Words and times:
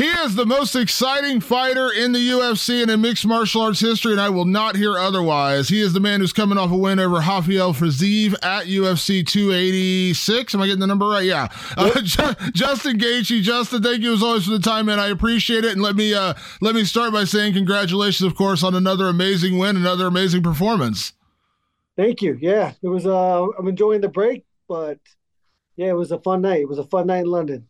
He 0.00 0.06
is 0.06 0.34
the 0.34 0.46
most 0.46 0.76
exciting 0.76 1.40
fighter 1.40 1.92
in 1.92 2.12
the 2.12 2.30
UFC 2.30 2.80
and 2.80 2.90
in 2.90 3.02
mixed 3.02 3.26
martial 3.26 3.60
arts 3.60 3.80
history, 3.80 4.12
and 4.12 4.20
I 4.20 4.30
will 4.30 4.46
not 4.46 4.74
hear 4.74 4.96
otherwise. 4.96 5.68
He 5.68 5.82
is 5.82 5.92
the 5.92 6.00
man 6.00 6.20
who's 6.20 6.32
coming 6.32 6.56
off 6.56 6.70
a 6.70 6.76
win 6.78 6.98
over 6.98 7.16
Rafael 7.16 7.74
Fiziev 7.74 8.32
at 8.42 8.64
UFC 8.64 9.26
286. 9.26 10.54
Am 10.54 10.62
I 10.62 10.68
getting 10.68 10.80
the 10.80 10.86
number 10.86 11.06
right? 11.06 11.26
Yeah. 11.26 11.48
Uh, 11.76 12.00
Justin 12.00 12.96
Gaethje. 12.96 13.42
Justin, 13.42 13.82
thank 13.82 14.00
you 14.00 14.14
as 14.14 14.22
always 14.22 14.46
for 14.46 14.52
the 14.52 14.58
time, 14.58 14.86
man. 14.86 14.98
I 14.98 15.08
appreciate 15.08 15.66
it. 15.66 15.72
And 15.72 15.82
let 15.82 15.96
me 15.96 16.14
uh, 16.14 16.32
let 16.62 16.74
me 16.74 16.84
start 16.84 17.12
by 17.12 17.24
saying 17.24 17.52
congratulations, 17.52 18.26
of 18.26 18.34
course, 18.34 18.62
on 18.62 18.74
another 18.74 19.06
amazing 19.06 19.58
win, 19.58 19.76
another 19.76 20.06
amazing 20.06 20.42
performance. 20.42 21.12
Thank 21.98 22.22
you. 22.22 22.38
Yeah, 22.40 22.72
it 22.82 22.88
was. 22.88 23.06
Uh, 23.06 23.48
I'm 23.58 23.68
enjoying 23.68 24.00
the 24.00 24.08
break, 24.08 24.46
but 24.66 24.98
yeah, 25.76 25.88
it 25.88 25.96
was 25.96 26.10
a 26.10 26.20
fun 26.20 26.40
night. 26.40 26.60
It 26.60 26.68
was 26.70 26.78
a 26.78 26.84
fun 26.84 27.08
night 27.08 27.24
in 27.24 27.26
London. 27.26 27.68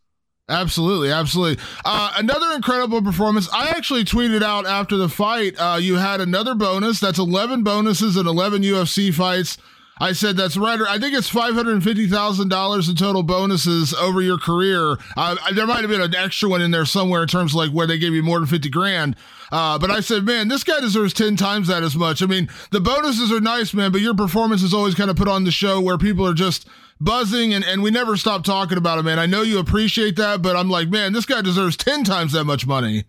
Absolutely, 0.51 1.13
absolutely. 1.13 1.63
Uh, 1.85 2.13
another 2.17 2.53
incredible 2.57 3.01
performance. 3.03 3.49
I 3.53 3.69
actually 3.69 4.05
tweeted 4.05 4.43
out 4.43 4.67
after 4.67 4.97
the 4.97 5.09
fight. 5.09 5.55
Uh, 5.57 5.79
you 5.81 5.95
had 5.97 6.21
another 6.21 6.57
bonus. 6.57 6.99
That's 6.99 7.21
eleven 7.21 7.63
bonuses 7.63 8.17
and 8.17 8.27
eleven 8.27 8.63
UFC 8.63 9.15
fights. 9.15 9.59
I 10.03 10.13
said 10.13 10.37
that's 10.37 10.57
right. 10.57 10.81
I 10.81 10.99
think 10.99 11.15
it's 11.15 11.29
five 11.29 11.55
hundred 11.55 11.85
fifty 11.85 12.09
thousand 12.09 12.49
dollars 12.49 12.89
in 12.89 12.97
total 12.97 13.23
bonuses 13.23 13.95
over 13.95 14.21
your 14.21 14.39
career. 14.39 14.97
Uh, 15.17 15.37
there 15.53 15.67
might 15.67 15.83
have 15.83 15.91
been 15.91 16.01
an 16.01 16.15
extra 16.15 16.49
one 16.49 16.63
in 16.63 16.71
there 16.71 16.87
somewhere 16.87 17.23
in 17.23 17.29
terms 17.29 17.53
of 17.53 17.57
like 17.57 17.71
where 17.71 17.87
they 17.87 17.99
gave 17.99 18.15
you 18.15 18.23
more 18.23 18.39
than 18.41 18.49
fifty 18.49 18.71
grand. 18.71 19.15
Uh, 19.53 19.79
but 19.79 19.91
I 19.91 20.01
said, 20.01 20.25
man, 20.25 20.49
this 20.49 20.65
guy 20.65 20.81
deserves 20.81 21.13
ten 21.13 21.37
times 21.37 21.69
that 21.69 21.83
as 21.85 21.95
much. 21.95 22.23
I 22.23 22.27
mean, 22.27 22.49
the 22.71 22.81
bonuses 22.81 23.31
are 23.31 23.41
nice, 23.41 23.73
man, 23.75 23.93
but 23.93 24.01
your 24.01 24.15
performance 24.15 24.63
is 24.63 24.75
always 24.75 24.95
kind 24.95 25.11
of 25.11 25.17
put 25.17 25.29
on 25.29 25.45
the 25.45 25.51
show 25.53 25.81
where 25.81 25.99
people 25.99 26.27
are 26.27 26.35
just 26.35 26.67
buzzing 27.01 27.55
and, 27.55 27.65
and 27.65 27.83
we 27.83 27.91
never 27.91 28.17
stop 28.17 28.45
talking 28.45 28.79
about 28.79 28.99
it, 28.99 29.03
man. 29.03 29.19
I 29.19 29.27
know 29.27 29.43
you 29.43 29.59
appreciate 29.59 30.17
that, 30.17 30.43
but 30.43 30.57
I'm 30.57 30.69
like, 30.69 30.89
man, 30.89 31.13
this 31.13 31.27
guy 31.27 31.41
deserves 31.41 31.77
10 31.77 32.05
times 32.05 32.33
that 32.33 32.45
much 32.45 32.67
money. 32.67 33.05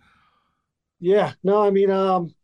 Yeah, 0.98 1.32
no, 1.42 1.62
I 1.62 1.70
mean, 1.70 1.90
um, 1.90 2.34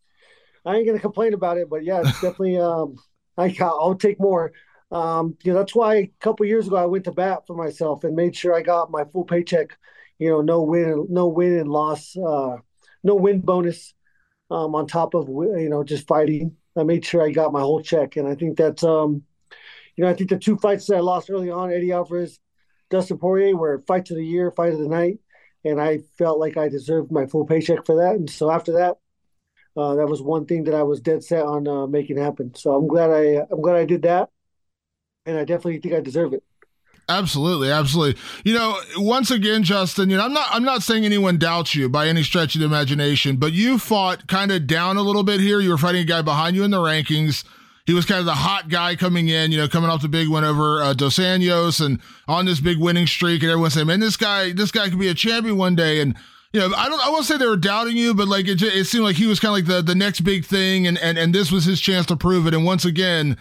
I 0.64 0.76
ain't 0.76 0.86
gonna 0.86 0.98
complain 0.98 1.32
about 1.32 1.58
it, 1.58 1.70
but 1.70 1.84
yeah, 1.84 2.00
it's 2.00 2.12
definitely, 2.20 2.58
um, 2.58 2.96
I, 3.36 3.56
I'll 3.60 3.94
take 3.94 4.20
more. 4.20 4.52
Um, 4.90 5.36
you 5.42 5.52
know, 5.52 5.58
that's 5.58 5.74
why 5.74 5.94
a 5.96 6.12
couple 6.20 6.46
years 6.46 6.66
ago 6.66 6.76
I 6.76 6.86
went 6.86 7.04
to 7.04 7.12
bat 7.12 7.46
for 7.46 7.54
myself 7.54 8.04
and 8.04 8.16
made 8.16 8.34
sure 8.34 8.54
I 8.54 8.62
got 8.62 8.90
my 8.90 9.04
full 9.04 9.24
paycheck. 9.24 9.76
You 10.18 10.30
know, 10.30 10.40
no 10.40 10.62
win, 10.62 11.06
no 11.08 11.28
win 11.28 11.58
and 11.58 11.68
loss, 11.68 12.16
uh, 12.16 12.56
no 13.04 13.14
win 13.14 13.40
bonus, 13.40 13.94
um, 14.50 14.74
on 14.74 14.86
top 14.86 15.14
of 15.14 15.28
you 15.28 15.68
know 15.68 15.84
just 15.84 16.08
fighting. 16.08 16.56
I 16.76 16.84
made 16.84 17.04
sure 17.04 17.22
I 17.22 17.30
got 17.30 17.52
my 17.52 17.60
whole 17.60 17.82
check, 17.82 18.16
and 18.16 18.26
I 18.26 18.34
think 18.34 18.56
that's 18.56 18.82
um, 18.82 19.22
you 19.98 20.04
know, 20.04 20.10
I 20.10 20.14
think 20.14 20.30
the 20.30 20.38
two 20.38 20.56
fights 20.56 20.86
that 20.86 20.96
I 20.96 21.00
lost 21.00 21.28
early 21.28 21.50
on, 21.50 21.72
Eddie 21.72 21.90
Alvarez, 21.90 22.38
Dustin 22.88 23.18
Poirier, 23.18 23.56
were 23.56 23.82
fights 23.88 24.12
of 24.12 24.16
the 24.16 24.24
year, 24.24 24.52
fight 24.52 24.72
of 24.72 24.78
the 24.78 24.88
night, 24.88 25.18
and 25.64 25.80
I 25.80 25.98
felt 26.16 26.38
like 26.38 26.56
I 26.56 26.68
deserved 26.68 27.10
my 27.10 27.26
full 27.26 27.44
paycheck 27.44 27.84
for 27.84 27.96
that. 27.96 28.14
And 28.14 28.30
so 28.30 28.48
after 28.48 28.72
that, 28.74 28.98
uh, 29.76 29.96
that 29.96 30.06
was 30.06 30.22
one 30.22 30.46
thing 30.46 30.64
that 30.64 30.74
I 30.74 30.84
was 30.84 31.00
dead 31.00 31.24
set 31.24 31.44
on 31.44 31.66
uh, 31.66 31.88
making 31.88 32.16
happen. 32.16 32.54
So 32.54 32.76
I'm 32.76 32.86
glad 32.86 33.10
I 33.10 33.44
I'm 33.50 33.60
glad 33.60 33.74
I 33.74 33.86
did 33.86 34.02
that, 34.02 34.30
and 35.26 35.36
I 35.36 35.44
definitely 35.44 35.80
think 35.80 35.96
I 35.96 36.00
deserve 36.00 36.32
it. 36.32 36.44
Absolutely, 37.08 37.72
absolutely. 37.72 38.20
You 38.44 38.54
know, 38.54 38.80
once 38.98 39.32
again, 39.32 39.64
Justin, 39.64 40.10
you 40.10 40.16
know, 40.16 40.24
I'm 40.24 40.32
not 40.32 40.46
I'm 40.50 40.64
not 40.64 40.84
saying 40.84 41.06
anyone 41.06 41.38
doubts 41.38 41.74
you 41.74 41.88
by 41.88 42.06
any 42.06 42.22
stretch 42.22 42.54
of 42.54 42.60
the 42.60 42.66
imagination, 42.66 43.36
but 43.36 43.52
you 43.52 43.78
fought 43.78 44.28
kind 44.28 44.52
of 44.52 44.68
down 44.68 44.96
a 44.96 45.02
little 45.02 45.24
bit 45.24 45.40
here. 45.40 45.58
You 45.58 45.70
were 45.70 45.78
fighting 45.78 46.02
a 46.02 46.04
guy 46.04 46.22
behind 46.22 46.54
you 46.54 46.62
in 46.62 46.70
the 46.70 46.78
rankings 46.78 47.42
he 47.88 47.94
was 47.94 48.04
kind 48.04 48.20
of 48.20 48.26
the 48.26 48.34
hot 48.34 48.68
guy 48.68 48.94
coming 48.94 49.28
in, 49.28 49.50
you 49.50 49.56
know, 49.56 49.66
coming 49.66 49.88
off 49.88 50.02
the 50.02 50.08
big 50.08 50.28
win 50.28 50.44
over 50.44 50.82
uh, 50.82 50.92
Dos 50.92 51.16
Anjos 51.16 51.82
and 51.82 51.98
on 52.28 52.44
this 52.44 52.60
big 52.60 52.78
winning 52.78 53.06
streak. 53.06 53.42
And 53.42 53.50
everyone 53.50 53.70
saying, 53.70 53.86
man, 53.86 53.98
this 53.98 54.18
guy, 54.18 54.52
this 54.52 54.70
guy 54.70 54.90
could 54.90 54.98
be 54.98 55.08
a 55.08 55.14
champion 55.14 55.56
one 55.56 55.74
day. 55.74 56.02
And, 56.02 56.14
you 56.52 56.60
know, 56.60 56.70
I 56.76 56.90
don't, 56.90 57.00
I 57.00 57.08
won't 57.08 57.24
say 57.24 57.38
they 57.38 57.46
were 57.46 57.56
doubting 57.56 57.96
you, 57.96 58.12
but 58.12 58.28
like 58.28 58.46
it, 58.46 58.60
it 58.60 58.84
seemed 58.84 59.04
like 59.04 59.16
he 59.16 59.26
was 59.26 59.40
kind 59.40 59.52
of 59.52 59.54
like 59.54 59.64
the, 59.64 59.80
the 59.80 59.94
next 59.94 60.20
big 60.20 60.44
thing. 60.44 60.86
And, 60.86 60.98
and, 60.98 61.16
and 61.16 61.34
this 61.34 61.50
was 61.50 61.64
his 61.64 61.80
chance 61.80 62.04
to 62.08 62.16
prove 62.16 62.46
it. 62.46 62.52
And 62.52 62.62
once 62.62 62.84
again, 62.84 63.38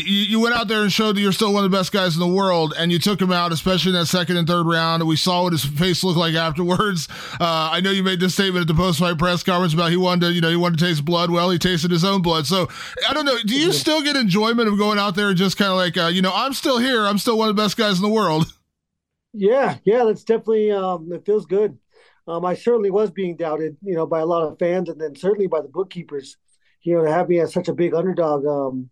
you, 0.00 0.24
you 0.24 0.40
went 0.40 0.54
out 0.54 0.68
there 0.68 0.82
and 0.82 0.92
showed 0.92 1.16
that 1.16 1.20
you're 1.20 1.32
still 1.32 1.52
one 1.52 1.64
of 1.64 1.70
the 1.70 1.76
best 1.76 1.92
guys 1.92 2.14
in 2.14 2.20
the 2.20 2.26
world, 2.26 2.74
and 2.76 2.90
you 2.90 2.98
took 2.98 3.20
him 3.20 3.30
out, 3.30 3.52
especially 3.52 3.90
in 3.90 3.98
that 3.98 4.06
second 4.06 4.36
and 4.36 4.46
third 4.46 4.66
round. 4.66 5.02
And 5.02 5.08
We 5.08 5.16
saw 5.16 5.42
what 5.44 5.52
his 5.52 5.64
face 5.64 6.02
looked 6.02 6.18
like 6.18 6.34
afterwards. 6.34 7.08
Uh, 7.40 7.70
I 7.72 7.80
know 7.80 7.90
you 7.90 8.02
made 8.02 8.20
this 8.20 8.34
statement 8.34 8.62
at 8.62 8.68
the 8.68 8.74
post-fight 8.74 9.18
press 9.18 9.42
conference 9.42 9.74
about 9.74 9.90
he 9.90 9.96
wanted 9.96 10.26
to, 10.26 10.32
you 10.32 10.40
know, 10.40 10.50
he 10.50 10.56
wanted 10.56 10.78
to 10.78 10.84
taste 10.84 11.04
blood. 11.04 11.30
Well, 11.30 11.50
he 11.50 11.58
tasted 11.58 11.90
his 11.90 12.04
own 12.04 12.22
blood. 12.22 12.46
So 12.46 12.68
I 13.08 13.12
don't 13.12 13.24
know. 13.24 13.36
Do 13.44 13.54
you 13.54 13.72
still 13.72 14.02
get 14.02 14.16
enjoyment 14.16 14.68
of 14.68 14.78
going 14.78 14.98
out 14.98 15.14
there 15.14 15.28
and 15.28 15.36
just 15.36 15.56
kind 15.56 15.70
of 15.70 15.76
like, 15.76 15.96
uh, 15.96 16.06
you 16.06 16.22
know, 16.22 16.32
I'm 16.34 16.54
still 16.54 16.78
here. 16.78 17.06
I'm 17.06 17.18
still 17.18 17.38
one 17.38 17.48
of 17.48 17.56
the 17.56 17.62
best 17.62 17.76
guys 17.76 17.96
in 17.96 18.02
the 18.02 18.08
world. 18.08 18.46
Yeah, 19.36 19.78
yeah, 19.84 20.04
that's 20.04 20.22
definitely. 20.22 20.70
Um, 20.70 21.12
it 21.12 21.26
feels 21.26 21.44
good. 21.44 21.76
Um, 22.28 22.44
I 22.44 22.54
certainly 22.54 22.90
was 22.90 23.10
being 23.10 23.36
doubted, 23.36 23.76
you 23.82 23.94
know, 23.96 24.06
by 24.06 24.20
a 24.20 24.26
lot 24.26 24.46
of 24.46 24.60
fans, 24.60 24.88
and 24.88 25.00
then 25.00 25.16
certainly 25.16 25.48
by 25.48 25.60
the 25.60 25.68
bookkeepers. 25.68 26.36
You 26.82 26.96
know, 26.98 27.04
to 27.04 27.10
have 27.10 27.28
me 27.28 27.40
as 27.40 27.52
such 27.52 27.66
a 27.66 27.74
big 27.74 27.94
underdog. 27.94 28.46
Um, 28.46 28.90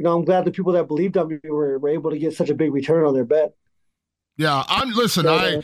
you 0.00 0.04
know, 0.04 0.16
I'm 0.16 0.24
glad 0.24 0.46
the 0.46 0.50
people 0.50 0.72
that 0.72 0.88
believed 0.88 1.18
on 1.18 1.28
me 1.28 1.38
were, 1.44 1.78
were 1.78 1.90
able 1.90 2.10
to 2.10 2.18
get 2.18 2.32
such 2.32 2.48
a 2.48 2.54
big 2.54 2.72
return 2.72 3.04
on 3.04 3.12
their 3.12 3.26
bet. 3.26 3.52
Yeah, 4.38 4.64
I'm 4.66 4.92
listen, 4.92 5.24
so, 5.24 5.34
I 5.34 5.62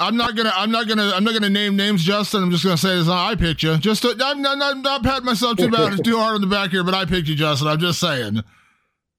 I'm 0.00 0.16
not 0.16 0.34
gonna 0.34 0.52
I'm 0.54 0.70
not 0.70 0.88
gonna 0.88 1.12
I'm 1.14 1.22
not 1.22 1.34
gonna 1.34 1.50
name 1.50 1.76
names, 1.76 2.02
Justin. 2.02 2.44
I'm 2.44 2.50
just 2.50 2.64
gonna 2.64 2.78
say 2.78 2.96
this. 2.96 3.08
I 3.08 3.34
picked 3.34 3.62
you. 3.62 3.76
Just 3.76 4.04
to, 4.04 4.16
I'm 4.24 4.40
not, 4.40 4.56
not, 4.56 4.78
not 4.78 5.02
patting 5.02 5.26
myself 5.26 5.58
too 5.58 5.70
bad 5.70 6.02
too 6.04 6.16
hard 6.16 6.36
on 6.36 6.40
the 6.40 6.46
back 6.46 6.70
here, 6.70 6.82
but 6.82 6.94
I 6.94 7.04
picked 7.04 7.28
you, 7.28 7.34
Justin. 7.34 7.68
I'm 7.68 7.78
just 7.78 8.00
saying. 8.00 8.42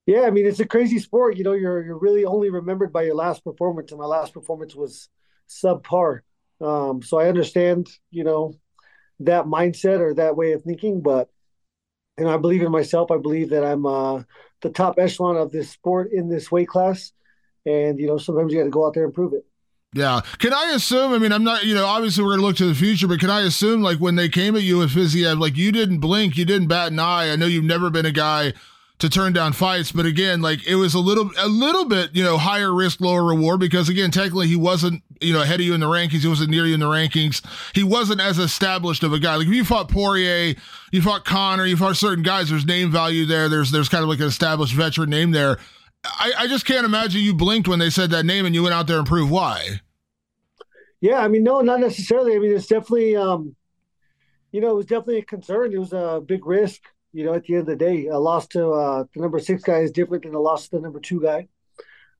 Yeah, 0.06 0.22
I 0.22 0.30
mean 0.30 0.46
it's 0.46 0.58
a 0.58 0.66
crazy 0.66 0.98
sport. 0.98 1.36
You 1.36 1.44
know, 1.44 1.52
you're 1.52 1.84
you're 1.84 2.00
really 2.00 2.24
only 2.24 2.50
remembered 2.50 2.92
by 2.92 3.04
your 3.04 3.14
last 3.14 3.44
performance, 3.44 3.92
and 3.92 4.00
my 4.00 4.06
last 4.06 4.34
performance 4.34 4.74
was 4.74 5.10
subpar. 5.48 6.22
Um, 6.60 7.02
so 7.02 7.20
I 7.20 7.28
understand, 7.28 7.86
you 8.10 8.24
know, 8.24 8.54
that 9.20 9.44
mindset 9.44 10.00
or 10.00 10.12
that 10.14 10.34
way 10.34 10.54
of 10.54 10.64
thinking, 10.64 11.02
but 11.02 11.28
and 12.18 12.28
I 12.28 12.36
believe 12.36 12.62
in 12.62 12.70
myself. 12.70 13.10
I 13.10 13.18
believe 13.18 13.50
that 13.50 13.64
I'm 13.64 13.86
uh, 13.86 14.22
the 14.62 14.70
top 14.70 14.98
echelon 14.98 15.36
of 15.36 15.52
this 15.52 15.70
sport 15.70 16.12
in 16.12 16.28
this 16.28 16.50
weight 16.50 16.68
class, 16.68 17.12
and 17.66 17.98
you 17.98 18.06
know 18.06 18.18
sometimes 18.18 18.52
you 18.52 18.58
got 18.58 18.64
to 18.64 18.70
go 18.70 18.86
out 18.86 18.94
there 18.94 19.04
and 19.04 19.14
prove 19.14 19.32
it. 19.32 19.44
Yeah. 19.94 20.22
Can 20.38 20.52
I 20.52 20.72
assume? 20.74 21.12
I 21.12 21.18
mean, 21.18 21.32
I'm 21.32 21.44
not. 21.44 21.64
You 21.64 21.74
know, 21.74 21.86
obviously 21.86 22.24
we're 22.24 22.30
going 22.30 22.40
to 22.40 22.46
look 22.46 22.56
to 22.56 22.66
the 22.66 22.74
future, 22.74 23.06
but 23.06 23.20
can 23.20 23.30
I 23.30 23.42
assume 23.42 23.82
like 23.82 23.98
when 23.98 24.16
they 24.16 24.28
came 24.28 24.56
at 24.56 24.62
you 24.62 24.78
with 24.78 24.90
Fiziev, 24.90 25.38
like 25.38 25.56
you 25.56 25.70
didn't 25.70 25.98
blink, 25.98 26.36
you 26.36 26.44
didn't 26.44 26.68
bat 26.68 26.90
an 26.90 26.98
eye. 26.98 27.30
I 27.30 27.36
know 27.36 27.46
you've 27.46 27.64
never 27.64 27.90
been 27.90 28.06
a 28.06 28.12
guy 28.12 28.54
to 28.98 29.08
turn 29.08 29.32
down 29.32 29.52
fights. 29.52 29.92
But 29.92 30.06
again, 30.06 30.40
like 30.40 30.66
it 30.66 30.76
was 30.76 30.94
a 30.94 30.98
little 30.98 31.30
a 31.38 31.48
little 31.48 31.84
bit, 31.84 32.10
you 32.14 32.22
know, 32.22 32.38
higher 32.38 32.72
risk, 32.72 33.00
lower 33.00 33.24
reward 33.24 33.60
because 33.60 33.88
again, 33.88 34.10
technically 34.10 34.46
he 34.46 34.56
wasn't, 34.56 35.02
you 35.20 35.32
know, 35.32 35.42
ahead 35.42 35.60
of 35.60 35.66
you 35.66 35.74
in 35.74 35.80
the 35.80 35.86
rankings. 35.86 36.22
He 36.22 36.28
wasn't 36.28 36.50
near 36.50 36.66
you 36.66 36.74
in 36.74 36.80
the 36.80 36.86
rankings. 36.86 37.44
He 37.74 37.82
wasn't 37.82 38.20
as 38.20 38.38
established 38.38 39.02
of 39.02 39.12
a 39.12 39.18
guy. 39.18 39.36
Like 39.36 39.48
if 39.48 39.52
you 39.54 39.64
fought 39.64 39.88
Poirier, 39.88 40.54
you 40.92 41.02
fought 41.02 41.24
Conor, 41.24 41.66
you 41.66 41.76
fought 41.76 41.96
certain 41.96 42.22
guys, 42.22 42.50
there's 42.50 42.66
name 42.66 42.90
value 42.90 43.26
there. 43.26 43.48
There's 43.48 43.70
there's 43.70 43.88
kind 43.88 44.02
of 44.02 44.08
like 44.08 44.20
an 44.20 44.26
established 44.26 44.74
veteran 44.74 45.10
name 45.10 45.32
there. 45.32 45.58
I, 46.04 46.32
I 46.40 46.46
just 46.46 46.66
can't 46.66 46.84
imagine 46.84 47.22
you 47.22 47.34
blinked 47.34 47.66
when 47.66 47.78
they 47.78 47.90
said 47.90 48.10
that 48.10 48.26
name 48.26 48.44
and 48.44 48.54
you 48.54 48.62
went 48.62 48.74
out 48.74 48.86
there 48.86 48.98
and 48.98 49.06
proved 49.06 49.30
why. 49.30 49.80
Yeah, 51.00 51.18
I 51.18 51.28
mean, 51.28 51.42
no, 51.42 51.60
not 51.60 51.80
necessarily. 51.80 52.36
I 52.36 52.38
mean, 52.38 52.54
it's 52.54 52.66
definitely, 52.66 53.16
um, 53.16 53.56
you 54.52 54.60
know, 54.60 54.70
it 54.70 54.76
was 54.76 54.86
definitely 54.86 55.18
a 55.18 55.24
concern. 55.24 55.72
It 55.72 55.78
was 55.78 55.92
a 55.92 56.22
big 56.24 56.46
risk 56.46 56.82
you 57.14 57.24
know, 57.24 57.34
at 57.34 57.44
the 57.44 57.54
end 57.54 57.60
of 57.60 57.66
the 57.66 57.76
day, 57.76 58.08
a 58.08 58.18
loss 58.18 58.48
to 58.48 58.72
uh, 58.72 59.04
the 59.14 59.20
number 59.20 59.38
six 59.38 59.62
guy 59.62 59.78
is 59.78 59.92
different 59.92 60.24
than 60.24 60.34
a 60.34 60.40
loss 60.40 60.64
to 60.64 60.76
the 60.76 60.82
number 60.82 60.98
two 60.98 61.22
guy. 61.22 61.48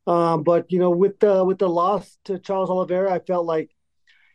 Um, 0.07 0.45
but 0.45 0.71
you 0.71 0.79
know, 0.79 0.91
with 0.91 1.19
the 1.19 1.45
with 1.45 1.59
the 1.59 1.69
loss 1.69 2.17
to 2.27 2.39
Charles 2.39 2.71
Oliveira, 2.71 3.13
I 3.13 3.19
felt 3.19 3.45
like, 3.45 3.71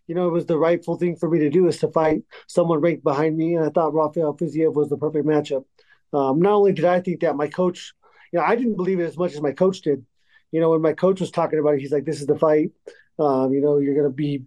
you 0.06 0.16
know, 0.16 0.28
it 0.28 0.32
was 0.32 0.48
the 0.48 0.58
rightful 0.58 0.98
thing 0.98 1.16
for 1.16 1.30
me 1.30 1.40
to 1.40 1.50
do 1.50 1.68
is 1.68 1.78
to 1.80 1.88
fight 1.88 2.24
someone 2.48 2.82
ranked 2.82 3.06
behind 3.06 3.38
me, 3.38 3.56
and 3.56 3.66
I 3.66 3.70
thought 3.70 3.94
Rafael 3.94 4.36
Fiziev 4.36 4.74
was 4.74 4.90
the 4.90 4.98
perfect 4.98 5.26
matchup. 5.26 5.64
Um, 6.12 6.42
not 6.42 6.54
only 6.54 6.74
did 6.74 6.86
I 6.86 7.00
think 7.00 7.22
that, 7.22 7.38
my 7.38 7.48
coach, 7.48 7.94
you 8.34 8.40
know, 8.40 8.46
I 8.46 8.56
didn't 8.56 8.76
believe 8.76 9.00
it 9.00 9.06
as 9.06 9.18
much 9.18 9.34
as 9.34 9.42
my 9.42 9.54
coach 9.54 9.82
did. 9.82 10.06
You 10.52 10.60
know, 10.60 10.72
when 10.72 10.82
my 10.82 10.94
coach 10.94 11.22
was 11.22 11.32
talking 11.32 11.60
about 11.60 11.76
it, 11.76 11.80
he's 11.82 11.92
like, 11.92 12.06
"This 12.06 12.20
is 12.20 12.28
the 12.28 12.38
fight. 12.38 12.72
Um, 13.18 13.54
you 13.54 13.62
know, 13.62 13.78
you're 13.78 13.96
gonna 13.96 14.10
be, 14.10 14.44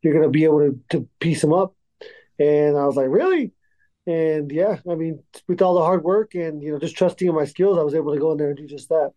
you're 0.00 0.14
gonna 0.14 0.30
be 0.30 0.44
able 0.44 0.60
to 0.60 0.80
to 0.90 1.08
piece 1.20 1.44
him 1.44 1.52
up." 1.52 1.74
And 2.38 2.78
I 2.78 2.86
was 2.86 2.96
like, 2.96 3.08
"Really?" 3.10 3.52
And 4.06 4.50
yeah, 4.50 4.78
I 4.90 4.94
mean, 4.94 5.22
with 5.46 5.62
all 5.62 5.74
the 5.74 5.82
hard 5.82 6.02
work 6.02 6.34
and 6.34 6.62
you 6.62 6.72
know 6.72 6.78
just 6.78 6.96
trusting 6.96 7.28
in 7.28 7.34
my 7.34 7.44
skills, 7.44 7.78
I 7.78 7.82
was 7.82 7.94
able 7.94 8.12
to 8.12 8.20
go 8.20 8.32
in 8.32 8.38
there 8.38 8.48
and 8.48 8.56
do 8.56 8.66
just 8.66 8.88
that. 8.88 9.12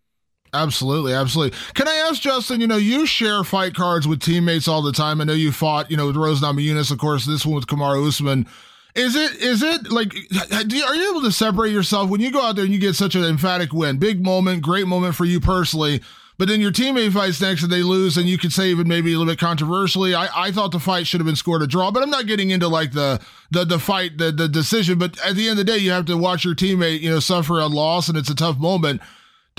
Absolutely, 0.54 1.14
absolutely. 1.14 1.58
Can 1.74 1.88
I 1.88 1.96
ask 2.10 2.22
Justin? 2.22 2.62
You 2.62 2.68
know, 2.68 2.78
you 2.78 3.06
share 3.06 3.44
fight 3.44 3.74
cards 3.74 4.08
with 4.08 4.22
teammates 4.22 4.68
all 4.68 4.82
the 4.82 4.92
time. 4.92 5.20
I 5.20 5.26
know 5.26 5.34
you 5.34 5.52
fought, 5.52 5.92
you 5.92 5.98
know, 5.98 6.08
with 6.08 6.16
Rose 6.16 6.42
Namajunas, 6.42 6.92
of 6.92 6.98
course. 6.98 7.26
This 7.26 7.46
one 7.46 7.56
with 7.56 7.68
Kamaru 7.68 8.08
Usman. 8.08 8.48
Is 8.96 9.16
it 9.16 9.36
is 9.42 9.62
it 9.62 9.92
like 9.92 10.14
are 10.54 10.96
you 10.96 11.10
able 11.12 11.22
to 11.22 11.32
separate 11.32 11.74
yourself 11.74 12.10
when 12.10 12.22
you 12.22 12.32
go 12.32 12.42
out 12.42 12.56
there 12.56 12.64
and 12.64 12.74
you 12.74 12.80
get 12.80 12.96
such 12.96 13.16
an 13.16 13.26
emphatic 13.26 13.74
win, 13.74 13.98
big 13.98 14.24
moment, 14.24 14.62
great 14.62 14.88
moment 14.88 15.16
for 15.16 15.26
you 15.26 15.42
personally? 15.42 16.02
But 16.38 16.50
then 16.50 16.60
your 16.60 16.72
teammate 16.72 17.14
fights 17.14 17.40
next 17.40 17.64
and 17.64 17.72
they 17.72 17.82
lose, 17.82 18.18
and 18.18 18.28
you 18.28 18.38
could 18.38 18.52
say 18.52 18.68
even 18.68 18.88
maybe 18.88 19.14
a 19.14 19.18
little 19.18 19.32
bit 19.32 19.40
controversially. 19.40 20.14
I, 20.14 20.28
I 20.48 20.52
thought 20.52 20.72
the 20.72 20.80
fight 20.80 21.08
should 21.08 21.22
have 21.22 21.26
been 21.26 21.38
scored 21.38 21.62
a 21.62 21.68
draw, 21.68 21.92
but 21.92 22.04
I'm 22.04 22.10
not 22.10 22.28
getting 22.28 22.50
into 22.50 22.68
like 22.68 22.92
the 22.92 23.22
the 23.52 23.64
the 23.64 23.80
fight, 23.80 24.18
the 24.18 24.32
the 24.32 24.50
decision. 24.50 25.00
But 25.00 25.18
at 25.26 25.36
the 25.36 25.48
end 25.48 25.60
of 25.60 25.66
the 25.66 25.72
day, 25.72 25.78
you 25.78 25.92
have 25.92 26.06
to 26.06 26.18
watch 26.18 26.44
your 26.44 26.56
teammate, 26.56 27.00
you 27.00 27.10
know, 27.10 27.20
suffer 27.20 27.60
a 27.60 27.68
loss, 27.68 28.10
and 28.10 28.18
it's 28.18 28.30
a 28.30 28.36
tough 28.36 28.58
moment. 28.58 29.02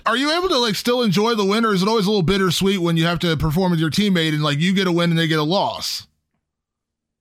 Are 0.04 0.16
you 0.16 0.30
able 0.36 0.48
to 0.50 0.58
like 0.58 0.74
still 0.74 1.02
enjoy 1.02 1.34
the 1.34 1.44
win, 1.44 1.64
or 1.64 1.72
is 1.72 1.82
it 1.82 1.88
always 1.88 2.06
a 2.06 2.10
little 2.10 2.22
bittersweet 2.22 2.80
when 2.80 2.98
you 2.98 3.06
have 3.06 3.18
to 3.20 3.36
perform 3.36 3.70
with 3.70 3.80
your 3.80 3.90
teammate 3.90 4.34
and 4.34 4.42
like 4.42 4.58
you 4.58 4.74
get 4.74 4.86
a 4.86 4.92
win 4.92 5.10
and 5.10 5.18
they 5.18 5.26
get 5.26 5.38
a 5.38 5.44
loss? 5.44 6.06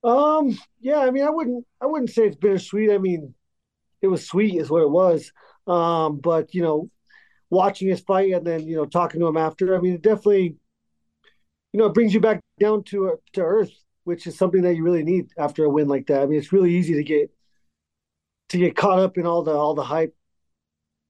Um, 0.03 0.59
yeah, 0.81 0.99
I 0.99 1.09
mean, 1.11 1.23
I 1.23 1.29
wouldn't, 1.29 1.65
I 1.81 1.85
wouldn't 1.85 2.11
say 2.11 2.27
it's 2.27 2.35
bittersweet. 2.35 2.91
I 2.91 2.97
mean, 2.97 3.33
it 4.01 4.07
was 4.07 4.27
sweet, 4.27 4.55
is 4.55 4.69
what 4.69 4.83
it 4.83 4.89
was. 4.89 5.31
Um, 5.65 6.17
but 6.17 6.53
you 6.53 6.61
know, 6.61 6.89
watching 7.49 7.87
his 7.87 8.01
fight 8.01 8.33
and 8.33 8.45
then 8.45 8.67
you 8.67 8.75
know 8.75 8.85
talking 8.85 9.19
to 9.19 9.27
him 9.27 9.37
after, 9.37 9.75
I 9.75 9.79
mean, 9.79 9.95
it 9.95 10.01
definitely, 10.01 10.57
you 11.73 11.79
know, 11.79 11.87
it 11.87 11.93
brings 11.93 12.13
you 12.13 12.19
back 12.19 12.41
down 12.59 12.83
to 12.85 13.19
to 13.33 13.41
earth, 13.41 13.71
which 14.03 14.27
is 14.27 14.37
something 14.37 14.61
that 14.63 14.75
you 14.75 14.83
really 14.83 15.03
need 15.03 15.29
after 15.37 15.63
a 15.65 15.69
win 15.69 15.87
like 15.87 16.07
that. 16.07 16.21
I 16.21 16.25
mean, 16.25 16.39
it's 16.39 16.53
really 16.53 16.73
easy 16.75 16.95
to 16.95 17.03
get 17.03 17.31
to 18.49 18.57
get 18.57 18.75
caught 18.75 18.99
up 18.99 19.17
in 19.17 19.25
all 19.25 19.43
the 19.43 19.53
all 19.53 19.75
the 19.75 19.83
hype 19.83 20.15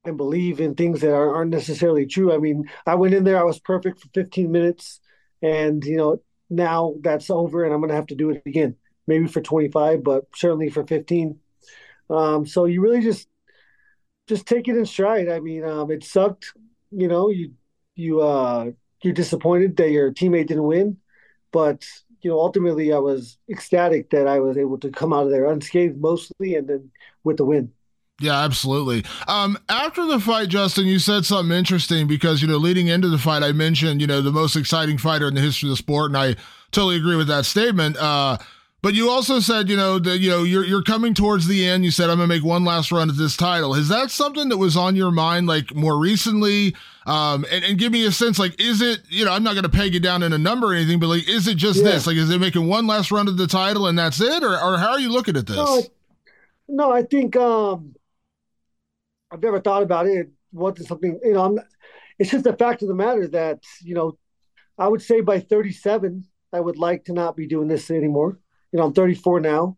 and 0.06 0.18
believe 0.18 0.60
in 0.60 0.76
things 0.76 1.02
that 1.02 1.14
are, 1.14 1.36
aren't 1.36 1.52
necessarily 1.52 2.06
true. 2.06 2.34
I 2.34 2.38
mean, 2.38 2.70
I 2.86 2.96
went 2.96 3.16
in 3.16 3.24
there, 3.24 3.40
I 3.40 3.44
was 3.44 3.60
perfect 3.60 4.02
for 4.02 4.10
15 4.14 4.52
minutes, 4.52 5.00
and 5.42 5.84
you 5.84 5.98
know 5.98 6.22
now 6.50 6.96
that's 7.02 7.30
over, 7.30 7.64
and 7.64 7.74
I'm 7.74 7.88
to 7.88 7.96
have 7.96 8.08
to 8.08 8.16
do 8.16 8.30
it 8.32 8.44
again 8.46 8.76
maybe 9.08 9.28
for 9.28 9.42
25, 9.42 10.04
but 10.04 10.26
certainly 10.36 10.70
for 10.70 10.86
15. 10.86 11.40
Um, 12.10 12.46
so 12.46 12.66
you 12.66 12.82
really 12.82 13.02
just 13.02 13.28
just 14.28 14.46
take 14.46 14.68
it 14.68 14.78
in 14.78 14.86
stride. 14.86 15.30
I 15.30 15.40
mean, 15.40 15.64
um, 15.64 15.92
it 15.92 16.04
sucked. 16.04 16.54
You 16.92 17.08
know, 17.08 17.30
you 17.30 17.54
you 17.96 18.22
uh, 18.22 18.72
you're 19.02 19.14
disappointed 19.14 19.78
that 19.78 19.92
your 19.92 20.12
teammate 20.12 20.48
didn't 20.48 20.64
win, 20.64 20.98
but 21.52 21.86
you 22.22 22.32
know, 22.32 22.40
ultimately, 22.40 22.92
I 22.92 22.98
was 22.98 23.38
ecstatic 23.50 24.10
that 24.10 24.28
I 24.28 24.40
was 24.40 24.58
able 24.58 24.80
to 24.80 24.90
come 24.90 25.14
out 25.14 25.26
of 25.26 25.30
there 25.30 25.46
unscathed 25.46 26.00
mostly, 26.00 26.56
and 26.56 26.68
then 26.68 26.92
with 27.24 27.38
the 27.38 27.46
win. 27.46 27.72
Yeah, 28.20 28.44
absolutely. 28.44 29.04
Um, 29.28 29.58
after 29.68 30.06
the 30.06 30.20
fight, 30.20 30.48
Justin, 30.48 30.88
you 30.88 31.00
said 31.00 31.26
something 31.26 31.56
interesting 31.56 32.08
because, 32.08 32.42
you 32.42 32.48
know, 32.48 32.56
leading 32.56 32.88
into 32.88 33.10
the 33.10 33.18
fight, 33.18 33.44
I 33.44 33.52
mentioned, 33.52 34.00
you 34.00 34.08
know, 34.08 34.22
the 34.22 34.32
most 34.32 34.56
exciting 34.56 34.98
fighter 34.98 35.28
in 35.28 35.34
the 35.34 35.42
history 35.42 35.68
of 35.68 35.72
the 35.72 35.78
sport. 35.78 36.12
And 36.12 36.18
I 36.18 36.36
totally 36.72 36.96
agree 36.96 37.18
with 37.18 37.28
that 37.28 37.46
statement. 37.46 37.98
Uh, 37.98 38.38
but 38.86 38.94
you 38.94 39.10
also 39.10 39.40
said, 39.40 39.68
you 39.68 39.76
know, 39.76 39.98
that 39.98 40.20
you 40.20 40.30
know 40.30 40.44
you're 40.44 40.64
you're 40.64 40.84
coming 40.84 41.16
towards 41.16 41.48
the 41.48 41.68
end. 41.68 41.84
You 41.84 41.90
said 41.90 42.12
I'm 42.12 42.18
gonna 42.18 42.28
make 42.28 42.44
one 42.44 42.64
last 42.64 42.92
run 42.92 43.10
at 43.10 43.18
this 43.18 43.36
title. 43.36 43.74
Is 43.74 43.88
that 43.88 44.12
something 44.12 44.50
that 44.50 44.58
was 44.58 44.78
on 44.78 44.96
your 44.96 45.10
mind 45.10 45.48
like 45.48 45.74
more 45.74 45.98
recently? 45.98 46.76
Um, 47.08 47.48
and, 47.52 47.66
and 47.66 47.80
give 47.80 47.92
me 47.92 48.06
a 48.06 48.12
sense, 48.12 48.38
like, 48.38 48.62
is 48.62 48.84
it, 48.84 49.02
you 49.10 49.26
know, 49.26 49.32
I'm 49.32 49.42
not 49.42 49.56
gonna 49.56 49.70
peg 49.70 49.96
it 49.96 50.02
down 50.02 50.22
in 50.22 50.34
a 50.34 50.38
number 50.38 50.68
or 50.68 50.76
anything, 50.76 51.00
but 51.00 51.08
like, 51.08 51.28
is 51.28 51.48
it 51.48 51.58
just 51.58 51.80
yeah. 51.80 51.94
this? 51.94 52.06
Like, 52.06 52.16
is 52.16 52.30
it 52.30 52.40
making 52.40 52.68
one 52.68 52.86
last 52.86 53.12
run 53.12 53.28
at 53.28 53.38
the 53.38 53.48
title 53.48 53.88
and 53.88 53.98
that's 53.98 54.22
it, 54.22 54.44
or 54.44 54.54
or 54.54 54.78
how 54.78 54.92
are 54.92 55.00
you 55.00 55.12
looking 55.12 55.36
at 55.36 55.48
this? 55.48 55.56
No, 55.56 55.82
no 56.68 56.92
I 56.92 57.02
think 57.02 57.36
um, 57.38 57.96
I've 59.32 59.42
never 59.42 59.62
thought 59.62 59.82
about 59.82 60.06
it. 60.06 60.30
What 60.52 60.78
is 60.78 60.88
something, 60.88 61.20
you 61.24 61.34
know, 61.34 61.44
I'm. 61.44 61.60
It's 62.20 62.30
just 62.30 62.44
the 62.44 62.54
fact 62.54 62.84
of 62.84 62.88
the 62.88 62.94
matter 62.94 63.28
that 63.30 63.64
you 63.82 63.96
know, 63.96 64.20
I 64.78 64.88
would 64.88 65.02
say 65.02 65.22
by 65.22 65.40
37, 65.40 66.24
I 66.54 66.60
would 66.60 66.78
like 66.78 67.06
to 67.06 67.14
not 67.14 67.36
be 67.36 67.48
doing 67.48 67.68
this 67.68 67.90
anymore 67.90 68.38
you 68.76 68.82
know, 68.82 68.88
I'm 68.88 68.94
34 68.94 69.40
now. 69.40 69.78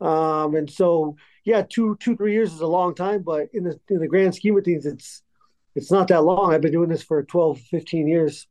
Um, 0.00 0.54
and 0.54 0.70
so, 0.70 1.16
yeah, 1.44 1.64
two, 1.68 1.98
two, 2.00 2.16
three 2.16 2.32
years 2.32 2.50
is 2.50 2.62
a 2.62 2.66
long 2.66 2.94
time, 2.94 3.20
but 3.20 3.48
in 3.52 3.64
the, 3.64 3.78
in 3.90 3.98
the 3.98 4.08
grand 4.08 4.34
scheme 4.34 4.56
of 4.56 4.64
things, 4.64 4.86
it's, 4.86 5.22
it's 5.74 5.92
not 5.92 6.08
that 6.08 6.24
long. 6.24 6.54
I've 6.54 6.62
been 6.62 6.72
doing 6.72 6.88
this 6.88 7.02
for 7.02 7.22
12, 7.22 7.60
15 7.60 8.08
years. 8.08 8.46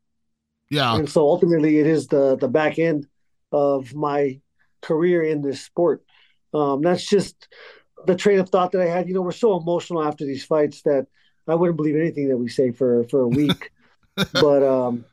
Yeah. 0.70 0.96
And 0.96 1.10
so 1.10 1.22
ultimately 1.22 1.80
it 1.80 1.88
is 1.88 2.06
the, 2.06 2.38
the 2.38 2.48
back 2.48 2.78
end 2.78 3.08
of 3.52 3.96
my 3.96 4.40
career 4.84 5.24
in 5.24 5.42
this 5.42 5.62
sport. 5.62 6.06
Um, 6.54 6.84
that's 6.84 7.10
just 7.10 7.48
the 8.06 8.16
train 8.16 8.38
of 8.38 8.50
thought 8.50 8.72
that 8.74 8.82
I 8.82 8.86
had. 8.86 9.08
You 9.08 9.16
know, 9.16 9.24
we're 9.24 9.32
so 9.32 9.58
emotional 9.58 10.04
after 10.04 10.26
these 10.26 10.46
fights 10.46 10.84
that 10.84 11.08
I 11.48 11.56
wouldn't 11.56 11.78
believe 11.78 11.96
anything 11.96 12.30
that 12.30 12.38
we 12.38 12.50
say 12.50 12.70
for, 12.70 13.04
for 13.06 13.22
a 13.22 13.28
week. 13.28 13.72
but, 14.16 14.62
um, 14.62 15.06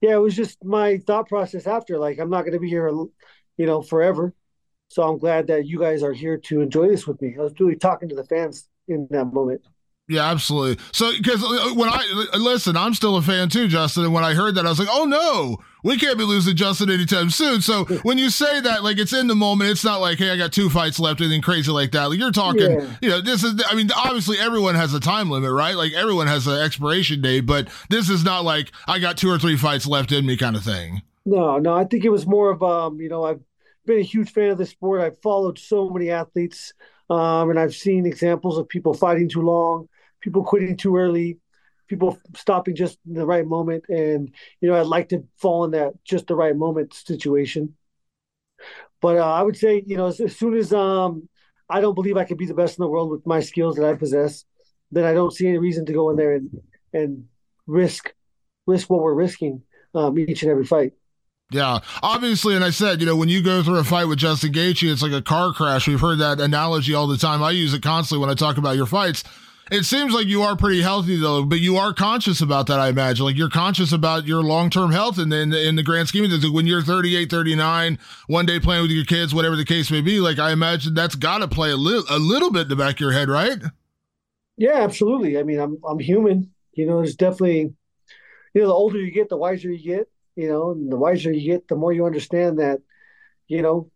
yeah, 0.00 0.14
it 0.14 0.20
was 0.20 0.34
just 0.34 0.64
my 0.64 0.98
thought 0.98 1.28
process 1.28 1.68
after. 1.68 1.98
Like, 1.98 2.18
I'm 2.18 2.30
not 2.30 2.42
going 2.42 2.52
to 2.52 2.58
be 2.58 2.68
here 2.68 2.90
you 3.56 3.66
know, 3.66 3.82
forever. 3.82 4.32
So 4.88 5.02
I'm 5.02 5.18
glad 5.18 5.48
that 5.48 5.66
you 5.66 5.78
guys 5.78 6.02
are 6.02 6.12
here 6.12 6.38
to 6.38 6.60
enjoy 6.60 6.88
this 6.88 7.06
with 7.06 7.20
me. 7.20 7.34
I 7.38 7.42
was 7.42 7.54
really 7.58 7.76
talking 7.76 8.08
to 8.08 8.14
the 8.14 8.24
fans 8.24 8.68
in 8.88 9.08
that 9.10 9.26
moment. 9.26 9.62
Yeah, 10.08 10.30
absolutely. 10.30 10.82
So, 10.92 11.10
because 11.16 11.42
uh, 11.42 11.74
when 11.74 11.88
I 11.88 12.28
listen, 12.36 12.76
I'm 12.76 12.94
still 12.94 13.16
a 13.16 13.22
fan 13.22 13.48
too, 13.48 13.66
Justin. 13.66 14.04
And 14.04 14.12
when 14.12 14.22
I 14.22 14.34
heard 14.34 14.54
that, 14.54 14.64
I 14.64 14.68
was 14.68 14.78
like, 14.78 14.88
oh 14.88 15.04
no, 15.04 15.56
we 15.82 15.98
can't 15.98 16.16
be 16.16 16.22
losing 16.22 16.54
Justin 16.54 16.90
anytime 16.90 17.28
soon. 17.28 17.60
So, 17.60 17.84
when 18.04 18.16
you 18.16 18.30
say 18.30 18.60
that, 18.60 18.84
like 18.84 18.98
it's 18.98 19.12
in 19.12 19.26
the 19.26 19.34
moment, 19.34 19.70
it's 19.70 19.84
not 19.84 20.00
like, 20.00 20.18
hey, 20.18 20.30
I 20.30 20.36
got 20.36 20.52
two 20.52 20.70
fights 20.70 21.00
left, 21.00 21.20
anything 21.20 21.42
crazy 21.42 21.72
like 21.72 21.90
that. 21.90 22.04
Like 22.04 22.20
you're 22.20 22.30
talking, 22.30 22.70
yeah. 22.70 22.96
you 23.02 23.08
know, 23.08 23.20
this 23.20 23.42
is, 23.42 23.60
I 23.68 23.74
mean, 23.74 23.90
obviously 23.96 24.38
everyone 24.38 24.76
has 24.76 24.94
a 24.94 25.00
time 25.00 25.28
limit, 25.28 25.50
right? 25.50 25.74
Like 25.74 25.92
everyone 25.92 26.28
has 26.28 26.46
an 26.46 26.60
expiration 26.60 27.20
date, 27.20 27.40
but 27.40 27.68
this 27.90 28.08
is 28.08 28.24
not 28.24 28.44
like 28.44 28.70
I 28.86 29.00
got 29.00 29.16
two 29.16 29.28
or 29.28 29.40
three 29.40 29.56
fights 29.56 29.88
left 29.88 30.12
in 30.12 30.24
me 30.24 30.36
kind 30.36 30.54
of 30.54 30.62
thing. 30.62 31.02
No, 31.26 31.58
no, 31.58 31.74
I 31.74 31.84
think 31.84 32.04
it 32.04 32.10
was 32.10 32.26
more 32.26 32.50
of 32.50 32.62
um, 32.62 33.00
you 33.00 33.08
know, 33.08 33.24
I've 33.24 33.40
been 33.84 33.98
a 33.98 34.02
huge 34.02 34.32
fan 34.32 34.50
of 34.50 34.58
the 34.58 34.66
sport. 34.66 35.02
I've 35.02 35.20
followed 35.22 35.58
so 35.58 35.90
many 35.90 36.10
athletes, 36.10 36.72
um, 37.10 37.50
and 37.50 37.58
I've 37.58 37.74
seen 37.74 38.06
examples 38.06 38.58
of 38.58 38.68
people 38.68 38.94
fighting 38.94 39.28
too 39.28 39.42
long, 39.42 39.88
people 40.20 40.44
quitting 40.44 40.76
too 40.76 40.96
early, 40.96 41.38
people 41.88 42.18
stopping 42.36 42.76
just 42.76 42.98
in 43.06 43.14
the 43.14 43.26
right 43.26 43.46
moment. 43.46 43.84
And 43.88 44.32
you 44.60 44.68
know, 44.70 44.80
I'd 44.80 44.86
like 44.86 45.10
to 45.10 45.24
fall 45.36 45.64
in 45.64 45.72
that 45.72 45.94
just 46.04 46.28
the 46.28 46.36
right 46.36 46.56
moment 46.56 46.94
situation. 46.94 47.76
But 49.00 49.18
uh, 49.18 49.32
I 49.32 49.42
would 49.42 49.56
say, 49.56 49.82
you 49.86 49.96
know, 49.96 50.06
as, 50.06 50.20
as 50.20 50.36
soon 50.36 50.54
as 50.56 50.72
um, 50.72 51.28
I 51.68 51.80
don't 51.80 51.94
believe 51.94 52.16
I 52.16 52.24
could 52.24 52.38
be 52.38 52.46
the 52.46 52.54
best 52.54 52.78
in 52.78 52.82
the 52.82 52.88
world 52.88 53.10
with 53.10 53.26
my 53.26 53.40
skills 53.40 53.76
that 53.76 53.84
I 53.86 53.94
possess, 53.94 54.44
then 54.90 55.04
I 55.04 55.12
don't 55.14 55.32
see 55.32 55.46
any 55.48 55.58
reason 55.58 55.86
to 55.86 55.92
go 55.92 56.10
in 56.10 56.16
there 56.16 56.34
and 56.34 56.50
and 56.92 57.24
risk 57.66 58.14
risk 58.66 58.88
what 58.90 59.02
we're 59.02 59.14
risking 59.14 59.62
um, 59.94 60.18
each 60.18 60.42
and 60.42 60.50
every 60.50 60.64
fight. 60.64 60.92
Yeah, 61.50 61.78
obviously, 62.02 62.56
and 62.56 62.64
I 62.64 62.70
said, 62.70 63.00
you 63.00 63.06
know, 63.06 63.14
when 63.14 63.28
you 63.28 63.40
go 63.40 63.62
through 63.62 63.78
a 63.78 63.84
fight 63.84 64.06
with 64.06 64.18
Justin 64.18 64.52
Gaethje, 64.52 64.90
it's 64.90 65.02
like 65.02 65.12
a 65.12 65.22
car 65.22 65.52
crash. 65.52 65.86
We've 65.86 66.00
heard 66.00 66.18
that 66.18 66.40
analogy 66.40 66.92
all 66.92 67.06
the 67.06 67.16
time. 67.16 67.40
I 67.40 67.52
use 67.52 67.72
it 67.72 67.82
constantly 67.82 68.20
when 68.20 68.30
I 68.30 68.34
talk 68.34 68.56
about 68.56 68.74
your 68.74 68.86
fights. 68.86 69.22
It 69.70 69.84
seems 69.84 70.12
like 70.12 70.26
you 70.26 70.42
are 70.42 70.56
pretty 70.56 70.80
healthy 70.82 71.16
though, 71.16 71.44
but 71.44 71.58
you 71.58 71.76
are 71.76 71.92
conscious 71.92 72.40
about 72.40 72.66
that. 72.66 72.80
I 72.80 72.88
imagine, 72.88 73.24
like 73.24 73.36
you're 73.36 73.48
conscious 73.48 73.92
about 73.92 74.26
your 74.26 74.42
long 74.42 74.70
term 74.70 74.90
health, 74.90 75.18
and 75.18 75.32
in, 75.32 75.52
in, 75.52 75.68
in 75.68 75.76
the 75.76 75.82
grand 75.84 76.08
scheme 76.08 76.24
of 76.24 76.30
things, 76.30 76.50
when 76.50 76.66
you're 76.66 76.82
38, 76.82 77.30
39, 77.30 77.98
one 78.26 78.46
day 78.46 78.58
playing 78.58 78.82
with 78.82 78.90
your 78.90 79.04
kids, 79.04 79.34
whatever 79.34 79.56
the 79.56 79.64
case 79.64 79.90
may 79.90 80.00
be, 80.00 80.20
like 80.20 80.38
I 80.38 80.50
imagine 80.50 80.94
that's 80.94 81.16
got 81.16 81.38
to 81.38 81.48
play 81.48 81.70
a 81.70 81.76
little 81.76 82.04
a 82.10 82.18
little 82.18 82.50
bit 82.50 82.62
in 82.62 82.68
the 82.68 82.76
back 82.76 82.94
of 82.94 83.00
your 83.00 83.12
head, 83.12 83.28
right? 83.28 83.58
Yeah, 84.56 84.82
absolutely. 84.82 85.38
I 85.38 85.44
mean, 85.44 85.60
I'm 85.60 85.78
I'm 85.88 85.98
human. 85.98 86.50
You 86.72 86.86
know, 86.86 86.98
there's 86.98 87.16
definitely, 87.16 87.74
you 88.54 88.62
know, 88.62 88.66
the 88.66 88.74
older 88.74 88.98
you 88.98 89.10
get, 89.10 89.28
the 89.28 89.36
wiser 89.36 89.70
you 89.70 89.82
get 89.82 90.08
you 90.36 90.48
know, 90.48 90.74
the 90.74 90.96
wiser 90.96 91.32
you 91.32 91.52
get, 91.52 91.66
the 91.66 91.76
more 91.76 91.92
you 91.92 92.06
understand 92.06 92.58
that, 92.58 92.80
you 93.48 93.62
know, 93.62 93.90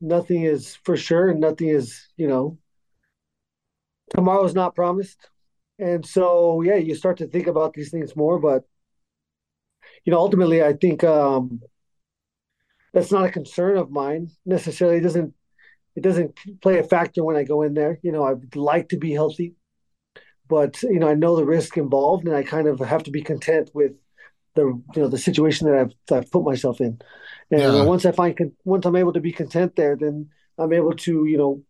nothing 0.00 0.42
is 0.42 0.76
for 0.84 0.96
sure 0.96 1.28
and 1.28 1.40
nothing 1.40 1.68
is, 1.68 2.08
you 2.16 2.26
know, 2.26 2.58
tomorrow's 4.10 4.54
not 4.54 4.74
promised. 4.74 5.28
And 5.78 6.04
so, 6.04 6.62
yeah, 6.62 6.76
you 6.76 6.94
start 6.94 7.18
to 7.18 7.26
think 7.26 7.46
about 7.46 7.74
these 7.74 7.90
things 7.90 8.16
more. 8.16 8.38
But, 8.38 8.64
you 10.04 10.12
know, 10.12 10.18
ultimately, 10.18 10.62
I 10.62 10.72
think 10.72 11.04
um, 11.04 11.60
that's 12.92 13.12
not 13.12 13.24
a 13.24 13.30
concern 13.30 13.76
of 13.76 13.90
mine 13.90 14.28
necessarily. 14.46 14.98
It 14.98 15.02
doesn't 15.02 15.34
it 15.94 16.02
doesn't 16.02 16.38
play 16.62 16.78
a 16.78 16.84
factor 16.84 17.22
when 17.22 17.36
I 17.36 17.44
go 17.44 17.62
in 17.62 17.74
there. 17.74 17.98
You 18.02 18.12
know, 18.12 18.24
I'd 18.24 18.56
like 18.56 18.88
to 18.90 18.96
be 18.96 19.12
healthy, 19.12 19.54
but 20.48 20.82
you 20.82 20.98
know, 20.98 21.08
I 21.08 21.14
know 21.14 21.36
the 21.36 21.44
risk 21.44 21.76
involved, 21.76 22.26
and 22.26 22.36
I 22.36 22.42
kind 22.42 22.66
of 22.66 22.80
have 22.80 23.02
to 23.04 23.10
be 23.10 23.22
content 23.22 23.70
with 23.74 23.92
the 24.54 24.64
you 24.64 25.02
know 25.02 25.08
the 25.08 25.18
situation 25.18 25.68
that 25.68 25.78
I've 25.78 26.16
I've 26.16 26.30
put 26.30 26.44
myself 26.44 26.80
in. 26.80 27.00
And 27.50 27.60
yeah. 27.60 27.84
once 27.84 28.04
I 28.04 28.12
find 28.12 28.52
once 28.64 28.86
I'm 28.86 28.96
able 28.96 29.12
to 29.12 29.20
be 29.20 29.32
content 29.32 29.76
there, 29.76 29.96
then 29.96 30.28
I'm 30.58 30.72
able 30.72 30.94
to 30.94 31.24
you 31.26 31.38
know 31.38 31.62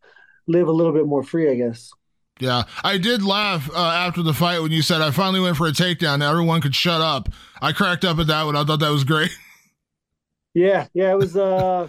live 0.47 0.69
a 0.69 0.73
little 0.73 0.93
bit 0.93 1.07
more 1.07 1.23
free, 1.23 1.51
I 1.51 1.55
guess. 1.55 1.93
Yeah, 2.41 2.65
I 2.83 2.99
did 2.99 3.23
laugh 3.23 3.71
uh, 3.73 3.79
after 3.79 4.23
the 4.23 4.35
fight 4.35 4.61
when 4.61 4.73
you 4.73 4.83
said 4.83 5.01
I 5.01 5.11
finally 5.11 5.41
went 5.41 5.57
for 5.57 5.67
a 5.67 5.73
takedown. 5.73 6.29
Everyone 6.29 6.61
could 6.61 6.75
shut 6.75 7.01
up. 7.01 7.29
I 7.61 7.73
cracked 7.73 8.05
up 8.05 8.19
at 8.19 8.27
that 8.29 8.45
one. 8.45 8.57
I 8.57 8.65
thought 8.65 8.81
that 8.81 8.91
was 8.91 9.05
great. 9.05 9.31
Yeah, 10.55 10.87
yeah, 10.93 11.13
it 11.13 11.17
was. 11.17 11.35
uh 11.35 11.89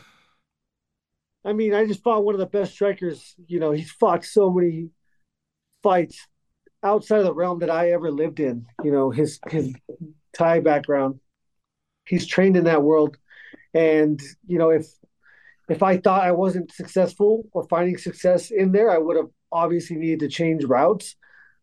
I 1.45 1.53
mean, 1.53 1.73
I 1.73 1.85
just 1.85 2.01
fought 2.01 2.23
one 2.23 2.35
of 2.35 2.39
the 2.39 2.45
best 2.45 2.71
strikers. 2.71 3.35
You 3.47 3.59
know, 3.59 3.71
he's 3.71 3.91
fought 3.91 4.23
so 4.23 4.49
many 4.49 4.89
fights 5.81 6.27
outside 6.81 7.19
of 7.19 7.25
the 7.25 7.33
realm 7.33 7.59
that 7.59 7.69
I 7.69 7.91
ever 7.91 8.09
lived 8.11 8.39
in. 8.39 8.65
You 8.83 8.91
know, 8.91 9.09
his 9.11 9.39
his 9.49 9.73
Thai 10.33 10.59
background. 10.59 11.19
He's 12.05 12.25
trained 12.27 12.57
in 12.57 12.65
that 12.65 12.83
world, 12.83 13.17
and 13.73 14.21
you 14.45 14.57
know, 14.57 14.69
if 14.69 14.87
if 15.69 15.81
I 15.81 15.97
thought 15.97 16.23
I 16.23 16.31
wasn't 16.31 16.71
successful 16.73 17.43
or 17.53 17.67
finding 17.67 17.97
success 17.97 18.51
in 18.51 18.71
there, 18.71 18.91
I 18.91 18.97
would 18.97 19.17
have 19.17 19.29
obviously 19.51 19.95
needed 19.97 20.19
to 20.21 20.27
change 20.27 20.63
routes. 20.65 21.15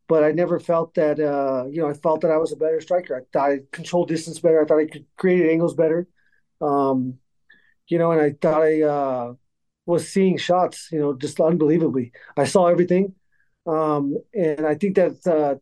But 0.09 0.25
I 0.25 0.33
never 0.33 0.59
felt 0.59 0.95
that. 0.95 1.21
Uh, 1.21 1.67
you 1.71 1.81
know, 1.81 1.89
I 1.89 1.95
felt 1.95 2.23
that 2.23 2.31
I 2.31 2.39
was 2.39 2.53
a 2.53 2.57
better 2.57 2.81
striker. 2.81 3.17
I 3.17 3.21
thought 3.33 3.51
I 3.51 3.59
controlled 3.71 4.09
distance 4.09 4.41
better. 4.41 4.61
I 4.63 4.65
thought 4.67 4.81
I 4.81 4.87
could 4.87 5.07
create 5.17 5.51
angles 5.51 5.75
better. 5.75 6.09
Um, 6.61 7.19
you 7.89 7.99
know, 7.99 8.13
and 8.13 8.21
I 8.21 8.33
thought 8.41 8.63
I 8.63 8.83
uh, 8.83 9.35
was 9.87 10.09
seeing 10.09 10.37
shots. 10.39 10.89
You 10.91 11.01
know, 11.01 11.15
just 11.17 11.41
unbelievably. 11.41 12.13
I 12.37 12.45
saw 12.45 12.67
everything, 12.67 13.15
um, 13.67 14.17
and 14.35 14.67
I 14.67 14.75
think 14.75 14.97
that. 14.97 15.27
Uh, 15.27 15.57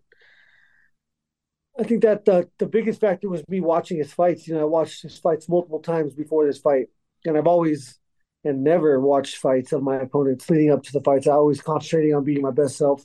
I 1.78 1.84
think 1.84 2.02
that 2.02 2.24
the 2.24 2.48
the 2.58 2.66
biggest 2.66 3.00
factor 3.00 3.28
was 3.28 3.42
me 3.48 3.60
watching 3.60 3.98
his 3.98 4.12
fights. 4.12 4.48
You 4.48 4.54
know, 4.54 4.62
I 4.62 4.64
watched 4.64 5.02
his 5.02 5.18
fights 5.18 5.48
multiple 5.48 5.80
times 5.80 6.12
before 6.14 6.46
this 6.46 6.58
fight, 6.58 6.88
and 7.24 7.36
I've 7.36 7.46
always 7.46 7.98
and 8.44 8.62
never 8.64 9.00
watched 9.00 9.36
fights 9.36 9.72
of 9.72 9.82
my 9.82 9.96
opponents 9.96 10.48
leading 10.48 10.70
up 10.70 10.82
to 10.84 10.92
the 10.92 11.00
fights. 11.02 11.26
I 11.26 11.32
always 11.32 11.60
concentrating 11.60 12.14
on 12.14 12.24
being 12.24 12.42
my 12.42 12.50
best 12.50 12.76
self. 12.76 13.04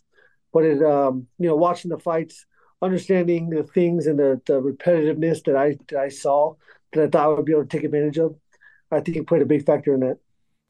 But 0.51 0.65
it, 0.65 0.84
um, 0.84 1.27
you 1.39 1.48
know, 1.48 1.56
watching 1.56 1.89
the 1.89 1.98
fights, 1.98 2.46
understanding 2.82 3.50
the 3.50 3.63
things 3.63 4.06
and 4.08 4.20
the, 4.20 4.39
the 4.46 4.62
repetitiveness 4.62 5.44
that 5.46 5.56
I 5.56 5.77
that 5.89 6.00
I 6.00 6.10
saw 6.10 6.56
that 6.94 7.03
I 7.03 7.08
thought 7.08 7.25
I 7.25 7.27
would 7.27 7.46
be 7.46 7.53
able 7.53 7.63
to 7.63 7.70
take 7.70 7.84
advantage 7.84 8.20
of, 8.20 8.36
I 8.92 9.00
think 9.01 9.27
played 9.27 9.42
a 9.42 9.46
big 9.46 9.65
factor 9.65 9.94
in 9.94 10.01
that. 10.01 10.20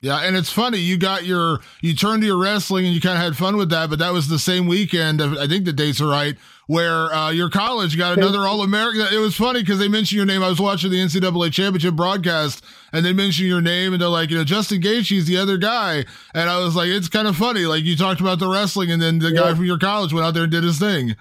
Yeah, 0.03 0.19
and 0.19 0.36
it's 0.36 0.51
funny. 0.51 0.79
You 0.79 0.98
got 0.98 1.24
your 1.24 1.62
you 1.81 1.95
turned 1.95 2.24
to 2.24 2.27
your 2.27 2.38
wrestling 2.38 2.86
and 2.86 2.93
you 2.93 3.00
kind 3.00 3.17
of 3.17 3.24
had 3.24 3.38
fun 3.38 3.55
with 3.55 3.69
that, 3.69 3.89
but 3.89 4.00
that 4.00 4.12
was 4.12 4.27
the 4.27 4.38
same 4.38 4.67
weekend. 4.67 5.22
I 5.22 5.48
think 5.48 5.63
the 5.63 5.72
dates 5.72 6.01
are 6.01 6.10
right 6.10 6.36
where 6.67 7.13
uh, 7.13 7.31
your 7.31 7.50
college 7.50 7.98
got 7.98 8.17
another 8.17 8.39
All 8.39 8.63
American. 8.63 9.01
It 9.13 9.19
was 9.19 9.33
funny 9.33 9.62
because 9.62 9.79
they 9.79 9.88
mentioned 9.88 10.17
your 10.17 10.25
name. 10.25 10.43
I 10.43 10.50
was 10.50 10.60
watching 10.60 10.91
the 10.91 10.98
NCAA 10.98 11.53
championship 11.53 11.93
broadcast, 11.93 12.65
and 12.91 13.05
they 13.05 13.13
mentioned 13.13 13.48
your 13.48 13.62
name, 13.62 13.93
and 13.93 14.01
they're 14.01 14.10
like, 14.10 14.29
you 14.29 14.36
know, 14.36 14.43
Justin 14.43 14.81
Gaethje's 14.81 15.25
the 15.25 15.38
other 15.38 15.55
guy, 15.57 16.03
and 16.33 16.50
I 16.50 16.60
was 16.60 16.75
like, 16.75 16.89
it's 16.89 17.07
kind 17.07 17.29
of 17.29 17.38
funny. 17.38 17.62
Like 17.62 17.86
you 17.86 17.95
talked 17.95 18.19
about 18.19 18.39
the 18.39 18.50
wrestling, 18.50 18.91
and 18.91 19.01
then 19.01 19.19
the 19.19 19.31
yeah. 19.31 19.39
guy 19.39 19.55
from 19.55 19.63
your 19.63 19.79
college 19.79 20.12
went 20.12 20.25
out 20.25 20.33
there 20.33 20.43
and 20.43 20.51
did 20.51 20.65
his 20.65 20.79
thing. 20.79 21.15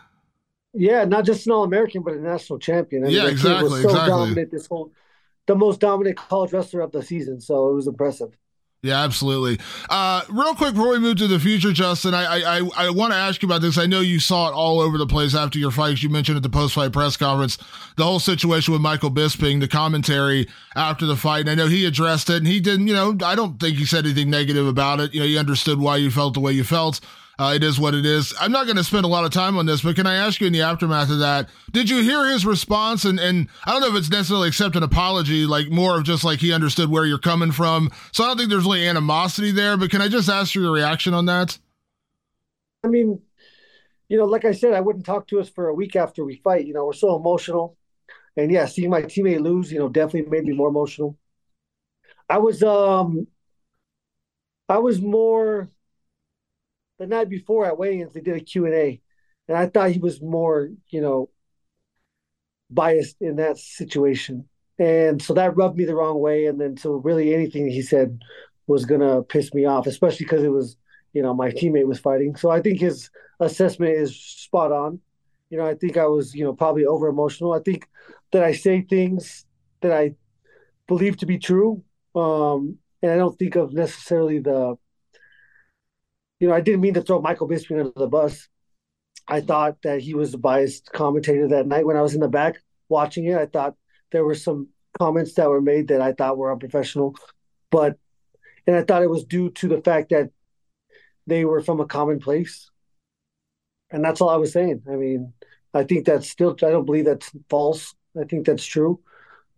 Yeah, 0.74 1.04
not 1.04 1.24
just 1.24 1.46
an 1.46 1.52
All 1.52 1.62
American, 1.62 2.02
but 2.02 2.14
a 2.14 2.20
national 2.20 2.58
champion. 2.58 3.04
I 3.04 3.06
mean, 3.06 3.16
yeah, 3.16 3.28
exactly. 3.28 3.70
Was 3.70 3.82
so 3.82 3.90
exactly. 3.90 4.10
dominant 4.10 4.50
this 4.50 4.66
whole, 4.66 4.90
the 5.46 5.54
most 5.54 5.78
dominant 5.78 6.16
college 6.16 6.52
wrestler 6.52 6.80
of 6.80 6.90
the 6.90 7.00
season. 7.04 7.40
So 7.40 7.70
it 7.70 7.74
was 7.74 7.86
impressive. 7.86 8.36
Yeah, 8.84 9.00
absolutely. 9.04 9.64
Uh, 9.88 10.22
real 10.28 10.56
quick 10.56 10.74
before 10.74 10.88
we 10.88 10.98
move 10.98 11.16
to 11.18 11.28
the 11.28 11.38
future, 11.38 11.70
Justin, 11.72 12.14
I 12.14 12.58
I, 12.58 12.68
I 12.76 12.90
want 12.90 13.12
to 13.12 13.16
ask 13.16 13.40
you 13.40 13.46
about 13.46 13.60
this. 13.62 13.78
I 13.78 13.86
know 13.86 14.00
you 14.00 14.18
saw 14.18 14.48
it 14.48 14.54
all 14.54 14.80
over 14.80 14.98
the 14.98 15.06
place 15.06 15.36
after 15.36 15.56
your 15.56 15.70
fight. 15.70 16.02
You 16.02 16.08
mentioned 16.08 16.36
at 16.36 16.42
the 16.42 16.48
post 16.50 16.74
fight 16.74 16.92
press 16.92 17.16
conference 17.16 17.58
the 17.96 18.02
whole 18.02 18.18
situation 18.18 18.72
with 18.72 18.82
Michael 18.82 19.12
Bisping, 19.12 19.60
the 19.60 19.68
commentary 19.68 20.48
after 20.74 21.06
the 21.06 21.14
fight. 21.14 21.42
And 21.42 21.50
I 21.50 21.54
know 21.54 21.68
he 21.68 21.86
addressed 21.86 22.28
it, 22.28 22.38
and 22.38 22.46
he 22.48 22.58
didn't. 22.58 22.88
You 22.88 22.94
know, 22.94 23.16
I 23.24 23.36
don't 23.36 23.60
think 23.60 23.76
he 23.76 23.86
said 23.86 24.04
anything 24.04 24.30
negative 24.30 24.66
about 24.66 24.98
it. 24.98 25.14
You 25.14 25.20
know, 25.20 25.26
he 25.26 25.38
understood 25.38 25.78
why 25.78 25.98
you 25.98 26.10
felt 26.10 26.34
the 26.34 26.40
way 26.40 26.50
you 26.50 26.64
felt. 26.64 26.98
Uh, 27.38 27.52
it 27.56 27.64
is 27.64 27.80
what 27.80 27.94
it 27.94 28.04
is. 28.04 28.34
I'm 28.38 28.52
not 28.52 28.66
going 28.66 28.76
to 28.76 28.84
spend 28.84 29.04
a 29.04 29.08
lot 29.08 29.24
of 29.24 29.30
time 29.30 29.56
on 29.56 29.66
this, 29.66 29.82
but 29.82 29.96
can 29.96 30.06
I 30.06 30.16
ask 30.16 30.40
you 30.40 30.46
in 30.46 30.52
the 30.52 30.62
aftermath 30.62 31.10
of 31.10 31.18
that, 31.20 31.48
did 31.70 31.88
you 31.88 32.02
hear 32.02 32.26
his 32.26 32.44
response? 32.44 33.04
And, 33.04 33.18
and 33.18 33.48
I 33.64 33.72
don't 33.72 33.80
know 33.80 33.88
if 33.88 33.94
it's 33.94 34.10
necessarily 34.10 34.48
accept 34.48 34.76
an 34.76 34.82
apology, 34.82 35.46
like 35.46 35.70
more 35.70 35.96
of 35.96 36.04
just 36.04 36.24
like 36.24 36.40
he 36.40 36.52
understood 36.52 36.90
where 36.90 37.06
you're 37.06 37.18
coming 37.18 37.50
from. 37.50 37.90
So 38.12 38.24
I 38.24 38.28
don't 38.28 38.36
think 38.36 38.50
there's 38.50 38.64
really 38.64 38.86
animosity 38.86 39.50
there, 39.50 39.76
but 39.76 39.90
can 39.90 40.02
I 40.02 40.08
just 40.08 40.28
ask 40.28 40.54
you 40.54 40.62
your 40.62 40.72
reaction 40.72 41.14
on 41.14 41.26
that? 41.26 41.58
I 42.84 42.88
mean, 42.88 43.20
you 44.08 44.18
know, 44.18 44.26
like 44.26 44.44
I 44.44 44.52
said, 44.52 44.74
I 44.74 44.80
wouldn't 44.80 45.06
talk 45.06 45.26
to 45.28 45.40
us 45.40 45.48
for 45.48 45.68
a 45.68 45.74
week 45.74 45.96
after 45.96 46.24
we 46.24 46.36
fight. 46.36 46.66
You 46.66 46.74
know, 46.74 46.84
we're 46.84 46.92
so 46.92 47.16
emotional. 47.16 47.76
And 48.36 48.50
yeah, 48.50 48.66
seeing 48.66 48.90
my 48.90 49.02
teammate 49.02 49.40
lose, 49.40 49.72
you 49.72 49.78
know, 49.78 49.88
definitely 49.88 50.30
made 50.30 50.44
me 50.44 50.54
more 50.54 50.68
emotional. 50.68 51.16
I 52.28 52.38
was 52.38 52.62
um 52.62 53.26
I 54.68 54.78
was 54.78 55.00
more 55.00 55.70
the 57.02 57.08
night 57.08 57.28
before 57.28 57.66
at 57.66 57.76
weigh-ins, 57.76 58.14
they 58.14 58.20
did 58.20 58.36
a 58.36 58.40
Q&A. 58.40 59.00
And 59.48 59.58
I 59.58 59.66
thought 59.66 59.90
he 59.90 59.98
was 59.98 60.22
more, 60.22 60.70
you 60.88 61.00
know, 61.00 61.30
biased 62.70 63.16
in 63.20 63.36
that 63.36 63.58
situation. 63.58 64.48
And 64.78 65.20
so 65.20 65.34
that 65.34 65.56
rubbed 65.56 65.76
me 65.76 65.84
the 65.84 65.96
wrong 65.96 66.20
way. 66.20 66.46
And 66.46 66.60
then 66.60 66.76
so 66.76 66.92
really 66.92 67.34
anything 67.34 67.68
he 67.68 67.82
said 67.82 68.20
was 68.68 68.84
going 68.84 69.00
to 69.00 69.22
piss 69.22 69.52
me 69.52 69.64
off, 69.64 69.88
especially 69.88 70.26
because 70.26 70.44
it 70.44 70.52
was, 70.52 70.76
you 71.12 71.22
know, 71.22 71.34
my 71.34 71.50
teammate 71.50 71.88
was 71.88 71.98
fighting. 71.98 72.36
So 72.36 72.50
I 72.52 72.60
think 72.60 72.78
his 72.78 73.10
assessment 73.40 73.96
is 73.96 74.16
spot 74.16 74.70
on. 74.70 75.00
You 75.50 75.58
know, 75.58 75.66
I 75.66 75.74
think 75.74 75.96
I 75.96 76.06
was, 76.06 76.36
you 76.36 76.44
know, 76.44 76.52
probably 76.52 76.86
over 76.86 77.08
emotional. 77.08 77.52
I 77.52 77.58
think 77.58 77.88
that 78.30 78.44
I 78.44 78.52
say 78.52 78.82
things 78.82 79.44
that 79.80 79.92
I 79.92 80.14
believe 80.86 81.16
to 81.16 81.26
be 81.26 81.38
true. 81.38 81.82
Um, 82.14 82.78
and 83.02 83.10
I 83.10 83.16
don't 83.16 83.36
think 83.36 83.56
of 83.56 83.72
necessarily 83.72 84.38
the 84.38 84.76
you 86.42 86.48
know, 86.48 86.54
I 86.54 86.60
didn't 86.60 86.80
mean 86.80 86.94
to 86.94 87.02
throw 87.02 87.20
Michael 87.20 87.48
Bisping 87.48 87.78
under 87.78 87.92
the 87.94 88.08
bus. 88.08 88.48
I 89.28 89.40
thought 89.40 89.80
that 89.84 90.00
he 90.00 90.14
was 90.14 90.34
a 90.34 90.38
biased 90.38 90.90
commentator 90.90 91.46
that 91.46 91.68
night 91.68 91.86
when 91.86 91.96
I 91.96 92.02
was 92.02 92.14
in 92.14 92.20
the 92.20 92.26
back 92.26 92.56
watching 92.88 93.26
it. 93.26 93.38
I 93.38 93.46
thought 93.46 93.76
there 94.10 94.24
were 94.24 94.34
some 94.34 94.66
comments 94.98 95.34
that 95.34 95.48
were 95.48 95.60
made 95.60 95.86
that 95.88 96.00
I 96.00 96.10
thought 96.12 96.36
were 96.36 96.50
unprofessional, 96.50 97.14
but 97.70 97.96
and 98.66 98.74
I 98.74 98.82
thought 98.82 99.04
it 99.04 99.08
was 99.08 99.22
due 99.22 99.50
to 99.50 99.68
the 99.68 99.80
fact 99.82 100.08
that 100.08 100.30
they 101.28 101.44
were 101.44 101.60
from 101.60 101.78
a 101.78 101.86
common 101.86 102.18
place, 102.18 102.68
and 103.92 104.04
that's 104.04 104.20
all 104.20 104.28
I 104.28 104.34
was 104.34 104.52
saying. 104.52 104.82
I 104.90 104.96
mean, 104.96 105.32
I 105.72 105.84
think 105.84 106.06
that's 106.06 106.28
still 106.28 106.56
I 106.60 106.70
don't 106.70 106.86
believe 106.86 107.04
that's 107.04 107.30
false. 107.50 107.94
I 108.20 108.24
think 108.24 108.46
that's 108.46 108.66
true. 108.66 108.98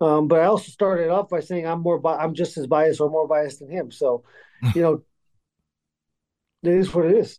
Um, 0.02 0.28
but 0.28 0.40
I 0.40 0.44
also 0.44 0.70
started 0.70 1.08
off 1.08 1.30
by 1.30 1.40
saying 1.40 1.66
I'm 1.66 1.80
more 1.80 1.98
bi- 1.98 2.18
I'm 2.18 2.34
just 2.34 2.58
as 2.58 2.66
biased 2.66 3.00
or 3.00 3.08
more 3.08 3.26
biased 3.26 3.60
than 3.60 3.70
him. 3.70 3.90
So, 3.90 4.24
you 4.74 4.82
know, 4.82 5.02
it 6.66 6.78
is 6.78 6.94
what 6.94 7.06
it 7.06 7.16
is. 7.16 7.38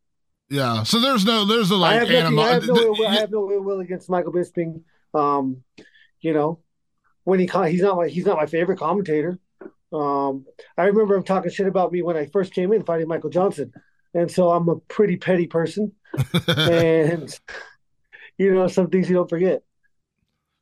Yeah. 0.49 0.83
So 0.83 0.99
there's 0.99 1.25
no 1.25 1.45
there's 1.45 1.71
a 1.71 1.75
like 1.75 1.95
I 1.95 1.99
have, 1.99 2.11
animo- 2.11 2.41
I 2.41 2.53
have 2.53 2.67
no 2.67 2.75
ill, 2.75 3.07
I 3.07 3.15
have 3.15 3.31
no 3.31 3.51
ill 3.51 3.61
will 3.61 3.79
against 3.79 4.09
Michael 4.09 4.33
Bisping. 4.33 4.81
Um, 5.13 5.63
you 6.21 6.33
know, 6.33 6.59
when 7.23 7.39
he 7.39 7.45
he's 7.45 7.81
not 7.81 7.97
my 7.97 8.07
he's 8.07 8.25
not 8.25 8.37
my 8.37 8.45
favorite 8.45 8.79
commentator. 8.79 9.39
Um, 9.91 10.45
I 10.77 10.85
remember 10.85 11.15
him 11.15 11.23
talking 11.23 11.51
shit 11.51 11.67
about 11.67 11.91
me 11.91 12.01
when 12.01 12.17
I 12.17 12.25
first 12.25 12.53
came 12.53 12.73
in 12.73 12.83
fighting 12.83 13.07
Michael 13.07 13.29
Johnson, 13.29 13.71
and 14.13 14.29
so 14.29 14.51
I'm 14.51 14.67
a 14.69 14.75
pretty 14.75 15.17
petty 15.17 15.47
person, 15.47 15.93
and 16.47 17.39
you 18.37 18.53
know 18.53 18.67
some 18.67 18.89
things 18.89 19.09
you 19.09 19.15
don't 19.15 19.29
forget. 19.29 19.63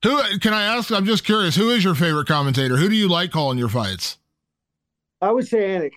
Who 0.03 0.21
can 0.39 0.53
I 0.53 0.63
ask? 0.63 0.91
I'm 0.91 1.05
just 1.05 1.23
curious. 1.23 1.55
Who 1.55 1.69
is 1.69 1.83
your 1.83 1.95
favorite 1.95 2.27
commentator? 2.27 2.75
Who 2.75 2.89
do 2.89 2.95
you 2.95 3.07
like 3.07 3.31
calling 3.31 3.57
your 3.57 3.69
fights? 3.69 4.17
I 5.21 5.31
would 5.31 5.47
say 5.47 5.59
Anik. 5.69 5.93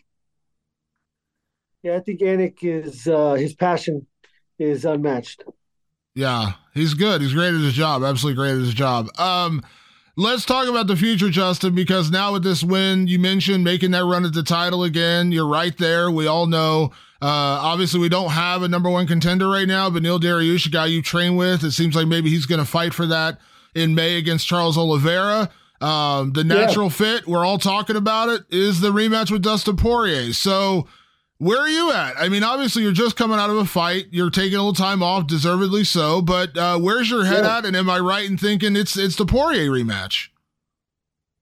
Yeah, 1.86 1.94
I 1.94 2.00
think 2.00 2.18
Anik 2.18 2.64
is 2.64 3.06
uh, 3.06 3.34
his 3.34 3.54
passion 3.54 4.08
is 4.58 4.84
unmatched. 4.84 5.44
Yeah, 6.16 6.54
he's 6.74 6.94
good. 6.94 7.20
He's 7.20 7.32
great 7.32 7.54
at 7.54 7.60
his 7.60 7.74
job. 7.74 8.02
Absolutely 8.02 8.34
great 8.34 8.54
at 8.54 8.58
his 8.58 8.74
job. 8.74 9.08
Um, 9.20 9.62
let's 10.16 10.44
talk 10.44 10.66
about 10.66 10.88
the 10.88 10.96
future, 10.96 11.30
Justin, 11.30 11.76
because 11.76 12.10
now 12.10 12.32
with 12.32 12.42
this 12.42 12.64
win, 12.64 13.06
you 13.06 13.20
mentioned 13.20 13.62
making 13.62 13.92
that 13.92 14.04
run 14.04 14.24
at 14.24 14.32
the 14.32 14.42
title 14.42 14.82
again. 14.82 15.30
You're 15.30 15.46
right 15.46 15.78
there. 15.78 16.10
We 16.10 16.26
all 16.26 16.46
know. 16.46 16.90
Uh, 17.22 17.62
obviously, 17.62 18.00
we 18.00 18.08
don't 18.08 18.30
have 18.30 18.62
a 18.64 18.68
number 18.68 18.90
one 18.90 19.06
contender 19.06 19.48
right 19.48 19.68
now, 19.68 19.88
but 19.88 20.02
Neil 20.02 20.18
Dariush, 20.18 20.66
a 20.66 20.70
guy 20.70 20.86
you 20.86 21.02
train 21.02 21.36
with, 21.36 21.62
it 21.62 21.70
seems 21.70 21.94
like 21.94 22.08
maybe 22.08 22.30
he's 22.30 22.46
going 22.46 22.58
to 22.58 22.66
fight 22.66 22.94
for 22.94 23.06
that 23.06 23.38
in 23.76 23.94
May 23.94 24.16
against 24.16 24.48
Charles 24.48 24.76
Oliveira. 24.76 25.50
Um, 25.80 26.32
the 26.32 26.42
natural 26.42 26.86
yeah. 26.86 26.94
fit, 26.94 27.28
we're 27.28 27.46
all 27.46 27.58
talking 27.58 27.94
about 27.94 28.28
it, 28.28 28.42
is 28.50 28.80
the 28.80 28.90
rematch 28.90 29.30
with 29.30 29.42
Dustin 29.42 29.76
Poirier. 29.76 30.32
So, 30.32 30.88
where 31.38 31.58
are 31.58 31.68
you 31.68 31.92
at? 31.92 32.14
I 32.18 32.28
mean, 32.28 32.42
obviously, 32.42 32.82
you're 32.82 32.92
just 32.92 33.16
coming 33.16 33.38
out 33.38 33.50
of 33.50 33.56
a 33.56 33.66
fight. 33.66 34.06
You're 34.10 34.30
taking 34.30 34.54
a 34.54 34.58
little 34.58 34.72
time 34.72 35.02
off, 35.02 35.26
deservedly 35.26 35.84
so. 35.84 36.22
But 36.22 36.56
uh, 36.56 36.78
where's 36.78 37.10
your 37.10 37.24
head 37.24 37.44
yeah. 37.44 37.58
at? 37.58 37.66
And 37.66 37.76
am 37.76 37.90
I 37.90 37.98
right 37.98 38.28
in 38.28 38.38
thinking 38.38 38.74
it's 38.74 38.96
it's 38.96 39.16
the 39.16 39.26
Poirier 39.26 39.70
rematch? 39.70 40.28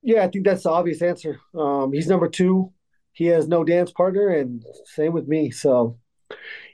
Yeah, 0.02 0.24
I 0.24 0.28
think 0.28 0.44
that's 0.44 0.64
the 0.64 0.70
obvious 0.70 1.00
answer. 1.00 1.40
Um, 1.54 1.92
he's 1.92 2.08
number 2.08 2.28
two. 2.28 2.72
He 3.12 3.26
has 3.26 3.46
no 3.46 3.62
dance 3.62 3.92
partner, 3.92 4.28
and 4.28 4.64
same 4.84 5.12
with 5.12 5.28
me. 5.28 5.50
So, 5.50 5.98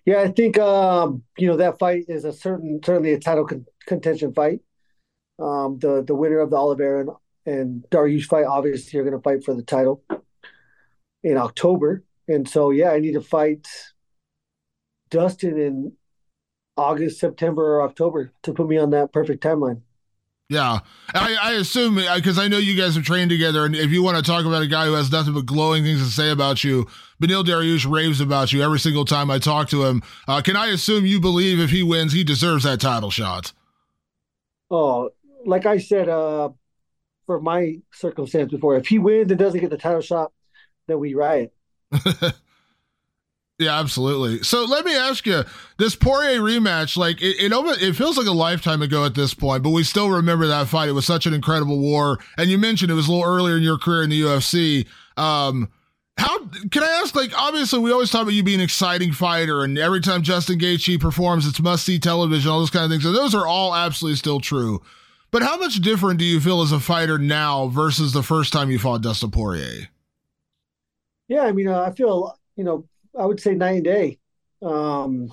yeah, 0.06 0.20
I 0.20 0.28
think 0.28 0.58
um, 0.58 1.22
you 1.36 1.46
know 1.46 1.58
that 1.58 1.78
fight 1.78 2.06
is 2.08 2.24
a 2.24 2.32
certain 2.32 2.80
certainly 2.84 3.12
a 3.12 3.20
title 3.20 3.46
con- 3.46 3.66
contention 3.86 4.32
fight. 4.32 4.60
Um, 5.38 5.78
the 5.78 6.02
the 6.02 6.14
winner 6.14 6.40
of 6.40 6.50
the 6.50 6.56
Oliveira 6.56 7.00
and, 7.00 7.10
and 7.44 7.84
Dariush 7.90 8.24
fight, 8.24 8.46
obviously, 8.46 8.98
are 8.98 9.04
going 9.04 9.16
to 9.16 9.22
fight 9.22 9.44
for 9.44 9.54
the 9.54 9.62
title 9.62 10.02
in 11.22 11.36
October. 11.36 12.02
And 12.28 12.48
so, 12.48 12.70
yeah, 12.70 12.90
I 12.90 13.00
need 13.00 13.14
to 13.14 13.20
fight 13.20 13.66
Dustin 15.10 15.58
in 15.58 15.92
August, 16.76 17.20
September, 17.20 17.76
or 17.76 17.82
October 17.82 18.32
to 18.42 18.52
put 18.52 18.68
me 18.68 18.78
on 18.78 18.90
that 18.90 19.12
perfect 19.12 19.42
timeline. 19.42 19.82
Yeah, 20.50 20.80
I, 21.14 21.36
I 21.40 21.52
assume 21.52 21.94
because 21.94 22.36
I 22.36 22.48
know 22.48 22.58
you 22.58 22.76
guys 22.76 22.96
have 22.96 23.04
trained 23.04 23.30
together, 23.30 23.64
and 23.64 23.76
if 23.76 23.92
you 23.92 24.02
want 24.02 24.16
to 24.16 24.22
talk 24.22 24.44
about 24.44 24.62
a 24.62 24.66
guy 24.66 24.86
who 24.86 24.94
has 24.94 25.12
nothing 25.12 25.32
but 25.32 25.46
glowing 25.46 25.84
things 25.84 26.02
to 26.02 26.10
say 26.10 26.30
about 26.30 26.64
you, 26.64 26.88
Beneil 27.22 27.44
Dariush 27.44 27.88
raves 27.88 28.20
about 28.20 28.52
you 28.52 28.60
every 28.60 28.80
single 28.80 29.04
time 29.04 29.30
I 29.30 29.38
talk 29.38 29.68
to 29.68 29.84
him. 29.84 30.02
Uh, 30.26 30.42
can 30.42 30.56
I 30.56 30.66
assume 30.66 31.06
you 31.06 31.20
believe 31.20 31.60
if 31.60 31.70
he 31.70 31.84
wins, 31.84 32.12
he 32.12 32.24
deserves 32.24 32.64
that 32.64 32.80
title 32.80 33.12
shot? 33.12 33.52
Oh, 34.72 35.10
like 35.46 35.66
I 35.66 35.78
said, 35.78 36.08
uh, 36.08 36.48
for 37.26 37.40
my 37.40 37.76
circumstance 37.92 38.50
before, 38.50 38.74
if 38.74 38.88
he 38.88 38.98
wins 38.98 39.30
and 39.30 39.38
doesn't 39.38 39.60
get 39.60 39.70
the 39.70 39.78
title 39.78 40.00
shot, 40.00 40.32
then 40.88 40.98
we 40.98 41.14
riot. 41.14 41.54
Yeah, 43.60 43.78
absolutely. 43.78 44.42
So 44.42 44.64
let 44.64 44.86
me 44.86 44.96
ask 44.96 45.26
you, 45.26 45.42
this 45.76 45.94
Poirier 45.94 46.40
rematch, 46.40 46.96
like 46.96 47.20
it, 47.20 47.36
it, 47.38 47.52
it 47.82 47.94
feels 47.94 48.16
like 48.16 48.26
a 48.26 48.32
lifetime 48.32 48.80
ago 48.80 49.04
at 49.04 49.14
this 49.14 49.34
point, 49.34 49.62
but 49.62 49.68
we 49.68 49.84
still 49.84 50.08
remember 50.08 50.46
that 50.46 50.66
fight. 50.66 50.88
It 50.88 50.92
was 50.92 51.04
such 51.04 51.26
an 51.26 51.34
incredible 51.34 51.78
war, 51.78 52.18
and 52.38 52.48
you 52.48 52.56
mentioned 52.56 52.90
it 52.90 52.94
was 52.94 53.06
a 53.06 53.12
little 53.12 53.30
earlier 53.30 53.58
in 53.58 53.62
your 53.62 53.76
career 53.76 54.02
in 54.02 54.08
the 54.08 54.22
UFC. 54.22 54.86
Um, 55.18 55.68
how 56.16 56.38
can 56.70 56.82
I 56.82 57.00
ask? 57.02 57.14
Like, 57.14 57.36
obviously, 57.36 57.80
we 57.80 57.92
always 57.92 58.10
talk 58.10 58.22
about 58.22 58.32
you 58.32 58.42
being 58.42 58.60
an 58.60 58.64
exciting 58.64 59.12
fighter, 59.12 59.62
and 59.62 59.78
every 59.78 60.00
time 60.00 60.22
Justin 60.22 60.58
Gaethje 60.58 60.98
performs, 60.98 61.46
it's 61.46 61.60
must 61.60 61.84
see 61.84 61.98
television, 61.98 62.50
all 62.50 62.60
those 62.60 62.70
kind 62.70 62.86
of 62.86 62.90
things. 62.90 63.02
So 63.02 63.12
those 63.12 63.34
are 63.34 63.46
all 63.46 63.74
absolutely 63.74 64.16
still 64.16 64.40
true. 64.40 64.80
But 65.30 65.42
how 65.42 65.58
much 65.58 65.82
different 65.82 66.18
do 66.18 66.24
you 66.24 66.40
feel 66.40 66.62
as 66.62 66.72
a 66.72 66.80
fighter 66.80 67.18
now 67.18 67.68
versus 67.68 68.14
the 68.14 68.22
first 68.22 68.54
time 68.54 68.70
you 68.70 68.78
fought 68.78 69.02
Dustin 69.02 69.30
Poirier? 69.30 69.88
Yeah, 71.30 71.42
I 71.44 71.52
mean, 71.52 71.68
uh, 71.68 71.82
I 71.82 71.92
feel 71.92 72.38
you 72.56 72.64
know 72.64 72.88
I 73.18 73.26
would 73.26 73.40
say 73.40 73.54
night 73.54 73.76
and 73.76 73.84
day. 73.84 74.20
Um, 74.62 75.32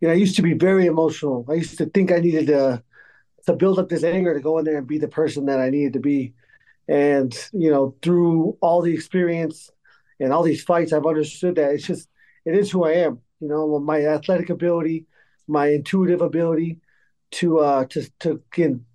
you 0.00 0.08
know, 0.08 0.14
I 0.14 0.16
used 0.16 0.36
to 0.36 0.42
be 0.42 0.54
very 0.54 0.86
emotional. 0.86 1.44
I 1.48 1.54
used 1.54 1.78
to 1.78 1.86
think 1.86 2.12
I 2.12 2.18
needed 2.18 2.48
to 2.48 2.82
to 3.46 3.54
build 3.54 3.78
up 3.78 3.88
this 3.88 4.04
anger 4.04 4.34
to 4.34 4.40
go 4.40 4.58
in 4.58 4.66
there 4.66 4.78
and 4.78 4.86
be 4.86 4.98
the 4.98 5.08
person 5.08 5.46
that 5.46 5.60
I 5.60 5.70
needed 5.70 5.94
to 5.94 6.00
be. 6.00 6.34
And 6.88 7.34
you 7.52 7.70
know, 7.70 7.96
through 8.02 8.58
all 8.62 8.82
the 8.82 8.94
experience 8.94 9.70
and 10.20 10.32
all 10.32 10.44
these 10.44 10.64
fights, 10.64 10.92
I've 10.92 11.06
understood 11.06 11.56
that 11.56 11.72
it's 11.74 11.86
just 11.86 12.08
it 12.46 12.56
is 12.56 12.72
who 12.72 12.84
I 12.86 12.92
am. 12.94 13.20
You 13.40 13.48
know, 13.48 13.80
my 13.80 14.04
athletic 14.06 14.50
ability, 14.50 15.06
my 15.48 15.68
intuitive 15.68 16.22
ability 16.22 16.80
to 17.32 17.60
uh 17.60 17.86
to 17.86 18.08
to 18.20 18.42
can 18.52 18.86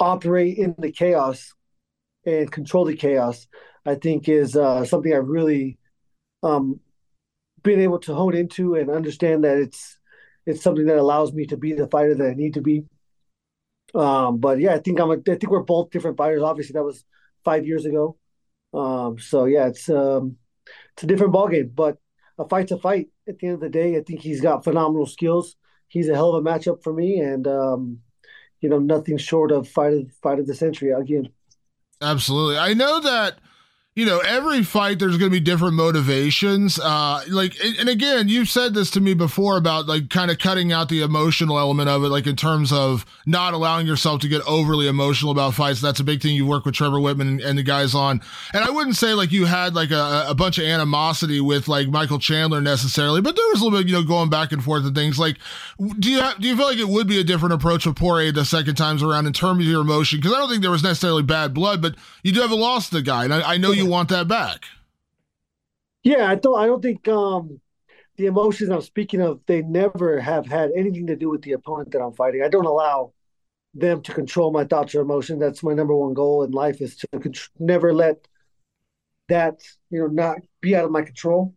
operate 0.00 0.58
in 0.58 0.74
the 0.78 0.90
chaos 0.92 1.54
and 2.26 2.52
control 2.52 2.86
the 2.86 2.96
chaos. 2.96 3.46
I 3.84 3.96
think 3.96 4.28
is 4.28 4.56
uh, 4.56 4.84
something 4.84 5.12
I've 5.12 5.28
really 5.28 5.78
um, 6.42 6.80
being 7.62 7.80
able 7.80 7.98
to 8.00 8.14
hone 8.14 8.34
into 8.34 8.74
and 8.74 8.90
understand 8.90 9.44
that 9.44 9.58
it's 9.58 9.98
it's 10.46 10.62
something 10.62 10.86
that 10.86 10.98
allows 10.98 11.32
me 11.32 11.46
to 11.46 11.56
be 11.56 11.72
the 11.72 11.86
fighter 11.86 12.14
that 12.14 12.30
I 12.30 12.34
need 12.34 12.54
to 12.54 12.60
be. 12.60 12.84
Um, 13.94 14.38
but 14.38 14.58
yeah, 14.58 14.74
I 14.74 14.78
think 14.78 15.00
I'm 15.00 15.10
a, 15.10 15.14
I 15.14 15.36
think 15.36 15.50
we're 15.50 15.62
both 15.62 15.90
different 15.90 16.16
fighters. 16.16 16.42
Obviously, 16.42 16.72
that 16.74 16.84
was 16.84 17.04
five 17.44 17.66
years 17.66 17.84
ago. 17.84 18.16
Um, 18.74 19.18
so 19.18 19.44
yeah, 19.44 19.68
it's 19.68 19.88
um, 19.88 20.36
it's 20.94 21.04
a 21.04 21.06
different 21.06 21.32
ballgame, 21.32 21.74
but 21.74 21.98
a 22.38 22.48
fight's 22.48 22.72
a 22.72 22.78
fight. 22.78 23.08
At 23.28 23.38
the 23.38 23.46
end 23.46 23.54
of 23.54 23.60
the 23.60 23.68
day, 23.68 23.96
I 23.96 24.02
think 24.02 24.20
he's 24.20 24.40
got 24.40 24.64
phenomenal 24.64 25.06
skills. 25.06 25.56
He's 25.88 26.08
a 26.08 26.14
hell 26.14 26.34
of 26.34 26.44
a 26.44 26.48
matchup 26.48 26.82
for 26.82 26.92
me, 26.92 27.20
and 27.20 27.46
um, 27.46 27.98
you 28.60 28.68
know, 28.68 28.78
nothing 28.78 29.18
short 29.18 29.52
of 29.52 29.68
fight 29.68 29.92
of 29.92 30.10
fight 30.22 30.38
of 30.38 30.46
the 30.46 30.54
century 30.54 30.90
again. 30.90 31.28
Absolutely, 32.00 32.58
I 32.58 32.74
know 32.74 32.98
that 33.00 33.38
you 33.94 34.06
know, 34.06 34.20
every 34.20 34.62
fight 34.62 34.98
there's 34.98 35.18
going 35.18 35.30
to 35.30 35.36
be 35.36 35.38
different 35.38 35.74
motivations. 35.74 36.80
Uh, 36.80 37.22
like, 37.28 37.54
and 37.78 37.90
again, 37.90 38.26
you've 38.26 38.48
said 38.48 38.72
this 38.72 38.90
to 38.92 39.02
me 39.02 39.12
before 39.12 39.58
about 39.58 39.86
like 39.86 40.08
kind 40.08 40.30
of 40.30 40.38
cutting 40.38 40.72
out 40.72 40.88
the 40.88 41.02
emotional 41.02 41.58
element 41.58 41.90
of 41.90 42.02
it, 42.02 42.08
like 42.08 42.26
in 42.26 42.34
terms 42.34 42.72
of 42.72 43.04
not 43.26 43.52
allowing 43.52 43.86
yourself 43.86 44.22
to 44.22 44.28
get 44.28 44.40
overly 44.48 44.88
emotional 44.88 45.30
about 45.30 45.52
fights. 45.52 45.82
That's 45.82 46.00
a 46.00 46.04
big 46.04 46.22
thing 46.22 46.34
you 46.34 46.46
work 46.46 46.64
with 46.64 46.74
Trevor 46.74 46.96
Wittman 46.96 47.44
and, 47.44 47.58
the 47.58 47.62
guys 47.62 47.94
on. 47.94 48.22
And 48.54 48.64
I 48.64 48.70
wouldn't 48.70 48.96
say 48.96 49.12
like 49.12 49.30
you 49.30 49.44
had 49.44 49.74
like 49.74 49.90
a, 49.90 50.24
a 50.26 50.34
bunch 50.34 50.56
of 50.56 50.64
animosity 50.64 51.42
with 51.42 51.68
like 51.68 51.88
Michael 51.88 52.18
Chandler 52.18 52.62
necessarily, 52.62 53.20
but 53.20 53.36
there 53.36 53.44
was 53.48 53.60
a 53.60 53.64
little 53.64 53.78
bit, 53.78 53.88
you 53.88 53.92
know, 53.92 54.02
going 54.02 54.30
back 54.30 54.52
and 54.52 54.64
forth 54.64 54.86
and 54.86 54.94
things. 54.94 55.18
Like, 55.18 55.36
do 55.98 56.10
you 56.10 56.20
have, 56.20 56.40
do 56.40 56.48
you 56.48 56.56
feel 56.56 56.64
like 56.64 56.78
it 56.78 56.88
would 56.88 57.08
be 57.08 57.20
a 57.20 57.24
different 57.24 57.52
approach 57.52 57.84
with 57.84 57.96
Poirier 57.96 58.32
the 58.32 58.46
second 58.46 58.76
times 58.76 59.02
around 59.02 59.26
in 59.26 59.34
terms 59.34 59.60
of 59.60 59.70
your 59.70 59.82
emotion? 59.82 60.18
Because 60.18 60.32
I 60.32 60.38
don't 60.38 60.48
think 60.48 60.62
there 60.62 60.70
was 60.70 60.82
necessarily 60.82 61.22
bad 61.22 61.52
blood, 61.52 61.82
but 61.82 61.94
you 62.22 62.32
do 62.32 62.40
have 62.40 62.50
a 62.50 62.54
loss 62.54 62.88
to 62.88 62.94
the 62.94 63.02
guy, 63.02 63.24
and 63.24 63.34
I, 63.34 63.52
I 63.52 63.56
know 63.58 63.72
you 63.72 63.81
you 63.82 63.90
want 63.90 64.08
that 64.10 64.28
back. 64.28 64.64
Yeah, 66.02 66.30
I 66.30 66.34
don't. 66.34 66.58
I 66.58 66.66
don't 66.66 66.82
think 66.82 67.06
um, 67.08 67.60
the 68.16 68.26
emotions 68.26 68.70
I'm 68.70 68.82
speaking 68.82 69.20
of 69.20 69.40
they 69.46 69.62
never 69.62 70.20
have 70.20 70.46
had 70.46 70.70
anything 70.76 71.06
to 71.06 71.16
do 71.16 71.30
with 71.30 71.42
the 71.42 71.52
opponent 71.52 71.92
that 71.92 72.02
I'm 72.02 72.12
fighting. 72.12 72.42
I 72.42 72.48
don't 72.48 72.66
allow 72.66 73.12
them 73.74 74.02
to 74.02 74.12
control 74.12 74.52
my 74.52 74.64
thoughts 74.64 74.94
or 74.94 75.00
emotions. 75.00 75.40
That's 75.40 75.62
my 75.62 75.74
number 75.74 75.94
one 75.94 76.14
goal 76.14 76.42
in 76.42 76.50
life 76.50 76.80
is 76.80 76.96
to 76.96 77.08
con- 77.12 77.32
never 77.58 77.94
let 77.94 78.26
that 79.28 79.60
you 79.90 80.00
know 80.00 80.06
not 80.08 80.38
be 80.60 80.76
out 80.76 80.84
of 80.84 80.90
my 80.90 81.02
control. 81.02 81.54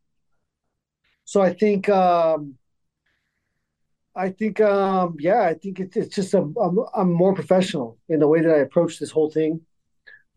So 1.26 1.42
I 1.42 1.54
think 1.54 1.90
um, 1.90 2.56
I 4.16 4.30
think 4.30 4.62
um, 4.62 5.18
yeah, 5.20 5.42
I 5.42 5.56
think 5.56 5.80
it's 5.80 5.98
it's 5.98 6.16
just 6.16 6.34
a, 6.34 6.38
I'm, 6.40 6.80
I'm 6.96 7.12
more 7.12 7.34
professional 7.34 7.98
in 8.08 8.20
the 8.20 8.28
way 8.28 8.42
that 8.42 8.52
I 8.52 8.60
approach 8.60 9.00
this 9.00 9.12
whole 9.12 9.30
thing. 9.30 9.62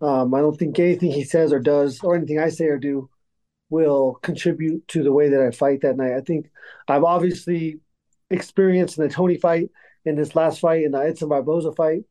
Um, 0.00 0.32
I 0.34 0.40
don't 0.40 0.56
think 0.56 0.78
anything 0.78 1.10
he 1.10 1.24
says 1.24 1.52
or 1.52 1.58
does, 1.60 2.00
or 2.02 2.14
anything 2.16 2.38
I 2.38 2.50
say 2.50 2.66
or 2.66 2.78
do, 2.78 3.10
will 3.70 4.14
contribute 4.22 4.86
to 4.88 5.02
the 5.02 5.12
way 5.12 5.28
that 5.30 5.42
I 5.42 5.50
fight 5.50 5.82
that 5.82 5.96
night. 5.96 6.12
I 6.12 6.20
think 6.20 6.50
I've 6.86 7.04
obviously 7.04 7.80
experienced 8.30 8.98
in 8.98 9.04
the 9.04 9.10
Tony 9.10 9.36
fight, 9.36 9.70
in 10.04 10.16
this 10.16 10.36
last 10.36 10.60
fight, 10.60 10.84
in 10.84 10.92
the 10.92 10.98
Edson 10.98 11.28
Barboza 11.28 11.72
fight, 11.72 12.04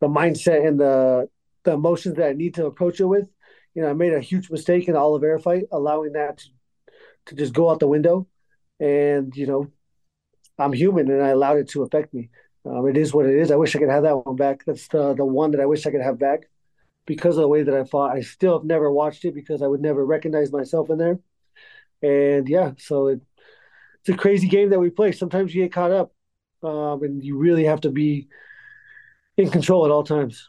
the 0.00 0.08
mindset 0.08 0.66
and 0.66 0.78
the 0.78 1.28
the 1.64 1.72
emotions 1.72 2.16
that 2.16 2.28
I 2.28 2.32
need 2.34 2.54
to 2.54 2.66
approach 2.66 3.00
it 3.00 3.06
with. 3.06 3.28
You 3.74 3.82
know, 3.82 3.90
I 3.90 3.94
made 3.94 4.12
a 4.12 4.20
huge 4.20 4.50
mistake 4.50 4.86
in 4.86 4.94
the 4.94 5.00
Oliveira 5.00 5.40
fight, 5.40 5.64
allowing 5.72 6.12
that 6.12 6.38
to, 6.38 6.48
to 7.26 7.34
just 7.34 7.54
go 7.54 7.70
out 7.70 7.80
the 7.80 7.88
window. 7.88 8.28
And 8.78 9.34
you 9.34 9.46
know, 9.46 9.68
I'm 10.58 10.72
human, 10.72 11.10
and 11.10 11.22
I 11.22 11.28
allowed 11.28 11.58
it 11.58 11.68
to 11.70 11.82
affect 11.82 12.14
me. 12.14 12.30
Um, 12.64 12.86
it 12.88 12.96
is 12.96 13.12
what 13.12 13.26
it 13.26 13.36
is. 13.36 13.50
I 13.50 13.56
wish 13.56 13.76
I 13.76 13.78
could 13.78 13.90
have 13.90 14.04
that 14.04 14.26
one 14.26 14.36
back. 14.36 14.64
That's 14.64 14.88
the 14.88 15.14
the 15.14 15.24
one 15.24 15.50
that 15.50 15.60
I 15.60 15.66
wish 15.66 15.86
I 15.86 15.90
could 15.90 16.00
have 16.00 16.18
back 16.18 16.48
because 17.06 17.36
of 17.36 17.42
the 17.42 17.48
way 17.48 17.62
that 17.62 17.74
I 17.74 17.84
fought. 17.84 18.16
I 18.16 18.22
still 18.22 18.58
have 18.58 18.66
never 18.66 18.90
watched 18.90 19.24
it 19.24 19.34
because 19.34 19.62
I 19.62 19.66
would 19.66 19.82
never 19.82 20.04
recognize 20.04 20.50
myself 20.50 20.88
in 20.90 20.98
there. 20.98 21.18
And 22.02 22.48
yeah, 22.48 22.72
so 22.78 23.08
it, 23.08 23.20
it's 24.00 24.08
a 24.08 24.16
crazy 24.16 24.48
game 24.48 24.70
that 24.70 24.80
we 24.80 24.90
play. 24.90 25.12
Sometimes 25.12 25.54
you 25.54 25.62
get 25.62 25.72
caught 25.72 25.90
up, 25.90 26.12
um, 26.62 27.02
and 27.02 27.22
you 27.22 27.36
really 27.36 27.64
have 27.64 27.82
to 27.82 27.90
be 27.90 28.28
in 29.36 29.50
control 29.50 29.84
at 29.84 29.90
all 29.90 30.04
times. 30.04 30.48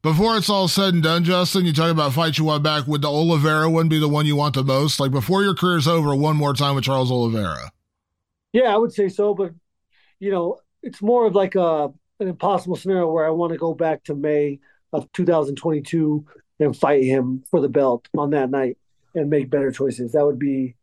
Before 0.00 0.36
it's 0.36 0.48
all 0.48 0.68
said 0.68 0.94
and 0.94 1.02
done, 1.02 1.24
Justin, 1.24 1.66
you 1.66 1.72
talk 1.72 1.90
about 1.90 2.12
fights 2.12 2.38
you 2.38 2.44
want 2.44 2.62
back. 2.62 2.86
Would 2.86 3.02
the 3.02 3.10
Oliveira 3.10 3.68
one 3.68 3.88
be 3.88 3.98
the 3.98 4.08
one 4.08 4.26
you 4.26 4.36
want 4.36 4.54
the 4.54 4.62
most? 4.62 5.00
Like 5.00 5.10
before 5.10 5.42
your 5.42 5.54
career's 5.54 5.88
over, 5.88 6.14
one 6.14 6.36
more 6.36 6.54
time 6.54 6.76
with 6.76 6.84
Charles 6.84 7.10
Oliveira. 7.10 7.72
Yeah, 8.52 8.72
I 8.72 8.76
would 8.76 8.92
say 8.92 9.08
so, 9.08 9.34
but 9.34 9.52
you 10.20 10.30
know, 10.30 10.60
it's 10.82 11.02
more 11.02 11.26
of 11.26 11.34
like 11.34 11.54
a 11.54 11.92
an 12.20 12.28
impossible 12.28 12.76
scenario 12.76 13.10
where 13.10 13.26
I 13.26 13.30
want 13.30 13.52
to 13.52 13.58
go 13.58 13.74
back 13.74 14.04
to 14.04 14.14
May 14.14 14.58
of 14.92 15.10
2022 15.12 16.24
and 16.60 16.76
fight 16.76 17.04
him 17.04 17.44
for 17.50 17.60
the 17.60 17.68
belt 17.68 18.08
on 18.16 18.30
that 18.30 18.50
night 18.50 18.76
and 19.14 19.30
make 19.30 19.50
better 19.50 19.70
choices. 19.70 20.12
That 20.12 20.24
would 20.24 20.38
be 20.38 20.74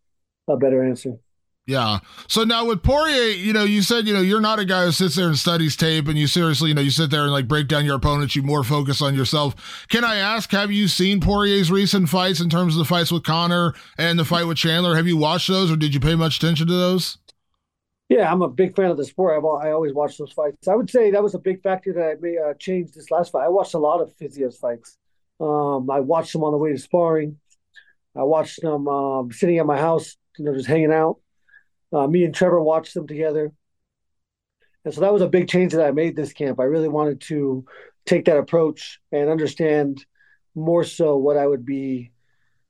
a 0.47 0.55
better 0.55 0.83
answer. 0.83 1.19
Yeah. 1.67 1.99
So 2.27 2.43
now 2.43 2.65
with 2.65 2.83
Poirier, 2.83 3.31
you 3.31 3.51
know, 3.51 3.63
you 3.63 3.81
said, 3.81 4.05
you 4.05 4.13
know, 4.13 4.21
you're 4.21 4.39
not 4.39 4.59
a 4.59 4.65
guy 4.65 4.85
who 4.85 4.91
sits 4.91 5.15
there 5.15 5.27
and 5.27 5.37
studies 5.37 5.75
tape 5.75 6.07
and 6.07 6.17
you 6.17 6.27
seriously, 6.27 6.69
you 6.69 6.75
know, 6.75 6.81
you 6.81 6.91
sit 6.91 7.09
there 7.09 7.23
and 7.23 7.31
like 7.31 7.47
break 7.47 7.67
down 7.67 7.85
your 7.85 7.95
opponents, 7.95 8.35
you 8.35 8.43
more 8.43 8.63
focus 8.63 9.01
on 9.01 9.15
yourself. 9.15 9.87
Can 9.89 10.03
I 10.03 10.17
ask, 10.17 10.51
have 10.51 10.71
you 10.71 10.87
seen 10.87 11.19
Poirier's 11.19 11.71
recent 11.71 12.07
fights 12.07 12.39
in 12.39 12.51
terms 12.51 12.75
of 12.75 12.79
the 12.79 12.85
fights 12.85 13.11
with 13.11 13.23
Conor 13.23 13.73
and 13.97 14.19
the 14.19 14.25
fight 14.25 14.45
with 14.45 14.57
Chandler? 14.57 14.95
Have 14.95 15.07
you 15.07 15.17
watched 15.17 15.47
those 15.47 15.71
or 15.71 15.75
did 15.75 15.95
you 15.95 15.99
pay 15.99 16.13
much 16.13 16.37
attention 16.37 16.67
to 16.67 16.73
those? 16.73 17.17
Yeah, 18.09 18.31
I'm 18.31 18.43
a 18.43 18.49
big 18.49 18.75
fan 18.75 18.91
of 18.91 18.97
the 18.97 19.05
sport. 19.05 19.35
I've, 19.37 19.45
I 19.67 19.71
always 19.71 19.93
watch 19.93 20.17
those 20.17 20.31
fights. 20.31 20.67
I 20.67 20.75
would 20.75 20.89
say 20.89 21.11
that 21.11 21.23
was 21.23 21.33
a 21.33 21.39
big 21.39 21.61
factor 21.63 21.91
that 21.93 22.03
I 22.03 22.15
may 22.19 22.37
uh, 22.37 22.53
change 22.59 22.91
this 22.91 23.09
last 23.09 23.31
fight. 23.31 23.45
I 23.45 23.49
watched 23.49 23.73
a 23.73 23.79
lot 23.79 23.99
of 24.01 24.15
Fiziev 24.17 24.55
fights. 24.57 24.97
Um, 25.39 25.89
I 25.89 26.01
watched 26.01 26.33
them 26.33 26.43
on 26.43 26.51
the 26.51 26.57
way 26.57 26.71
to 26.71 26.77
sparring. 26.77 27.39
I 28.15 28.23
watched 28.23 28.61
them 28.61 28.87
um, 28.87 29.31
sitting 29.31 29.59
at 29.59 29.65
my 29.65 29.77
house, 29.77 30.17
you 30.37 30.45
know, 30.45 30.53
just 30.53 30.67
hanging 30.67 30.93
out. 30.93 31.19
Uh, 31.93 32.07
me 32.07 32.25
and 32.25 32.35
Trevor 32.35 32.61
watched 32.61 32.93
them 32.93 33.07
together. 33.07 33.51
And 34.83 34.93
so 34.93 35.01
that 35.01 35.13
was 35.13 35.21
a 35.21 35.27
big 35.27 35.47
change 35.47 35.73
that 35.73 35.85
I 35.85 35.91
made 35.91 36.15
this 36.15 36.33
camp. 36.33 36.59
I 36.59 36.63
really 36.63 36.87
wanted 36.89 37.21
to 37.21 37.65
take 38.05 38.25
that 38.25 38.37
approach 38.37 38.99
and 39.11 39.29
understand 39.29 40.05
more 40.53 40.83
so 40.83 41.17
what 41.17 41.37
I 41.37 41.47
would 41.47 41.65
be 41.65 42.11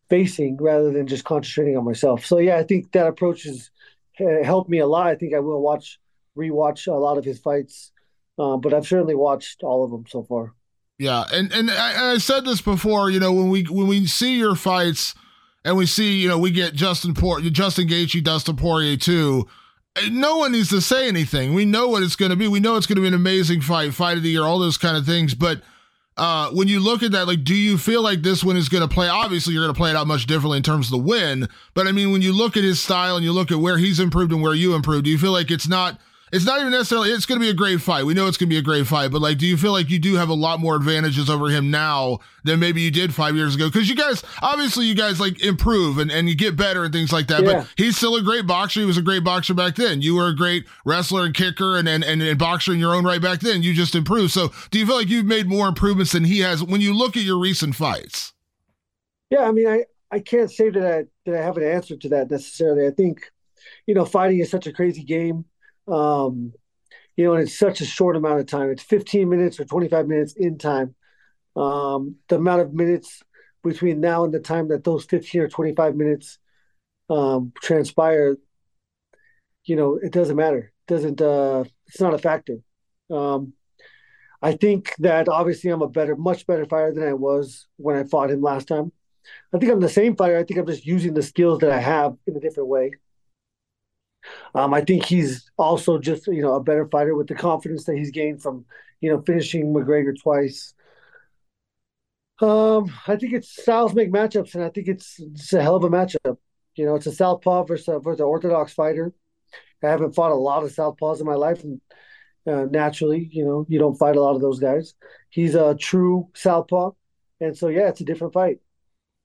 facing 0.09 0.57
rather 0.57 0.91
than 0.91 1.07
just 1.07 1.25
concentrating 1.25 1.77
on 1.77 1.85
myself. 1.85 2.25
So 2.25 2.39
yeah, 2.39 2.57
I 2.57 2.63
think 2.63 2.91
that 2.93 3.07
approach 3.07 3.45
is 3.45 3.71
helped 4.17 4.69
me 4.69 4.79
a 4.79 4.87
lot. 4.87 5.07
I 5.07 5.15
think 5.15 5.33
I 5.33 5.39
will 5.39 5.61
watch 5.61 5.99
rewatch 6.37 6.87
a 6.87 6.91
lot 6.91 7.17
of 7.17 7.25
his 7.25 7.39
fights, 7.39 7.91
uh, 8.37 8.57
but 8.57 8.73
I've 8.73 8.87
certainly 8.87 9.15
watched 9.15 9.63
all 9.63 9.83
of 9.83 9.91
them 9.91 10.05
so 10.07 10.23
far. 10.23 10.53
Yeah, 10.97 11.23
and 11.31 11.51
and 11.51 11.69
I, 11.69 12.13
I, 12.13 12.17
said 12.19 12.45
this 12.45 12.61
before. 12.61 13.09
You 13.09 13.19
know, 13.19 13.33
when 13.33 13.49
we 13.49 13.63
when 13.63 13.87
we 13.87 14.05
see 14.07 14.37
your 14.37 14.55
fights 14.55 15.13
and 15.65 15.75
we 15.75 15.85
see, 15.85 16.19
you 16.19 16.29
know, 16.29 16.39
we 16.39 16.51
get 16.51 16.73
Justin 16.73 17.13
Port, 17.13 17.43
Justin 17.43 17.87
Gaethje, 17.87 18.23
Dustin 18.23 18.55
Poirier 18.55 18.95
too. 18.95 19.47
No 20.09 20.37
one 20.37 20.51
needs 20.51 20.69
to 20.69 20.81
say 20.81 21.07
anything. 21.07 21.53
We 21.53 21.65
know 21.65 21.87
what 21.87 22.03
it's 22.03 22.17
going 22.17 22.31
to 22.31 22.35
be. 22.35 22.47
We 22.47 22.59
know 22.59 22.75
it's 22.75 22.85
going 22.85 22.97
to 22.97 23.01
be 23.01 23.07
an 23.07 23.13
amazing 23.13 23.61
fight, 23.61 23.93
fight 23.93 24.17
of 24.17 24.23
the 24.23 24.29
year, 24.29 24.43
all 24.43 24.59
those 24.59 24.77
kind 24.77 24.97
of 24.97 25.05
things. 25.05 25.33
But 25.33 25.61
uh, 26.17 26.49
when 26.51 26.67
you 26.67 26.79
look 26.79 27.03
at 27.03 27.11
that, 27.11 27.27
like, 27.27 27.43
do 27.43 27.53
you 27.53 27.77
feel 27.77 28.01
like 28.01 28.21
this 28.21 28.43
one 28.43 28.55
is 28.55 28.69
going 28.69 28.87
to 28.87 28.93
play? 28.93 29.09
Obviously, 29.09 29.53
you're 29.53 29.63
going 29.63 29.73
to 29.73 29.77
play 29.77 29.89
it 29.89 29.95
out 29.95 30.07
much 30.07 30.27
differently 30.27 30.57
in 30.57 30.63
terms 30.63 30.87
of 30.87 30.91
the 30.91 30.97
win. 30.97 31.47
But 31.73 31.87
I 31.87 31.91
mean, 31.91 32.11
when 32.11 32.21
you 32.21 32.31
look 32.31 32.55
at 32.55 32.63
his 32.63 32.81
style 32.81 33.15
and 33.17 33.25
you 33.25 33.33
look 33.33 33.51
at 33.51 33.57
where 33.57 33.77
he's 33.77 33.99
improved 33.99 34.31
and 34.31 34.41
where 34.41 34.53
you 34.53 34.75
improved, 34.75 35.05
do 35.05 35.11
you 35.11 35.17
feel 35.17 35.33
like 35.33 35.51
it's 35.51 35.67
not 35.67 35.99
it's 36.31 36.45
not 36.45 36.59
even 36.59 36.71
necessarily 36.71 37.11
it's 37.11 37.25
going 37.25 37.39
to 37.39 37.45
be 37.45 37.49
a 37.49 37.53
great 37.53 37.81
fight. 37.81 38.05
We 38.05 38.13
know 38.13 38.27
it's 38.27 38.37
going 38.37 38.49
to 38.49 38.53
be 38.53 38.57
a 38.57 38.63
great 38.63 38.87
fight, 38.87 39.11
but 39.11 39.21
like, 39.21 39.37
do 39.37 39.45
you 39.45 39.57
feel 39.57 39.71
like 39.71 39.89
you 39.89 39.99
do 39.99 40.15
have 40.15 40.29
a 40.29 40.33
lot 40.33 40.59
more 40.59 40.75
advantages 40.75 41.29
over 41.29 41.49
him 41.49 41.69
now 41.69 42.19
than 42.43 42.59
maybe 42.59 42.81
you 42.81 42.91
did 42.91 43.13
five 43.13 43.35
years 43.35 43.55
ago? 43.55 43.67
Because 43.67 43.87
you 43.87 43.95
guys, 43.95 44.23
obviously, 44.41 44.85
you 44.85 44.95
guys 44.95 45.19
like 45.19 45.41
improve 45.43 45.97
and, 45.97 46.11
and 46.11 46.27
you 46.27 46.35
get 46.35 46.55
better 46.55 46.83
and 46.83 46.93
things 46.93 47.13
like 47.13 47.27
that. 47.27 47.43
Yeah. 47.43 47.53
But 47.53 47.67
he's 47.77 47.97
still 47.97 48.15
a 48.15 48.21
great 48.21 48.47
boxer. 48.47 48.79
He 48.79 48.85
was 48.85 48.97
a 48.97 49.03
great 49.03 49.23
boxer 49.23 49.53
back 49.53 49.75
then. 49.75 50.01
You 50.01 50.15
were 50.15 50.27
a 50.27 50.35
great 50.35 50.65
wrestler 50.83 51.25
and 51.25 51.33
kicker 51.33 51.77
and 51.77 51.87
and, 51.87 52.03
and, 52.03 52.21
and 52.21 52.39
boxer 52.39 52.73
in 52.73 52.79
your 52.79 52.95
own 52.95 53.05
right 53.05 53.21
back 53.21 53.39
then. 53.39 53.61
You 53.61 53.73
just 53.73 53.95
improved. 53.95 54.31
So, 54.31 54.51
do 54.71 54.79
you 54.79 54.85
feel 54.85 54.95
like 54.95 55.09
you've 55.09 55.25
made 55.25 55.47
more 55.47 55.67
improvements 55.67 56.11
than 56.11 56.23
he 56.23 56.39
has 56.39 56.63
when 56.63 56.81
you 56.81 56.93
look 56.93 57.15
at 57.15 57.23
your 57.23 57.39
recent 57.39 57.75
fights? 57.75 58.33
Yeah, 59.29 59.41
I 59.41 59.51
mean, 59.51 59.67
I 59.67 59.85
I 60.11 60.19
can't 60.19 60.51
say 60.51 60.69
that 60.69 60.85
I 60.85 61.05
that 61.25 61.39
I 61.39 61.43
have 61.43 61.57
an 61.57 61.63
answer 61.63 61.95
to 61.95 62.09
that 62.09 62.31
necessarily. 62.31 62.87
I 62.87 62.91
think, 62.91 63.31
you 63.85 63.93
know, 63.93 64.05
fighting 64.05 64.39
is 64.39 64.49
such 64.49 64.67
a 64.67 64.73
crazy 64.73 65.03
game. 65.03 65.45
Um, 65.87 66.53
you 67.15 67.25
know, 67.25 67.33
and 67.33 67.43
it's 67.43 67.57
such 67.57 67.81
a 67.81 67.85
short 67.85 68.15
amount 68.15 68.39
of 68.39 68.47
time. 68.47 68.71
It's 68.71 68.83
15 68.83 69.29
minutes 69.29 69.59
or 69.59 69.65
25 69.65 70.07
minutes 70.07 70.33
in 70.35 70.57
time. 70.57 70.95
Um, 71.55 72.17
the 72.29 72.37
amount 72.37 72.61
of 72.61 72.73
minutes 72.73 73.23
between 73.63 74.01
now 74.01 74.23
and 74.25 74.33
the 74.33 74.39
time 74.39 74.69
that 74.69 74.83
those 74.83 75.05
15 75.05 75.41
or 75.41 75.49
25 75.49 75.95
minutes 75.95 76.39
um, 77.09 77.53
transpire, 77.61 78.37
you 79.65 79.75
know, 79.75 79.99
it 80.01 80.11
doesn't 80.11 80.35
matter. 80.35 80.71
It 80.87 80.93
doesn't. 80.93 81.21
Uh, 81.21 81.63
it's 81.87 81.99
not 82.01 82.13
a 82.13 82.17
factor. 82.17 82.57
Um, 83.09 83.53
I 84.41 84.53
think 84.53 84.93
that 84.99 85.29
obviously 85.29 85.71
I'm 85.71 85.81
a 85.81 85.89
better, 85.89 86.15
much 86.15 86.47
better 86.47 86.65
fighter 86.65 86.93
than 86.93 87.07
I 87.07 87.13
was 87.13 87.67
when 87.77 87.95
I 87.97 88.03
fought 88.03 88.31
him 88.31 88.41
last 88.41 88.67
time. 88.67 88.91
I 89.53 89.59
think 89.59 89.71
I'm 89.71 89.81
the 89.81 89.89
same 89.89 90.15
fighter. 90.15 90.37
I 90.37 90.43
think 90.43 90.59
I'm 90.59 90.67
just 90.67 90.85
using 90.85 91.13
the 91.13 91.23
skills 91.23 91.59
that 91.59 91.71
I 91.71 91.79
have 91.79 92.17
in 92.27 92.35
a 92.37 92.39
different 92.39 92.69
way. 92.69 92.91
Um, 94.53 94.73
I 94.73 94.81
think 94.81 95.05
he's 95.05 95.49
also 95.57 95.99
just 95.99 96.27
you 96.27 96.41
know 96.41 96.55
a 96.55 96.63
better 96.63 96.87
fighter 96.87 97.15
with 97.15 97.27
the 97.27 97.35
confidence 97.35 97.85
that 97.85 97.97
he's 97.97 98.11
gained 98.11 98.41
from 98.41 98.65
you 99.01 99.11
know 99.11 99.21
finishing 99.21 99.73
McGregor 99.73 100.19
twice. 100.21 100.73
Um, 102.41 102.91
I 103.07 103.15
think 103.15 103.33
it's 103.33 103.61
styles 103.61 103.93
make 103.93 104.11
matchups, 104.11 104.55
and 104.55 104.63
I 104.63 104.69
think 104.69 104.87
it's 104.87 105.19
it's 105.19 105.53
a 105.53 105.61
hell 105.61 105.75
of 105.75 105.83
a 105.83 105.89
matchup. 105.89 106.37
You 106.75 106.85
know, 106.85 106.95
it's 106.95 107.07
a 107.07 107.11
southpaw 107.13 107.63
versus 107.63 107.87
a, 107.87 107.99
versus 107.99 108.19
an 108.19 108.25
orthodox 108.25 108.73
fighter. 108.73 109.13
I 109.83 109.87
haven't 109.89 110.15
fought 110.15 110.31
a 110.31 110.35
lot 110.35 110.63
of 110.63 110.71
southpaws 110.71 111.19
in 111.21 111.27
my 111.27 111.35
life, 111.35 111.63
and 111.63 111.81
uh, 112.47 112.65
naturally, 112.65 113.29
you 113.31 113.45
know, 113.45 113.65
you 113.69 113.79
don't 113.79 113.97
fight 113.97 114.17
a 114.17 114.21
lot 114.21 114.35
of 114.35 114.41
those 114.41 114.59
guys. 114.59 114.95
He's 115.29 115.55
a 115.55 115.75
true 115.75 116.29
southpaw, 116.35 116.91
and 117.41 117.57
so 117.57 117.69
yeah, 117.69 117.89
it's 117.89 118.01
a 118.01 118.05
different 118.05 118.33
fight. 118.33 118.59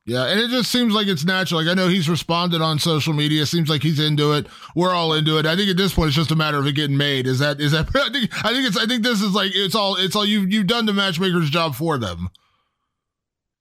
Yeah, 0.07 0.27
and 0.27 0.41
it 0.41 0.49
just 0.49 0.71
seems 0.73 0.95
like 0.95 1.07
it's 1.07 1.25
natural. 1.25 1.61
Like 1.61 1.71
I 1.71 1.75
know 1.75 1.89
he's 1.89 2.09
responded 2.09 2.63
on 2.63 2.79
social 2.79 3.13
media. 3.13 3.45
Seems 3.45 3.69
like 3.69 3.83
he's 3.83 4.01
into 4.01 4.33
it. 4.33 4.47
We're 4.75 4.95
all 4.95 5.13
into 5.13 5.39
it. 5.39 5.47
I 5.47 5.55
think 5.57 5.71
at 5.71 5.77
this 5.77 5.93
point 5.93 6.09
it's 6.09 6.17
just 6.17 6.31
a 6.31 6.37
matter 6.37 6.59
of 6.59 6.67
it 6.67 6.73
getting 6.73 6.97
made. 6.97 7.27
Is 7.27 7.39
that 7.41 7.61
is 7.61 7.73
that? 7.73 7.89
I 7.95 8.11
think 8.11 8.45
I 8.45 8.53
think 8.53 8.67
it's 8.67 8.77
I 8.77 8.87
think 8.87 9.03
this 9.03 9.21
is 9.21 9.35
like 9.35 9.53
it's 9.55 9.75
all 9.75 9.97
it's 9.97 10.17
all 10.17 10.25
you've 10.25 10.51
you've 10.51 10.67
done 10.67 10.87
the 10.87 10.95
matchmaker's 10.95 11.51
job 11.51 11.75
for 11.75 11.99
them. 11.99 12.29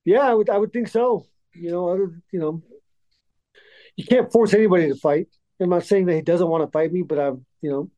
Yeah, 0.06 0.22
I 0.22 0.34
would 0.34 0.50
I 0.50 0.58
would 0.58 0.72
think 0.72 0.88
so. 0.88 1.26
You 1.54 1.72
know, 1.72 1.90
other 1.90 2.22
you 2.32 2.40
know, 2.40 2.64
you 3.98 4.06
can't 4.06 4.32
force 4.32 4.54
anybody 4.54 4.88
to 4.88 4.96
fight. 4.96 5.28
I'm 5.60 5.70
not 5.70 5.86
saying 5.86 6.06
that 6.06 6.16
he 6.16 6.22
doesn't 6.22 6.48
want 6.48 6.64
to 6.64 6.72
fight 6.72 6.92
me, 6.94 7.02
but 7.02 7.20
I'm 7.20 7.46
you 7.62 7.70
know, 7.70 7.92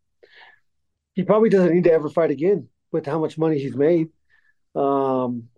he 1.14 1.24
probably 1.24 1.50
doesn't 1.50 1.74
need 1.74 1.84
to 1.84 1.94
ever 1.94 2.10
fight 2.10 2.32
again 2.32 2.70
with 2.92 3.06
how 3.06 3.20
much 3.20 3.38
money 3.38 3.60
he's 3.60 3.76
made. 3.76 4.10
Um, 4.76 5.50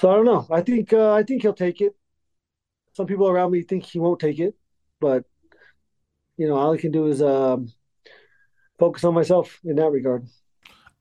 so 0.00 0.10
I 0.10 0.14
don't 0.16 0.24
know. 0.24 0.46
I 0.50 0.60
think 0.60 0.92
uh, 0.92 1.12
I 1.12 1.22
think 1.22 1.42
he'll 1.42 1.52
take 1.52 1.80
it. 1.80 1.94
Some 2.94 3.06
people 3.06 3.28
around 3.28 3.52
me 3.52 3.62
think 3.62 3.84
he 3.84 3.98
won't 3.98 4.20
take 4.20 4.38
it, 4.38 4.54
but 5.00 5.24
you 6.36 6.48
know, 6.48 6.56
all 6.56 6.74
I 6.74 6.78
can 6.78 6.92
do 6.92 7.06
is 7.06 7.22
um, 7.22 7.72
focus 8.78 9.04
on 9.04 9.14
myself 9.14 9.58
in 9.64 9.76
that 9.76 9.90
regard. 9.90 10.26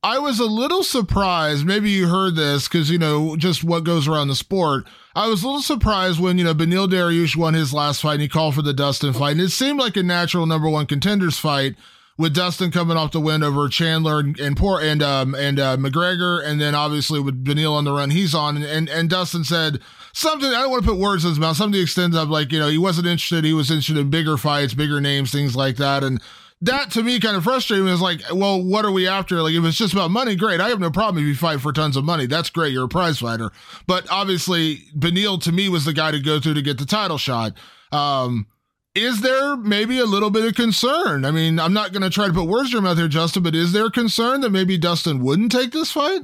I 0.04 0.20
was 0.20 0.40
a 0.40 0.46
little 0.46 0.84
surprised. 0.84 1.66
Maybe 1.66 1.90
you 1.90 2.08
heard 2.08 2.36
this 2.36 2.68
because 2.68 2.90
you 2.92 3.00
know 3.00 3.36
just 3.36 3.64
what 3.64 3.84
goes 3.84 4.08
around 4.08 4.28
the 4.28 4.36
sport. 4.36 4.86
I 5.16 5.28
was 5.28 5.42
a 5.42 5.48
little 5.48 5.62
surprised 5.62 6.20
when 6.20 6.38
you 6.38 6.44
know 6.44 6.54
Beneil 6.54 6.88
Dariush 6.88 7.36
won 7.36 7.54
his 7.54 7.74
last 7.74 8.02
fight 8.02 8.14
and 8.14 8.22
he 8.22 8.28
called 8.28 8.56
for 8.56 8.62
the 8.62 8.74
Dustin 8.74 9.14
fight, 9.14 9.32
and 9.32 9.42
it 9.42 9.50
seemed 9.50 9.80
like 9.80 9.98
a 9.98 10.04
natural 10.04 10.46
number 10.46 10.70
one 10.70 10.86
contenders 10.86 11.40
fight 11.40 11.76
with 12.18 12.34
Dustin 12.34 12.72
coming 12.72 12.96
off 12.96 13.12
the 13.12 13.20
win 13.20 13.44
over 13.44 13.68
Chandler 13.68 14.20
and 14.20 14.40
and 14.40 14.56
poor 14.56 14.80
and 14.80 15.04
um 15.04 15.36
and 15.36 15.60
uh, 15.60 15.78
McGregor, 15.78 16.44
and 16.44 16.62
then 16.62 16.76
obviously 16.76 17.20
with 17.20 17.44
Beneil 17.44 17.74
on 17.74 17.84
the 17.84 17.92
run 17.92 18.10
he's 18.10 18.34
on, 18.34 18.56
and, 18.56 18.66
and 18.66 18.90
and 18.90 19.10
Dustin 19.10 19.44
said 19.44 19.80
something. 20.14 20.50
I 20.50 20.62
don't 20.62 20.72
want 20.72 20.84
to 20.84 20.90
put 20.90 21.00
words 21.00 21.24
in 21.24 21.30
his 21.30 21.40
mouth. 21.40 21.58
Something 21.58 21.74
to 21.74 21.78
the 21.80 21.84
extent 21.84 22.16
of 22.16 22.30
like 22.30 22.52
you 22.52 22.60
know 22.60 22.70
he 22.70 22.78
wasn't 22.78 23.08
interested. 23.08 23.44
He 23.44 23.54
was 23.54 23.70
interested 23.70 23.98
in 23.98 24.10
bigger 24.10 24.38
fights, 24.38 24.74
bigger 24.74 25.02
names, 25.02 25.32
things 25.32 25.56
like 25.56 25.78
that, 25.78 26.04
and. 26.04 26.22
That 26.62 26.90
to 26.92 27.04
me 27.04 27.20
kind 27.20 27.36
of 27.36 27.44
frustrating. 27.44 27.86
Is 27.88 28.00
like, 28.00 28.22
well, 28.32 28.64
what 28.64 28.86
are 28.86 28.92
we 28.92 29.10
after? 29.10 29.42
Like, 29.42 29.54
if 29.54 29.64
it's 29.66 29.78
just 29.78 29.92
about 29.92 30.10
money, 30.10 30.38
great. 30.38 30.62
I 30.62 30.70
have 30.70 30.80
no 30.80 30.90
problem 30.90 31.22
if 31.22 31.28
you 31.28 31.36
fight 31.36 31.60
for 31.60 31.74
tons 31.74 31.98
of 31.98 32.06
money. 32.06 32.28
That's 32.28 32.50
great. 32.50 32.72
You're 32.72 32.86
a 32.86 32.88
prize 32.88 33.20
fighter. 33.20 33.52
But 33.88 34.10
obviously, 34.10 34.78
Beneil 34.98 35.40
to 35.44 35.52
me 35.52 35.68
was 35.68 35.84
the 35.84 35.92
guy 35.92 36.12
to 36.12 36.20
go 36.20 36.40
through 36.40 36.54
to 36.54 36.62
get 36.62 36.78
the 36.78 36.86
title 36.86 37.18
shot. 37.18 37.56
Um, 37.92 38.48
is 38.96 39.20
there 39.20 39.58
maybe 39.58 40.00
a 40.00 40.06
little 40.06 40.30
bit 40.30 40.46
of 40.46 40.56
concern? 40.56 41.26
I 41.26 41.32
mean, 41.32 41.60
I'm 41.60 41.74
not 41.74 41.92
going 41.92 42.02
to 42.02 42.10
try 42.10 42.28
to 42.28 42.34
put 42.34 42.48
words 42.48 42.70
in 42.70 42.74
your 42.74 42.82
mouth 42.82 42.98
here, 42.98 43.10
Justin, 43.10 43.44
but 43.44 43.54
is 43.54 43.74
there 43.74 43.90
concern 43.90 44.40
that 44.42 44.52
maybe 44.52 44.78
Dustin 44.78 45.22
wouldn't 45.22 45.52
take 45.52 45.72
this 45.72 45.92
fight? 45.92 46.22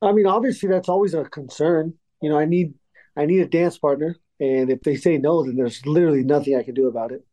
I 0.00 0.12
mean, 0.12 0.26
obviously 0.26 0.68
that's 0.68 0.88
always 0.88 1.14
a 1.14 1.24
concern. 1.24 1.94
You 2.22 2.30
know, 2.30 2.38
I 2.38 2.44
need 2.44 2.74
I 3.16 3.26
need 3.26 3.40
a 3.40 3.46
dance 3.46 3.76
partner, 3.76 4.16
and 4.38 4.70
if 4.70 4.80
they 4.82 4.94
say 4.94 5.18
no, 5.18 5.44
then 5.44 5.56
there's 5.56 5.84
literally 5.84 6.22
nothing 6.22 6.56
I 6.56 6.62
can 6.62 6.74
do 6.74 6.86
about 6.86 7.12
it. 7.12 7.26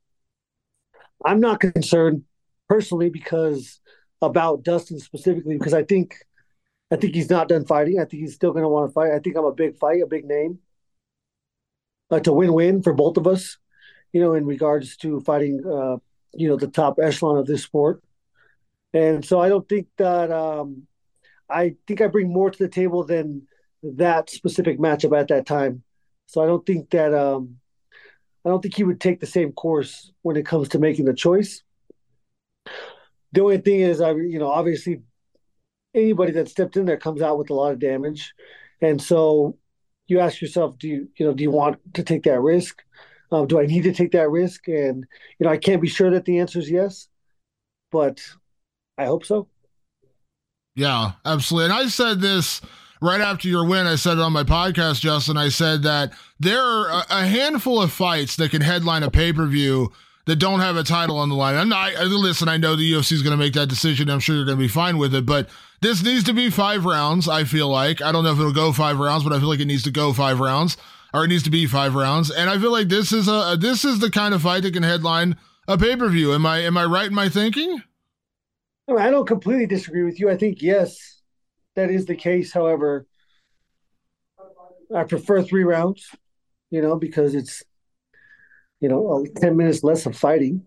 I'm 1.23 1.39
not 1.39 1.59
concerned 1.59 2.23
personally 2.67 3.09
because 3.09 3.79
about 4.21 4.63
Dustin 4.63 4.99
specifically 4.99 5.57
because 5.57 5.73
I 5.73 5.83
think 5.83 6.15
I 6.91 6.95
think 6.95 7.13
he's 7.13 7.29
not 7.29 7.47
done 7.47 7.65
fighting. 7.65 7.99
I 7.99 8.05
think 8.05 8.23
he's 8.23 8.33
still 8.33 8.51
going 8.51 8.63
to 8.63 8.69
want 8.69 8.89
to 8.89 8.93
fight. 8.93 9.11
I 9.11 9.19
think 9.19 9.37
I'm 9.37 9.45
a 9.45 9.53
big 9.53 9.77
fight, 9.77 10.01
a 10.01 10.07
big 10.07 10.25
name. 10.25 10.59
But 12.09 12.23
to 12.23 12.33
win-win 12.33 12.81
for 12.81 12.93
both 12.93 13.17
of 13.17 13.27
us 13.27 13.57
you 14.17 14.23
know, 14.23 14.33
in 14.33 14.47
regards 14.47 14.97
to 14.97 15.21
fighting, 15.21 15.61
uh, 15.63 15.97
you 16.33 16.49
know, 16.49 16.57
the 16.57 16.67
top 16.67 16.97
echelon 16.99 17.37
of 17.37 17.45
this 17.45 17.61
sport. 17.61 18.01
And 18.91 19.23
so 19.23 19.39
I 19.39 19.47
don't 19.47 19.69
think 19.69 19.85
that 19.97 20.31
um, 20.31 20.87
I 21.47 21.75
think 21.85 22.01
I 22.01 22.07
bring 22.07 22.33
more 22.33 22.49
to 22.49 22.57
the 22.57 22.67
table 22.67 23.03
than 23.03 23.43
that 23.83 24.31
specific 24.31 24.79
matchup 24.79 25.15
at 25.15 25.27
that 25.27 25.45
time. 25.45 25.83
So 26.25 26.41
I 26.41 26.47
don't 26.47 26.65
think 26.65 26.89
that 26.89 27.13
um, 27.13 27.57
I 28.43 28.49
don't 28.49 28.59
think 28.59 28.75
he 28.75 28.83
would 28.83 28.99
take 28.99 29.19
the 29.19 29.27
same 29.27 29.51
course 29.51 30.11
when 30.23 30.35
it 30.35 30.47
comes 30.47 30.69
to 30.69 30.79
making 30.79 31.05
the 31.05 31.13
choice. 31.13 31.61
The 33.33 33.43
only 33.43 33.59
thing 33.59 33.81
is, 33.81 34.01
I 34.01 34.13
you 34.13 34.39
know, 34.39 34.49
obviously, 34.49 35.03
anybody 35.93 36.31
that 36.31 36.49
stepped 36.49 36.75
in 36.75 36.85
there 36.85 36.97
comes 36.97 37.21
out 37.21 37.37
with 37.37 37.51
a 37.51 37.53
lot 37.53 37.71
of 37.71 37.77
damage, 37.79 38.33
and 38.81 38.99
so 38.99 39.59
you 40.07 40.19
ask 40.21 40.41
yourself, 40.41 40.79
do 40.79 40.87
you 40.87 41.07
you 41.17 41.25
know 41.27 41.35
do 41.35 41.43
you 41.43 41.51
want 41.51 41.77
to 41.93 42.01
take 42.01 42.23
that 42.23 42.41
risk? 42.41 42.81
Um, 43.31 43.47
do 43.47 43.59
I 43.59 43.65
need 43.65 43.83
to 43.83 43.93
take 43.93 44.11
that 44.11 44.29
risk? 44.29 44.67
And 44.67 45.05
you 45.39 45.45
know, 45.45 45.49
I 45.49 45.57
can't 45.57 45.81
be 45.81 45.87
sure 45.87 46.09
that 46.11 46.25
the 46.25 46.39
answer 46.39 46.59
is 46.59 46.69
yes, 46.69 47.07
but 47.91 48.21
I 48.97 49.05
hope 49.05 49.25
so. 49.25 49.47
Yeah, 50.75 51.13
absolutely. 51.25 51.65
And 51.65 51.73
I 51.73 51.87
said 51.87 52.21
this 52.21 52.61
right 53.01 53.21
after 53.21 53.47
your 53.47 53.65
win. 53.65 53.87
I 53.87 53.95
said 53.95 54.13
it 54.13 54.21
on 54.21 54.33
my 54.33 54.43
podcast, 54.43 54.99
Justin. 55.01 55.37
I 55.37 55.49
said 55.49 55.83
that 55.83 56.13
there 56.39 56.61
are 56.61 57.03
a 57.09 57.25
handful 57.25 57.81
of 57.81 57.91
fights 57.91 58.35
that 58.37 58.51
can 58.51 58.61
headline 58.61 59.03
a 59.03 59.11
pay 59.11 59.33
per 59.33 59.45
view 59.45 59.91
that 60.25 60.35
don't 60.35 60.59
have 60.59 60.75
a 60.75 60.83
title 60.83 61.17
on 61.17 61.29
the 61.29 61.35
line. 61.35 61.55
I'm 61.55 61.69
not, 61.69 61.95
listen, 61.95 62.49
I 62.49 62.57
know 62.57 62.75
the 62.75 62.91
UFC 62.91 63.13
is 63.13 63.23
going 63.23 63.31
to 63.31 63.43
make 63.43 63.53
that 63.53 63.69
decision. 63.69 64.09
I'm 64.09 64.19
sure 64.19 64.35
you're 64.35 64.45
going 64.45 64.57
to 64.57 64.63
be 64.63 64.67
fine 64.67 64.97
with 64.97 65.15
it, 65.15 65.25
but 65.25 65.49
this 65.81 66.03
needs 66.03 66.25
to 66.25 66.33
be 66.33 66.49
five 66.49 66.83
rounds. 66.85 67.29
I 67.29 67.45
feel 67.45 67.69
like 67.69 68.01
I 68.01 68.11
don't 68.11 68.25
know 68.25 68.33
if 68.33 68.39
it'll 68.39 68.51
go 68.51 68.73
five 68.73 68.99
rounds, 68.99 69.23
but 69.23 69.31
I 69.31 69.39
feel 69.39 69.47
like 69.47 69.61
it 69.61 69.65
needs 69.65 69.83
to 69.83 69.91
go 69.91 70.11
five 70.11 70.39
rounds 70.39 70.75
or 71.13 71.25
it 71.25 71.29
needs 71.29 71.43
to 71.43 71.49
be 71.49 71.65
five 71.65 71.95
rounds. 71.95 72.31
And 72.31 72.49
I 72.49 72.57
feel 72.57 72.71
like 72.71 72.89
this 72.89 73.11
is 73.11 73.27
a 73.27 73.57
this 73.59 73.85
is 73.85 73.99
the 73.99 74.11
kind 74.11 74.33
of 74.33 74.41
fight 74.41 74.63
that 74.63 74.73
can 74.73 74.83
headline 74.83 75.37
a 75.67 75.77
pay 75.77 75.95
per 75.95 76.09
view. 76.09 76.33
Am 76.33 76.45
I 76.45 76.59
am 76.59 76.77
I 76.77 76.85
right 76.85 77.07
in 77.07 77.13
my 77.13 77.29
thinking? 77.29 77.81
I 78.89 79.11
don't 79.11 79.27
completely 79.27 79.65
disagree 79.65 80.03
with 80.03 80.19
you. 80.19 80.29
I 80.29 80.37
think 80.37 80.61
yes, 80.61 81.21
that 81.75 81.91
is 81.91 82.05
the 82.05 82.15
case. 82.15 82.53
However, 82.53 83.05
I 84.95 85.03
prefer 85.03 85.43
three 85.43 85.63
rounds. 85.63 86.09
You 86.69 86.81
know, 86.81 86.97
because 86.97 87.33
it's 87.35 87.63
you 88.79 88.89
know 88.89 89.25
ten 89.37 89.57
minutes 89.57 89.83
less 89.83 90.05
of 90.05 90.17
fighting. 90.17 90.65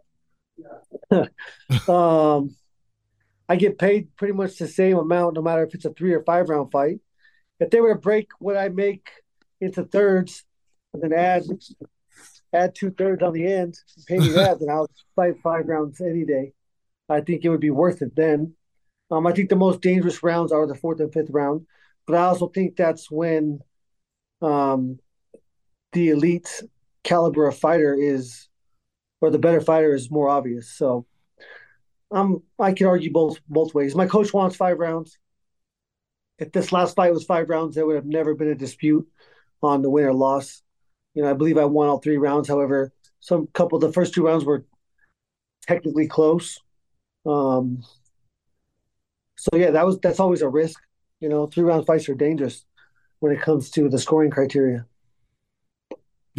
um, 1.89 2.57
I 3.49 3.57
get 3.57 3.79
paid 3.79 4.15
pretty 4.17 4.35
much 4.35 4.59
the 4.59 4.69
same 4.69 4.97
amount, 4.97 5.35
no 5.35 5.43
matter 5.43 5.65
if 5.65 5.75
it's 5.75 5.85
a 5.85 5.93
three 5.93 6.13
or 6.13 6.23
five 6.23 6.49
round 6.49 6.71
fight. 6.71 7.01
If 7.59 7.71
they 7.71 7.81
were 7.81 7.95
to 7.95 8.01
break 8.01 8.29
what 8.39 8.57
I 8.57 8.69
make 8.69 9.11
into 9.61 9.85
thirds 9.85 10.45
and 10.93 11.03
then 11.03 11.13
add 11.13 11.45
add 12.53 12.75
two 12.75 12.91
thirds 12.91 13.23
on 13.23 13.33
the 13.33 13.47
end, 13.47 13.79
pay 14.07 14.19
me 14.19 14.29
that, 14.31 14.59
then 14.61 14.69
I'll 14.69 14.91
fight 15.15 15.35
five 15.43 15.69
rounds 15.69 16.01
any 16.01 16.25
day. 16.25 16.53
I 17.09 17.21
think 17.21 17.45
it 17.45 17.49
would 17.49 17.61
be 17.61 17.71
worth 17.71 18.03
it 18.03 18.15
then. 18.17 18.55
Um, 19.11 19.27
I 19.27 19.33
think 19.33 19.49
the 19.49 19.57
most 19.57 19.81
dangerous 19.81 20.23
rounds 20.23 20.53
are 20.53 20.67
the 20.67 20.75
fourth 20.75 21.01
and 21.01 21.13
fifth 21.13 21.31
round. 21.31 21.67
but 22.07 22.17
I 22.17 22.25
also 22.25 22.49
think 22.49 22.77
that's 22.77 23.11
when 23.11 23.61
um, 24.41 24.99
the 25.93 26.11
elite 26.11 26.63
caliber 27.03 27.47
of 27.47 27.57
fighter 27.57 27.95
is, 27.95 28.49
or 29.21 29.31
the 29.31 29.39
better 29.39 29.61
fighter 29.61 29.95
is 29.95 30.11
more 30.11 30.29
obvious. 30.29 30.71
So 30.71 31.07
I'm 32.11 32.43
I 32.59 32.73
can 32.73 32.87
argue 32.87 33.13
both 33.13 33.39
both 33.49 33.75
ways. 33.75 33.95
My 33.95 34.07
coach 34.07 34.33
wants 34.33 34.57
five 34.57 34.79
rounds. 34.79 35.19
If 36.39 36.53
this 36.53 36.73
last 36.73 36.97
fight 36.97 37.13
was 37.13 37.25
five 37.25 37.49
rounds, 37.49 37.75
there 37.75 37.87
would 37.87 37.97
have 37.97 38.07
never 38.07 38.35
been 38.35 38.49
a 38.49 38.55
dispute 38.55 39.07
on 39.63 39.83
the 39.83 39.91
winner 39.91 40.13
loss. 40.13 40.63
You 41.15 41.23
know, 41.23 41.31
I 41.31 41.35
believe 41.35 41.59
I 41.59 41.65
won 41.65 41.89
all 41.89 41.99
three 41.99 42.17
rounds. 42.17 42.49
However, 42.49 42.93
some 43.21 43.49
couple 43.49 43.79
the 43.79 43.93
first 43.93 44.15
two 44.15 44.27
rounds 44.27 44.45
were 44.45 44.65
technically 45.67 46.07
close. 46.07 46.59
Um, 47.27 47.85
so 49.37 49.57
yeah, 49.57 49.71
that 49.71 49.87
was 49.87 49.99
that's 50.01 50.21
always 50.21 50.43
a 50.43 50.49
risk. 50.49 50.81
You 51.21 51.29
know, 51.29 51.47
three 51.47 51.65
round 51.65 51.87
fights 51.87 52.09
are 52.09 52.15
dangerous 52.15 52.65
when 53.21 53.33
it 53.33 53.41
comes 53.41 53.71
to 53.71 53.89
the 53.89 53.99
scoring 53.99 54.31
criteria. 54.31 54.87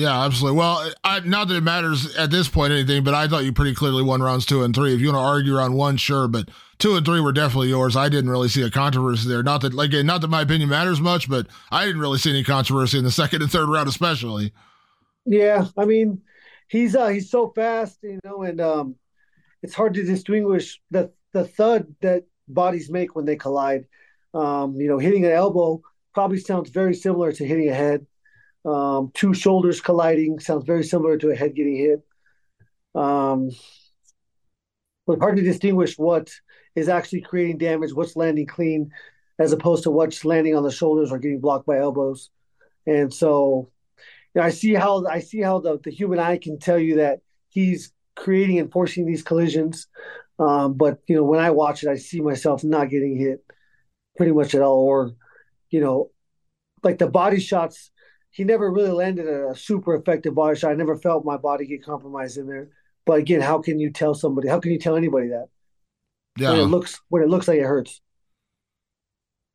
Yeah, 0.01 0.23
absolutely. 0.25 0.57
Well, 0.57 0.91
I, 1.03 1.19
not 1.19 1.47
that 1.49 1.57
it 1.57 1.61
matters 1.61 2.15
at 2.15 2.31
this 2.31 2.47
point 2.47 2.73
anything, 2.73 3.03
but 3.03 3.13
I 3.13 3.27
thought 3.27 3.43
you 3.43 3.53
pretty 3.53 3.75
clearly 3.75 4.01
won 4.01 4.23
rounds 4.23 4.47
two 4.47 4.63
and 4.63 4.73
three. 4.73 4.95
If 4.95 4.99
you 4.99 5.13
want 5.13 5.17
to 5.17 5.27
argue 5.27 5.55
around 5.55 5.75
one, 5.75 5.95
sure, 5.95 6.27
but 6.27 6.49
two 6.79 6.95
and 6.95 7.05
three 7.05 7.19
were 7.19 7.31
definitely 7.31 7.69
yours. 7.69 7.95
I 7.95 8.09
didn't 8.09 8.31
really 8.31 8.47
see 8.47 8.63
a 8.63 8.71
controversy 8.71 9.29
there. 9.29 9.43
Not 9.43 9.61
that, 9.61 9.75
like, 9.75 9.91
not 9.91 10.21
that 10.21 10.29
my 10.29 10.41
opinion 10.41 10.71
matters 10.71 10.99
much, 10.99 11.29
but 11.29 11.45
I 11.69 11.85
didn't 11.85 12.01
really 12.01 12.17
see 12.17 12.31
any 12.31 12.43
controversy 12.43 12.97
in 12.97 13.03
the 13.03 13.11
second 13.11 13.43
and 13.43 13.51
third 13.51 13.69
round, 13.69 13.87
especially. 13.87 14.53
Yeah, 15.27 15.67
I 15.77 15.85
mean, 15.85 16.23
he's 16.67 16.95
uh 16.95 17.09
he's 17.09 17.29
so 17.29 17.49
fast, 17.49 17.99
you 18.01 18.19
know, 18.23 18.41
and 18.41 18.59
um, 18.59 18.95
it's 19.61 19.75
hard 19.75 19.93
to 19.93 20.03
distinguish 20.03 20.81
the 20.89 21.11
the 21.31 21.45
thud 21.45 21.93
that 22.01 22.23
bodies 22.47 22.89
make 22.89 23.15
when 23.15 23.25
they 23.25 23.35
collide. 23.35 23.85
Um, 24.33 24.77
you 24.77 24.87
know, 24.87 24.97
hitting 24.97 25.25
an 25.25 25.31
elbow 25.31 25.83
probably 26.15 26.39
sounds 26.39 26.71
very 26.71 26.95
similar 26.95 27.31
to 27.33 27.45
hitting 27.45 27.69
a 27.69 27.75
head. 27.75 28.07
Um, 28.63 29.12
two 29.13 29.34
shoulders 29.34 29.82
colliding 29.82 30.39
sounds 30.39 30.65
very 30.65 30.84
similar 30.84 31.17
to 31.17 31.30
a 31.32 31.36
head 31.36 31.56
getting 31.56 31.76
hit. 31.76 32.06
Um, 32.93 33.52
but 35.08 35.19
hard 35.19 35.38
to 35.38 35.43
distinguish 35.43 35.97
what 35.97 36.32
is 36.76 36.89
actually 36.89 37.21
creating 37.21 37.58
damage, 37.58 37.93
what's 37.93 38.15
landing 38.15 38.45
clean, 38.45 38.91
as 39.39 39.52
opposed 39.52 39.84
to 39.84 39.91
what's 39.91 40.24
landing 40.24 40.56
on 40.56 40.63
the 40.63 40.71
shoulders 40.71 41.12
or 41.12 41.19
getting 41.19 41.39
blocked 41.39 41.65
by 41.65 41.80
elbows. 41.80 42.30
And 42.86 43.13
so, 43.13 43.71
you 44.34 44.41
know, 44.41 44.47
I 44.47 44.50
see 44.50 44.74
how 44.74 45.06
I 45.06 45.19
see 45.19 45.41
how 45.41 45.60
the, 45.60 45.80
the 45.84 45.91
human 45.91 46.19
eye 46.19 46.38
can 46.38 46.60
tell 46.60 46.80
you 46.80 46.97
that 46.97 47.19
he's 47.50 47.91
creating 48.15 48.60
and 48.60 48.71
forcing 48.71 49.06
these 49.06 49.24
collisions. 49.24 49.88
Um, 50.39 50.74
but 50.74 51.00
you 51.08 51.15
know, 51.15 51.24
when 51.24 51.39
I 51.39 51.52
watch 51.52 51.84
it, 51.84 51.89
I 51.89 51.97
see 51.97 52.21
myself 52.21 52.63
not 52.63 52.89
getting 52.89 53.17
hit 53.17 53.43
pretty 54.17 54.32
much 54.32 54.56
at 54.56 54.62
all, 54.62 54.80
or 54.80 55.12
you 55.69 55.82
know, 55.82 56.12
like 56.84 56.97
the 56.97 57.08
body 57.08 57.39
shots 57.39 57.91
he 58.31 58.43
never 58.43 58.71
really 58.71 58.91
landed 58.91 59.27
a 59.27 59.55
super 59.55 59.95
effective 59.95 60.33
body 60.33 60.57
shot. 60.57 60.71
I 60.71 60.75
never 60.75 60.97
felt 60.97 61.25
my 61.25 61.37
body 61.37 61.67
get 61.67 61.83
compromised 61.83 62.37
in 62.37 62.47
there. 62.47 62.69
But 63.05 63.19
again, 63.19 63.41
how 63.41 63.61
can 63.61 63.79
you 63.79 63.91
tell 63.91 64.15
somebody? 64.15 64.47
How 64.47 64.59
can 64.59 64.71
you 64.71 64.79
tell 64.79 64.95
anybody 64.95 65.27
that? 65.29 65.47
Yeah. 66.37 66.51
When 66.51 66.59
it 66.59 66.65
looks 66.65 66.99
when 67.09 67.23
it 67.23 67.29
looks 67.29 67.47
like 67.47 67.57
it 67.57 67.65
hurts. 67.65 68.01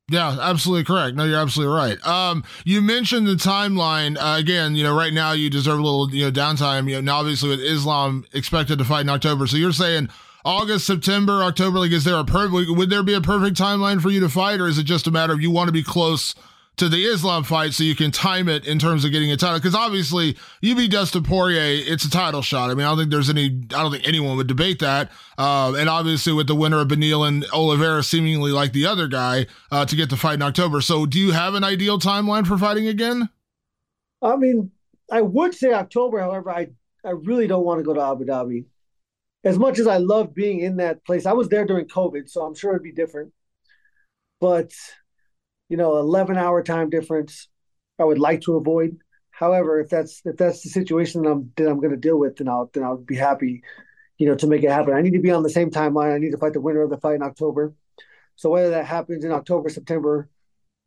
Yeah, 0.08 0.36
absolutely 0.40 0.84
correct. 0.84 1.16
No, 1.16 1.24
you're 1.24 1.40
absolutely 1.40 1.74
right. 1.74 2.06
Um, 2.06 2.44
you 2.64 2.80
mentioned 2.80 3.26
the 3.26 3.34
timeline 3.34 4.16
uh, 4.16 4.38
again. 4.38 4.76
You 4.76 4.84
know, 4.84 4.96
right 4.96 5.12
now 5.12 5.32
you 5.32 5.50
deserve 5.50 5.78
a 5.78 5.82
little 5.82 6.14
you 6.14 6.24
know 6.24 6.30
downtime. 6.30 6.88
You 6.88 6.96
know, 6.96 7.00
now 7.00 7.18
obviously 7.18 7.48
with 7.48 7.60
Islam 7.60 8.24
expected 8.32 8.78
to 8.78 8.84
fight 8.84 9.00
in 9.00 9.08
October, 9.08 9.46
so 9.46 9.56
you're 9.56 9.72
saying 9.72 10.08
August, 10.44 10.86
September, 10.86 11.42
October. 11.42 11.78
Like, 11.78 11.90
is 11.90 12.04
there 12.04 12.16
a 12.16 12.24
perfect? 12.24 12.70
Would 12.70 12.90
there 12.90 13.02
be 13.02 13.14
a 13.14 13.20
perfect 13.20 13.56
timeline 13.56 14.00
for 14.00 14.10
you 14.10 14.20
to 14.20 14.28
fight, 14.28 14.60
or 14.60 14.68
is 14.68 14.78
it 14.78 14.84
just 14.84 15.06
a 15.06 15.10
matter 15.10 15.32
of 15.32 15.40
you 15.40 15.50
want 15.50 15.68
to 15.68 15.72
be 15.72 15.82
close? 15.82 16.34
To 16.76 16.90
the 16.90 17.04
Islam 17.04 17.42
fight 17.42 17.72
so 17.72 17.82
you 17.84 17.96
can 17.96 18.10
time 18.10 18.48
it 18.48 18.66
in 18.66 18.78
terms 18.78 19.04
of 19.04 19.10
getting 19.10 19.32
a 19.32 19.36
title. 19.36 19.58
Because 19.58 19.74
obviously, 19.74 20.36
you 20.60 20.74
beat 20.74 20.90
Dustin 20.90 21.22
Poirier, 21.22 21.82
it's 21.86 22.04
a 22.04 22.10
title 22.10 22.42
shot. 22.42 22.70
I 22.70 22.74
mean, 22.74 22.84
I 22.84 22.90
don't 22.90 22.98
think 22.98 23.10
there's 23.10 23.30
any, 23.30 23.46
I 23.46 23.82
don't 23.82 23.90
think 23.90 24.06
anyone 24.06 24.36
would 24.36 24.46
debate 24.46 24.80
that. 24.80 25.10
Uh, 25.38 25.74
and 25.78 25.88
obviously, 25.88 26.32
with 26.32 26.46
the 26.46 26.54
winner 26.54 26.80
of 26.80 26.88
Beneil 26.88 27.26
and 27.26 27.46
Oliveira 27.52 28.02
seemingly 28.02 28.52
like 28.52 28.72
the 28.72 28.86
other 28.86 29.08
guy 29.08 29.46
uh, 29.70 29.86
to 29.86 29.96
get 29.96 30.10
the 30.10 30.16
fight 30.16 30.34
in 30.34 30.42
October. 30.42 30.80
So, 30.80 31.06
do 31.06 31.18
you 31.18 31.32
have 31.32 31.54
an 31.54 31.64
ideal 31.64 31.98
timeline 31.98 32.46
for 32.46 32.58
fighting 32.58 32.86
again? 32.86 33.28
I 34.20 34.36
mean, 34.36 34.70
I 35.10 35.22
would 35.22 35.54
say 35.54 35.72
October. 35.72 36.20
However, 36.20 36.50
I, 36.50 36.68
I 37.04 37.10
really 37.10 37.46
don't 37.46 37.64
want 37.64 37.80
to 37.80 37.84
go 37.84 37.94
to 37.94 38.02
Abu 38.02 38.26
Dhabi. 38.26 38.66
As 39.44 39.58
much 39.58 39.78
as 39.78 39.86
I 39.86 39.98
love 39.98 40.34
being 40.34 40.60
in 40.60 40.76
that 40.78 41.04
place, 41.04 41.24
I 41.24 41.32
was 41.32 41.48
there 41.48 41.64
during 41.64 41.86
COVID, 41.86 42.28
so 42.28 42.42
I'm 42.44 42.54
sure 42.54 42.72
it'd 42.72 42.82
be 42.82 42.92
different. 42.92 43.32
But 44.40 44.72
you 45.68 45.76
know, 45.76 45.96
11 45.96 46.36
hour 46.36 46.62
time 46.62 46.90
difference. 46.90 47.48
I 47.98 48.04
would 48.04 48.18
like 48.18 48.42
to 48.42 48.56
avoid. 48.56 48.98
However, 49.30 49.80
if 49.80 49.88
that's 49.88 50.22
if 50.24 50.36
that's 50.36 50.62
the 50.62 50.70
situation 50.70 51.22
that 51.22 51.30
I'm 51.30 51.52
that 51.56 51.68
I'm 51.68 51.78
going 51.78 51.90
to 51.90 51.96
deal 51.96 52.18
with, 52.18 52.36
then 52.36 52.48
I'll 52.48 52.70
then 52.72 52.84
I'll 52.84 52.96
be 52.96 53.16
happy, 53.16 53.62
you 54.18 54.26
know, 54.26 54.34
to 54.36 54.46
make 54.46 54.62
it 54.62 54.70
happen. 54.70 54.94
I 54.94 55.02
need 55.02 55.12
to 55.12 55.20
be 55.20 55.30
on 55.30 55.42
the 55.42 55.50
same 55.50 55.70
timeline. 55.70 56.14
I 56.14 56.18
need 56.18 56.30
to 56.30 56.38
fight 56.38 56.52
the 56.52 56.60
winner 56.60 56.82
of 56.82 56.90
the 56.90 56.98
fight 56.98 57.16
in 57.16 57.22
October. 57.22 57.74
So 58.36 58.50
whether 58.50 58.70
that 58.70 58.86
happens 58.86 59.24
in 59.24 59.32
October, 59.32 59.68
September, 59.68 60.28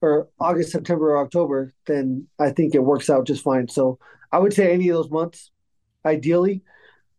or 0.01 0.29
August, 0.39 0.71
September, 0.71 1.11
or 1.11 1.23
October, 1.23 1.73
then 1.85 2.27
I 2.39 2.51
think 2.51 2.73
it 2.73 2.83
works 2.83 3.09
out 3.09 3.27
just 3.27 3.43
fine. 3.43 3.67
So 3.67 3.99
I 4.31 4.39
would 4.39 4.53
say 4.53 4.71
any 4.71 4.89
of 4.89 4.95
those 4.95 5.11
months, 5.11 5.51
ideally, 6.05 6.63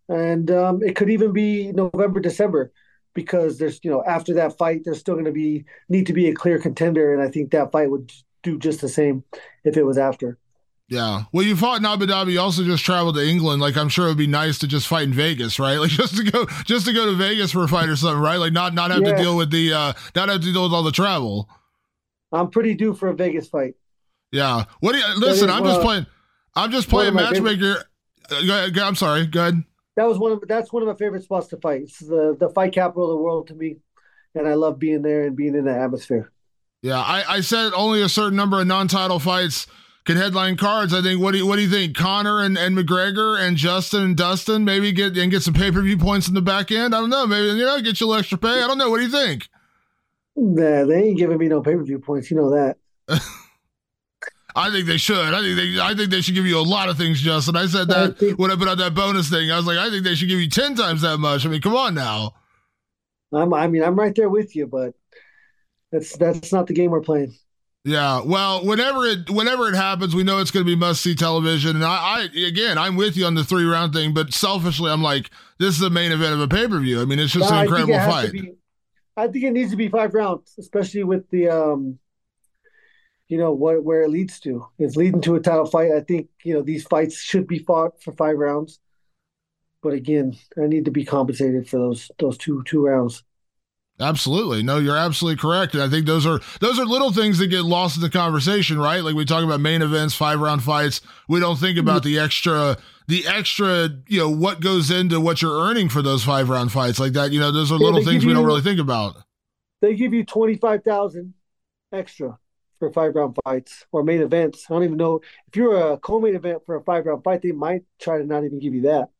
and 0.08 0.50
um, 0.50 0.82
it 0.82 0.96
could 0.96 1.10
even 1.10 1.32
be 1.32 1.72
November, 1.72 2.20
December 2.20 2.72
because 3.14 3.58
there's 3.58 3.80
you 3.82 3.90
know 3.90 4.02
after 4.04 4.34
that 4.34 4.56
fight 4.56 4.82
there's 4.84 4.98
still 4.98 5.14
going 5.14 5.24
to 5.24 5.32
be 5.32 5.64
need 5.88 6.06
to 6.06 6.12
be 6.12 6.28
a 6.28 6.34
clear 6.34 6.58
contender 6.58 7.12
and 7.12 7.22
i 7.22 7.28
think 7.28 7.50
that 7.50 7.72
fight 7.72 7.90
would 7.90 8.10
do 8.42 8.58
just 8.58 8.80
the 8.80 8.88
same 8.88 9.24
if 9.64 9.76
it 9.76 9.84
was 9.84 9.98
after 9.98 10.38
yeah. 10.90 11.22
Well, 11.32 11.46
you 11.46 11.54
fought 11.54 11.78
in 11.78 11.86
Abu 11.86 12.06
Dhabi. 12.06 12.32
You 12.32 12.40
also 12.40 12.64
just 12.64 12.84
traveled 12.84 13.14
to 13.14 13.24
England. 13.24 13.62
Like, 13.62 13.76
I'm 13.76 13.88
sure 13.88 14.06
it 14.06 14.08
would 14.08 14.18
be 14.18 14.26
nice 14.26 14.58
to 14.58 14.66
just 14.66 14.88
fight 14.88 15.04
in 15.04 15.14
Vegas, 15.14 15.60
right? 15.60 15.76
Like, 15.78 15.90
just 15.90 16.16
to 16.16 16.24
go, 16.24 16.46
just 16.64 16.84
to 16.86 16.92
go 16.92 17.06
to 17.06 17.14
Vegas 17.14 17.52
for 17.52 17.62
a 17.62 17.68
fight 17.68 17.88
or 17.88 17.94
something, 17.94 18.20
right? 18.20 18.38
Like, 18.38 18.52
not 18.52 18.74
not 18.74 18.90
have 18.90 19.02
yeah. 19.02 19.12
to 19.12 19.22
deal 19.22 19.36
with 19.36 19.52
the, 19.52 19.72
uh 19.72 19.92
not 20.16 20.28
have 20.28 20.40
to 20.40 20.52
deal 20.52 20.64
with 20.64 20.72
all 20.72 20.82
the 20.82 20.90
travel. 20.90 21.48
I'm 22.32 22.50
pretty 22.50 22.74
due 22.74 22.92
for 22.92 23.08
a 23.08 23.14
Vegas 23.14 23.48
fight. 23.48 23.74
Yeah. 24.32 24.64
What 24.80 24.92
do 24.92 24.98
you 24.98 25.20
listen? 25.20 25.48
I'm 25.48 25.62
just 25.62 25.80
playing. 25.80 26.06
I'm 26.56 26.72
just 26.72 26.88
playing 26.88 27.14
matchmaker. 27.14 27.84
Uh, 28.28 28.70
I'm 28.82 28.96
sorry. 28.96 29.26
Go 29.26 29.42
ahead 29.42 29.64
that 29.96 30.06
was 30.06 30.18
one 30.18 30.32
of 30.32 30.42
that's 30.46 30.72
one 30.72 30.82
of 30.82 30.88
my 30.88 30.94
favorite 30.94 31.22
spots 31.22 31.48
to 31.48 31.56
fight. 31.56 31.82
It's 31.82 31.98
the 31.98 32.36
the 32.38 32.48
fight 32.50 32.72
capital 32.72 33.04
of 33.04 33.10
the 33.10 33.22
world 33.22 33.48
to 33.48 33.54
me, 33.54 33.76
and 34.34 34.48
I 34.48 34.54
love 34.54 34.78
being 34.78 35.02
there 35.02 35.26
and 35.26 35.36
being 35.36 35.54
in 35.54 35.64
the 35.64 35.76
atmosphere. 35.76 36.32
Yeah, 36.82 36.98
I, 36.98 37.24
I 37.28 37.40
said 37.40 37.72
only 37.74 38.00
a 38.00 38.08
certain 38.08 38.36
number 38.36 38.58
of 38.58 38.66
non-title 38.66 39.18
fights 39.18 39.66
can 40.04 40.16
headline 40.16 40.56
cards. 40.56 40.94
I 40.94 41.02
think. 41.02 41.20
What 41.20 41.32
do 41.32 41.38
you, 41.38 41.46
what 41.46 41.56
do 41.56 41.62
you 41.62 41.68
think? 41.68 41.94
Conor 41.94 42.42
and, 42.42 42.56
and 42.56 42.76
McGregor 42.76 43.38
and 43.38 43.56
Justin 43.56 44.02
and 44.02 44.16
Dustin 44.16 44.64
maybe 44.64 44.92
get 44.92 45.16
and 45.16 45.30
get 45.30 45.42
some 45.42 45.54
pay 45.54 45.70
per 45.70 45.82
view 45.82 45.98
points 45.98 46.28
in 46.28 46.34
the 46.34 46.40
back 46.40 46.70
end. 46.70 46.94
I 46.94 47.00
don't 47.00 47.10
know. 47.10 47.26
Maybe 47.26 47.48
you 47.48 47.64
know 47.64 47.80
get 47.80 48.00
you 48.00 48.06
a 48.06 48.08
little 48.08 48.20
extra 48.20 48.38
pay. 48.38 48.62
I 48.62 48.66
don't 48.66 48.78
know. 48.78 48.90
What 48.90 48.98
do 48.98 49.04
you 49.04 49.10
think? 49.10 49.48
Nah, 50.36 50.86
they 50.86 51.02
ain't 51.02 51.18
giving 51.18 51.38
me 51.38 51.48
no 51.48 51.60
pay 51.60 51.74
per 51.74 51.82
view 51.82 51.98
points. 51.98 52.30
You 52.30 52.38
know 52.38 52.50
that. 52.50 52.76
I 54.54 54.70
think 54.70 54.86
they 54.86 54.96
should. 54.96 55.34
I 55.34 55.40
think 55.40 55.56
they. 55.56 55.80
I 55.80 55.94
think 55.94 56.10
they 56.10 56.20
should 56.20 56.34
give 56.34 56.46
you 56.46 56.58
a 56.58 56.62
lot 56.62 56.88
of 56.88 56.96
things, 56.96 57.20
Justin. 57.20 57.56
I 57.56 57.66
said 57.66 57.88
that 57.88 58.10
I 58.10 58.12
think, 58.12 58.38
when 58.38 58.50
I 58.50 58.56
put 58.56 58.68
out 58.68 58.78
that 58.78 58.94
bonus 58.94 59.28
thing. 59.30 59.50
I 59.50 59.56
was 59.56 59.66
like, 59.66 59.78
I 59.78 59.90
think 59.90 60.04
they 60.04 60.14
should 60.14 60.28
give 60.28 60.40
you 60.40 60.48
ten 60.48 60.74
times 60.74 61.02
that 61.02 61.18
much. 61.18 61.46
I 61.46 61.48
mean, 61.48 61.60
come 61.60 61.74
on 61.74 61.94
now. 61.94 62.34
I'm. 63.32 63.52
I 63.54 63.66
mean, 63.66 63.82
I'm 63.82 63.96
right 63.96 64.14
there 64.14 64.28
with 64.28 64.56
you, 64.56 64.66
but 64.66 64.94
that's 65.92 66.16
that's 66.16 66.52
not 66.52 66.66
the 66.66 66.74
game 66.74 66.90
we're 66.90 67.00
playing. 67.00 67.34
Yeah, 67.84 68.22
well, 68.22 68.64
whenever 68.64 69.06
it 69.06 69.30
whenever 69.30 69.68
it 69.68 69.74
happens, 69.74 70.14
we 70.14 70.22
know 70.22 70.38
it's 70.38 70.50
going 70.50 70.66
to 70.66 70.70
be 70.70 70.76
must 70.76 71.00
see 71.00 71.14
television. 71.14 71.76
And 71.76 71.84
I, 71.84 72.28
I, 72.34 72.46
again, 72.46 72.76
I'm 72.76 72.94
with 72.96 73.16
you 73.16 73.24
on 73.24 73.34
the 73.34 73.44
three 73.44 73.64
round 73.64 73.94
thing, 73.94 74.12
but 74.12 74.34
selfishly, 74.34 74.90
I'm 74.90 75.02
like, 75.02 75.30
this 75.58 75.74
is 75.74 75.80
the 75.80 75.88
main 75.88 76.12
event 76.12 76.34
of 76.34 76.40
a 76.40 76.48
pay 76.48 76.68
per 76.68 76.78
view. 76.78 77.00
I 77.00 77.06
mean, 77.06 77.18
it's 77.18 77.32
just 77.32 77.50
no, 77.50 77.56
an 77.56 77.64
incredible 77.64 77.98
fight. 78.00 78.32
Be, 78.32 78.52
I 79.16 79.28
think 79.28 79.44
it 79.44 79.52
needs 79.52 79.70
to 79.70 79.78
be 79.78 79.88
five 79.88 80.12
rounds, 80.12 80.54
especially 80.58 81.04
with 81.04 81.30
the 81.30 81.48
um 81.48 81.98
you 83.30 83.38
know 83.38 83.52
what 83.52 83.84
where 83.84 84.02
it 84.02 84.10
leads 84.10 84.40
to. 84.40 84.66
It's 84.78 84.96
leading 84.96 85.20
to 85.22 85.36
a 85.36 85.40
title 85.40 85.64
fight. 85.64 85.92
I 85.92 86.00
think 86.00 86.28
you 86.42 86.52
know 86.52 86.62
these 86.62 86.84
fights 86.84 87.16
should 87.16 87.46
be 87.46 87.60
fought 87.60 88.02
for 88.02 88.12
five 88.12 88.36
rounds, 88.36 88.80
but 89.82 89.94
again, 89.94 90.36
I 90.60 90.66
need 90.66 90.84
to 90.86 90.90
be 90.90 91.04
compensated 91.04 91.68
for 91.68 91.78
those 91.78 92.10
those 92.18 92.36
two 92.36 92.62
two 92.64 92.84
rounds. 92.84 93.22
Absolutely. 94.00 94.62
No, 94.62 94.78
you're 94.78 94.96
absolutely 94.96 95.38
correct. 95.38 95.74
And 95.74 95.82
I 95.82 95.88
think 95.88 96.06
those 96.06 96.26
are 96.26 96.40
those 96.60 96.78
are 96.80 96.86
little 96.86 97.12
things 97.12 97.38
that 97.38 97.48
get 97.48 97.64
lost 97.64 97.96
in 97.96 98.02
the 98.02 98.10
conversation, 98.10 98.78
right? 98.78 99.04
Like 99.04 99.14
we 99.14 99.24
talk 99.24 99.44
about 99.44 99.60
main 99.60 99.82
events, 99.82 100.14
five 100.14 100.40
round 100.40 100.64
fights. 100.64 101.00
We 101.28 101.38
don't 101.38 101.56
think 101.56 101.78
mm-hmm. 101.78 101.86
about 101.86 102.02
the 102.02 102.18
extra 102.18 102.78
the 103.06 103.26
extra, 103.28 103.90
you 104.08 104.18
know, 104.18 104.30
what 104.30 104.60
goes 104.60 104.90
into 104.90 105.20
what 105.20 105.40
you're 105.40 105.60
earning 105.68 105.88
for 105.88 106.02
those 106.02 106.24
five 106.24 106.48
round 106.48 106.72
fights 106.72 106.98
like 106.98 107.12
that. 107.12 107.30
You 107.30 107.38
know, 107.38 107.52
those 107.52 107.70
are 107.70 107.78
little 107.78 108.02
things 108.02 108.26
we 108.26 108.32
don't 108.32 108.46
really 108.46 108.62
think 108.62 108.80
about. 108.80 109.16
They 109.82 109.94
give 109.94 110.12
you 110.14 110.24
twenty 110.24 110.56
five 110.56 110.82
thousand 110.82 111.34
extra 111.92 112.38
for 112.80 112.92
five 112.92 113.14
round 113.14 113.36
fights 113.44 113.86
or 113.92 114.02
main 114.02 114.22
events. 114.22 114.66
I 114.68 114.74
don't 114.74 114.82
even 114.82 114.96
know 114.96 115.20
if 115.46 115.54
you're 115.54 115.92
a 115.92 115.98
co-main 115.98 116.34
event 116.34 116.62
for 116.66 116.74
a 116.74 116.82
five 116.82 117.06
round 117.06 117.22
fight, 117.22 117.42
they 117.42 117.52
might 117.52 117.84
try 118.00 118.18
to 118.18 118.24
not 118.24 118.44
even 118.44 118.58
give 118.58 118.74
you 118.74 118.82
that. 118.82 119.10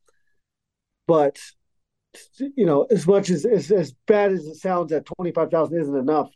But 1.07 1.39
you 2.37 2.65
know, 2.65 2.83
as 2.83 3.07
much 3.07 3.29
as 3.29 3.45
as, 3.45 3.71
as 3.71 3.93
bad 4.07 4.33
as 4.33 4.45
it 4.45 4.55
sounds, 4.55 4.91
that 4.91 5.05
twenty 5.05 5.31
five 5.31 5.49
thousand 5.49 5.79
isn't 5.79 5.95
enough. 5.95 6.29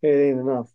It 0.00 0.08
ain't 0.08 0.40
enough. 0.40 0.72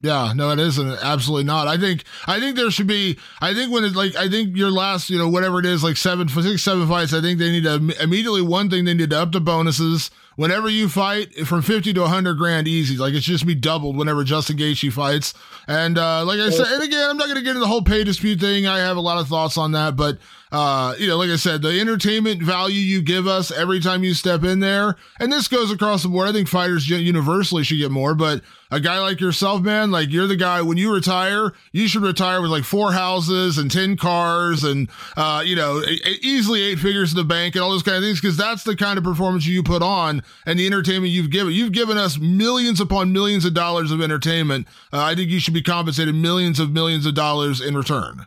Yeah, 0.00 0.32
no, 0.34 0.50
it 0.50 0.58
isn't. 0.58 0.98
Absolutely 1.02 1.44
not. 1.44 1.66
I 1.66 1.78
think 1.78 2.04
I 2.26 2.38
think 2.38 2.56
there 2.56 2.70
should 2.70 2.86
be. 2.86 3.18
I 3.40 3.54
think 3.54 3.72
when 3.72 3.84
it's 3.84 3.96
like 3.96 4.14
I 4.16 4.28
think 4.28 4.56
your 4.56 4.70
last, 4.70 5.10
you 5.10 5.18
know, 5.18 5.28
whatever 5.28 5.58
it 5.58 5.66
is, 5.66 5.82
like 5.82 5.96
seven, 5.96 6.28
six, 6.28 6.62
seven 6.62 6.86
fights. 6.86 7.12
I 7.12 7.20
think 7.20 7.38
they 7.38 7.50
need 7.50 7.64
to 7.64 8.02
immediately. 8.02 8.42
One 8.42 8.70
thing 8.70 8.84
they 8.84 8.94
need 8.94 9.10
to 9.10 9.20
up 9.20 9.32
the 9.32 9.40
bonuses 9.40 10.10
whenever 10.36 10.68
you 10.68 10.88
fight 10.88 11.34
from 11.46 11.62
50 11.62 11.92
to 11.94 12.00
100 12.02 12.34
grand 12.34 12.68
easy. 12.68 12.96
Like 12.96 13.14
it's 13.14 13.26
just 13.26 13.46
be 13.46 13.54
doubled 13.54 13.96
whenever 13.96 14.24
justin 14.24 14.56
Gaethje 14.56 14.92
fights. 14.92 15.34
And 15.66 15.98
uh, 15.98 16.24
like 16.24 16.40
i 16.40 16.50
said 16.50 16.66
and 16.66 16.82
again 16.82 17.10
i'm 17.10 17.16
not 17.16 17.26
going 17.26 17.36
to 17.36 17.42
get 17.42 17.50
into 17.50 17.60
the 17.60 17.66
whole 17.66 17.82
pay 17.82 18.04
dispute 18.04 18.40
thing. 18.40 18.66
I 18.66 18.78
have 18.78 18.96
a 18.96 19.00
lot 19.00 19.18
of 19.18 19.28
thoughts 19.28 19.56
on 19.58 19.72
that 19.72 19.96
but 19.96 20.18
uh, 20.52 20.94
you 20.98 21.08
know 21.08 21.16
like 21.16 21.30
i 21.30 21.36
said 21.36 21.62
the 21.62 21.80
entertainment 21.80 22.40
value 22.42 22.78
you 22.78 23.02
give 23.02 23.26
us 23.26 23.50
every 23.50 23.80
time 23.80 24.04
you 24.04 24.14
step 24.14 24.44
in 24.44 24.60
there 24.60 24.96
and 25.18 25.32
this 25.32 25.48
goes 25.48 25.70
across 25.70 26.02
the 26.02 26.08
board. 26.08 26.28
I 26.28 26.32
think 26.32 26.48
fighters 26.48 26.88
universally 26.88 27.64
should 27.64 27.78
get 27.78 27.90
more 27.90 28.14
but 28.14 28.42
a 28.70 28.80
guy 28.80 28.98
like 28.98 29.20
yourself 29.20 29.62
man 29.62 29.90
like 29.90 30.10
you're 30.10 30.26
the 30.26 30.36
guy 30.36 30.60
when 30.62 30.76
you 30.76 30.92
retire 30.92 31.52
you 31.72 31.86
should 31.86 32.02
retire 32.02 32.40
with 32.40 32.50
like 32.50 32.64
four 32.64 32.92
houses 32.92 33.56
and 33.58 33.70
10 33.70 33.96
cars 33.96 34.64
and 34.64 34.88
uh, 35.16 35.42
you 35.44 35.54
know 35.54 35.80
easily 36.22 36.62
eight 36.62 36.78
figures 36.78 37.12
in 37.12 37.16
the 37.16 37.24
bank 37.24 37.54
and 37.54 37.62
all 37.62 37.70
those 37.70 37.82
kind 37.82 37.96
of 37.96 38.02
things 38.02 38.20
because 38.20 38.36
that's 38.36 38.64
the 38.64 38.76
kind 38.76 38.98
of 38.98 39.04
performance 39.04 39.46
you 39.46 39.62
put 39.62 39.82
on 39.82 40.22
and 40.46 40.58
the 40.58 40.66
entertainment 40.66 41.12
you've 41.12 41.30
given. 41.30 41.52
You've 41.52 41.72
given 41.72 41.96
us 41.96 42.18
millions 42.18 42.80
upon 42.80 43.12
millions 43.12 43.44
of 43.44 43.54
dollars 43.54 43.90
of 43.90 44.00
entertainment. 44.00 44.66
Uh, 44.92 45.02
I 45.02 45.14
think 45.14 45.30
you 45.30 45.40
should 45.40 45.54
be 45.54 45.62
compensated 45.62 46.14
millions 46.14 46.60
of 46.60 46.72
millions 46.72 47.06
of 47.06 47.14
dollars 47.14 47.60
in 47.60 47.76
return. 47.76 48.26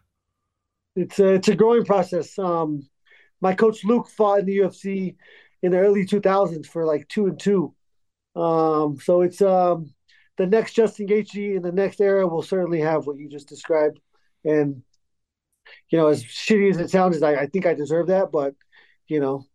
It's 0.95 1.19
a, 1.19 1.33
it's 1.35 1.47
a 1.47 1.55
growing 1.55 1.85
process. 1.85 2.37
Um, 2.39 2.87
my 3.41 3.53
coach 3.53 3.83
Luke 3.83 4.09
fought 4.09 4.39
in 4.39 4.45
the 4.45 4.57
UFC 4.57 5.15
in 5.61 5.71
the 5.71 5.77
early 5.77 6.05
2000s 6.05 6.65
for 6.65 6.85
like 6.85 7.07
two 7.07 7.27
and 7.27 7.39
two. 7.39 7.73
Um, 8.35 8.99
so 8.99 9.21
it's 9.21 9.41
um, 9.41 9.93
the 10.37 10.45
next 10.45 10.73
Justin 10.73 11.07
Gaethje 11.07 11.55
in 11.55 11.61
the 11.61 11.71
next 11.71 11.99
era 11.99 12.27
will 12.27 12.43
certainly 12.43 12.81
have 12.81 13.07
what 13.07 13.17
you 13.17 13.29
just 13.29 13.49
described. 13.49 13.99
And 14.45 14.83
you 15.89 15.97
know, 15.97 16.07
as 16.07 16.23
shitty 16.23 16.69
as 16.69 16.77
it 16.77 16.89
sounds, 16.89 17.21
I, 17.21 17.35
I 17.35 17.45
think 17.47 17.65
I 17.65 17.73
deserve 17.73 18.07
that. 18.07 18.31
But 18.31 18.55
you 19.07 19.19
know, 19.19 19.45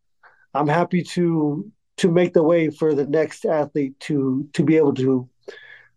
I'm 0.54 0.68
happy 0.68 1.02
to 1.02 1.70
to 1.98 2.10
make 2.10 2.32
the 2.32 2.42
way 2.42 2.70
for 2.70 2.94
the 2.94 3.06
next 3.06 3.44
athlete 3.44 3.98
to 4.00 4.48
to 4.52 4.62
be 4.62 4.76
able 4.76 4.94
to 4.94 5.28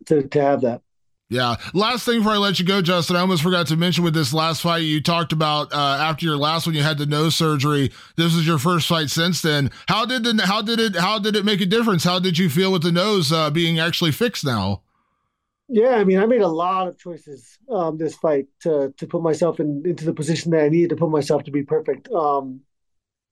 to, 0.05 0.27
to 0.27 0.41
have 0.41 0.61
that. 0.61 0.81
Yeah. 1.29 1.55
Last 1.73 2.05
thing 2.05 2.19
before 2.19 2.33
I 2.33 2.37
let 2.37 2.59
you 2.59 2.65
go, 2.65 2.83
Justin, 2.83 3.15
I 3.15 3.21
almost 3.21 3.41
forgot 3.41 3.65
to 3.67 3.75
mention 3.75 4.03
with 4.03 4.13
this 4.13 4.31
last 4.31 4.61
fight 4.61 4.83
you 4.83 5.01
talked 5.01 5.31
about 5.31 5.73
uh, 5.73 5.97
after 5.99 6.25
your 6.25 6.37
last 6.37 6.67
one 6.67 6.75
you 6.75 6.83
had 6.83 6.99
the 6.99 7.07
nose 7.07 7.35
surgery. 7.35 7.91
This 8.15 8.35
is 8.35 8.45
your 8.45 8.59
first 8.59 8.87
fight 8.87 9.09
since 9.09 9.41
then. 9.41 9.71
How 9.87 10.05
did 10.05 10.23
the 10.23 10.45
how 10.45 10.61
did 10.61 10.79
it 10.79 10.95
how 10.95 11.17
did 11.17 11.35
it 11.35 11.43
make 11.43 11.61
a 11.61 11.65
difference? 11.65 12.03
How 12.03 12.19
did 12.19 12.37
you 12.37 12.49
feel 12.49 12.71
with 12.71 12.83
the 12.83 12.91
nose 12.91 13.31
uh, 13.31 13.49
being 13.49 13.79
actually 13.79 14.11
fixed 14.11 14.45
now? 14.45 14.83
Yeah, 15.67 15.95
I 15.95 16.03
mean, 16.03 16.19
I 16.19 16.27
made 16.27 16.41
a 16.41 16.47
lot 16.47 16.87
of 16.87 16.99
choices 16.99 17.57
um, 17.71 17.97
this 17.97 18.15
fight 18.15 18.45
to 18.61 18.93
to 18.95 19.07
put 19.07 19.23
myself 19.23 19.59
in 19.59 19.81
into 19.83 20.05
the 20.05 20.13
position 20.13 20.51
that 20.51 20.63
I 20.63 20.69
needed 20.69 20.91
to 20.91 20.95
put 20.95 21.09
myself 21.09 21.43
to 21.45 21.51
be 21.51 21.63
perfect. 21.63 22.07
Um, 22.11 22.61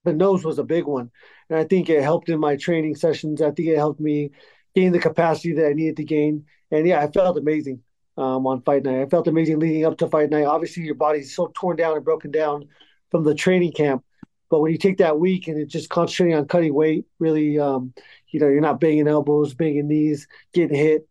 the 0.03 0.13
nose 0.13 0.43
was 0.43 0.59
a 0.59 0.63
big 0.63 0.85
one. 0.85 1.11
And 1.49 1.59
I 1.59 1.63
think 1.63 1.89
it 1.89 2.03
helped 2.03 2.29
in 2.29 2.39
my 2.39 2.55
training 2.55 2.95
sessions. 2.95 3.41
I 3.41 3.51
think 3.51 3.69
it 3.69 3.77
helped 3.77 3.99
me 3.99 4.31
gain 4.75 4.91
the 4.91 4.99
capacity 4.99 5.53
that 5.53 5.67
I 5.67 5.73
needed 5.73 5.97
to 5.97 6.03
gain. 6.03 6.45
And 6.71 6.87
yeah, 6.87 6.99
I 6.99 7.11
felt 7.11 7.37
amazing 7.37 7.81
um, 8.17 8.45
on 8.47 8.61
fight 8.61 8.83
night. 8.83 9.01
I 9.01 9.05
felt 9.05 9.27
amazing 9.27 9.59
leading 9.59 9.85
up 9.85 9.97
to 9.99 10.07
fight 10.07 10.29
night. 10.29 10.45
Obviously, 10.45 10.83
your 10.83 10.95
body's 10.95 11.35
so 11.35 11.51
torn 11.55 11.77
down 11.77 11.95
and 11.95 12.05
broken 12.05 12.31
down 12.31 12.67
from 13.11 13.23
the 13.23 13.35
training 13.35 13.71
camp. 13.73 14.03
But 14.49 14.59
when 14.59 14.71
you 14.71 14.77
take 14.77 14.97
that 14.97 15.19
week 15.19 15.47
and 15.47 15.59
it's 15.59 15.73
just 15.73 15.89
concentrating 15.89 16.35
on 16.35 16.47
cutting 16.47 16.73
weight, 16.73 17.05
really, 17.17 17.57
um, 17.57 17.93
you 18.29 18.39
know, 18.39 18.47
you're 18.47 18.61
not 18.61 18.79
banging 18.79 19.07
elbows, 19.07 19.53
banging 19.53 19.87
knees, 19.87 20.27
getting 20.53 20.77
hit. 20.77 21.07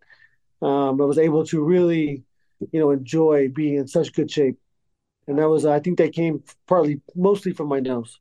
Um, 0.61 1.01
I 1.01 1.05
was 1.05 1.19
able 1.19 1.45
to 1.47 1.63
really, 1.63 2.23
you 2.71 2.79
know, 2.79 2.93
enjoy 2.93 3.49
being 3.49 3.75
in 3.77 3.89
such 3.89 4.13
good 4.13 4.31
shape. 4.31 4.59
And 5.27 5.39
that 5.39 5.49
was, 5.49 5.67
I 5.67 5.81
think 5.81 5.99
that 5.99 6.13
came 6.13 6.43
partly, 6.69 7.01
mostly 7.17 7.53
from 7.53 7.69
my 7.69 7.81
nose. 7.81 8.21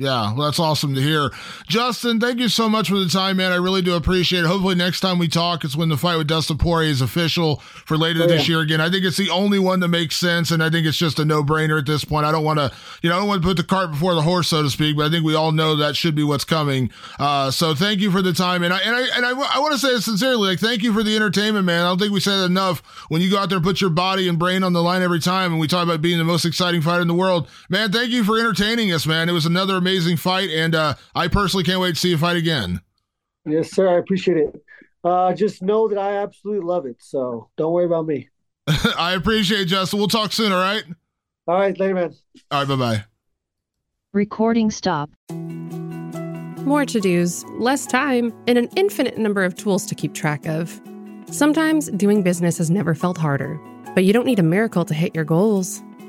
Yeah, 0.00 0.32
well, 0.32 0.46
that's 0.46 0.58
awesome 0.58 0.94
to 0.94 1.00
hear. 1.02 1.30
Justin, 1.68 2.20
thank 2.20 2.38
you 2.38 2.48
so 2.48 2.70
much 2.70 2.88
for 2.88 2.98
the 2.98 3.06
time, 3.06 3.36
man. 3.36 3.52
I 3.52 3.56
really 3.56 3.82
do 3.82 3.96
appreciate 3.96 4.44
it. 4.44 4.46
Hopefully, 4.46 4.74
next 4.74 5.00
time 5.00 5.18
we 5.18 5.28
talk, 5.28 5.62
it's 5.62 5.76
when 5.76 5.90
the 5.90 5.98
fight 5.98 6.16
with 6.16 6.26
Dustin 6.26 6.56
Poirier 6.56 6.88
is 6.88 7.02
official 7.02 7.56
for 7.84 7.98
later 7.98 8.26
this 8.26 8.48
year 8.48 8.60
again. 8.60 8.80
I 8.80 8.88
think 8.88 9.04
it's 9.04 9.18
the 9.18 9.28
only 9.28 9.58
one 9.58 9.80
that 9.80 9.88
makes 9.88 10.16
sense, 10.16 10.52
and 10.52 10.62
I 10.62 10.70
think 10.70 10.86
it's 10.86 10.96
just 10.96 11.18
a 11.18 11.24
no 11.26 11.42
brainer 11.44 11.78
at 11.78 11.84
this 11.84 12.02
point. 12.02 12.24
I 12.24 12.32
don't 12.32 12.44
want 12.44 12.58
to, 12.58 12.72
you 13.02 13.10
know, 13.10 13.16
I 13.16 13.18
don't 13.18 13.28
want 13.28 13.42
to 13.42 13.46
put 13.46 13.58
the 13.58 13.62
cart 13.62 13.90
before 13.90 14.14
the 14.14 14.22
horse, 14.22 14.48
so 14.48 14.62
to 14.62 14.70
speak, 14.70 14.96
but 14.96 15.04
I 15.04 15.10
think 15.10 15.22
we 15.22 15.34
all 15.34 15.52
know 15.52 15.76
that 15.76 15.96
should 15.96 16.14
be 16.14 16.24
what's 16.24 16.44
coming. 16.44 16.90
Uh, 17.18 17.50
so 17.50 17.74
thank 17.74 18.00
you 18.00 18.10
for 18.10 18.22
the 18.22 18.32
time. 18.32 18.62
And 18.62 18.72
I, 18.72 18.78
and 18.78 18.96
I, 18.96 19.00
and 19.16 19.26
I, 19.26 19.30
I 19.32 19.58
want 19.58 19.74
to 19.74 19.78
say 19.78 19.88
it 19.88 20.00
sincerely, 20.00 20.48
like, 20.48 20.60
thank 20.60 20.82
you 20.82 20.94
for 20.94 21.02
the 21.02 21.14
entertainment, 21.14 21.66
man. 21.66 21.84
I 21.84 21.90
don't 21.90 21.98
think 21.98 22.14
we 22.14 22.20
said 22.20 22.46
enough 22.46 22.80
when 23.10 23.20
you 23.20 23.30
go 23.30 23.36
out 23.36 23.50
there 23.50 23.58
and 23.58 23.66
put 23.66 23.82
your 23.82 23.90
body 23.90 24.28
and 24.30 24.38
brain 24.38 24.64
on 24.64 24.72
the 24.72 24.82
line 24.82 25.02
every 25.02 25.20
time, 25.20 25.52
and 25.52 25.60
we 25.60 25.68
talk 25.68 25.84
about 25.84 26.00
being 26.00 26.16
the 26.16 26.24
most 26.24 26.46
exciting 26.46 26.80
fighter 26.80 27.02
in 27.02 27.08
the 27.08 27.12
world. 27.12 27.48
Man, 27.68 27.92
thank 27.92 28.08
you 28.08 28.24
for 28.24 28.38
entertaining 28.38 28.92
us, 28.92 29.06
man. 29.06 29.28
It 29.28 29.32
was 29.32 29.44
another 29.44 29.74
amazing 29.76 29.89
amazing 29.90 30.16
fight, 30.16 30.50
and 30.50 30.74
uh, 30.74 30.94
I 31.14 31.26
personally 31.28 31.64
can't 31.64 31.80
wait 31.80 31.94
to 31.94 32.00
see 32.00 32.10
you 32.10 32.18
fight 32.18 32.36
again. 32.36 32.80
Yes, 33.44 33.72
sir. 33.72 33.88
I 33.88 33.98
appreciate 33.98 34.36
it. 34.36 34.64
Uh, 35.02 35.32
just 35.32 35.62
know 35.62 35.88
that 35.88 35.98
I 35.98 36.18
absolutely 36.18 36.64
love 36.64 36.86
it. 36.86 36.96
So 37.00 37.48
don't 37.56 37.72
worry 37.72 37.86
about 37.86 38.06
me. 38.06 38.28
I 38.96 39.14
appreciate 39.14 39.62
it, 39.62 39.64
Justin. 39.66 39.98
We'll 39.98 40.08
talk 40.08 40.32
soon. 40.32 40.52
All 40.52 40.60
right. 40.60 40.84
All 41.48 41.56
right, 41.56 41.78
later, 41.80 41.94
man. 41.94 42.14
All 42.50 42.60
right. 42.60 42.68
Bye 42.68 42.76
bye. 42.76 43.04
Recording 44.12 44.70
stop. 44.70 45.10
More 46.64 46.84
to 46.84 47.00
dos, 47.00 47.44
less 47.58 47.86
time, 47.86 48.32
and 48.46 48.58
an 48.58 48.68
infinite 48.76 49.18
number 49.18 49.42
of 49.42 49.54
tools 49.56 49.86
to 49.86 49.94
keep 49.94 50.14
track 50.14 50.46
of. 50.46 50.80
Sometimes 51.30 51.90
doing 51.92 52.22
business 52.22 52.58
has 52.58 52.70
never 52.70 52.94
felt 52.94 53.16
harder, 53.16 53.58
but 53.94 54.04
you 54.04 54.12
don't 54.12 54.26
need 54.26 54.38
a 54.38 54.44
miracle 54.44 54.84
to 54.84 54.94
hit 54.94 55.14
your 55.14 55.24
goals 55.24 55.82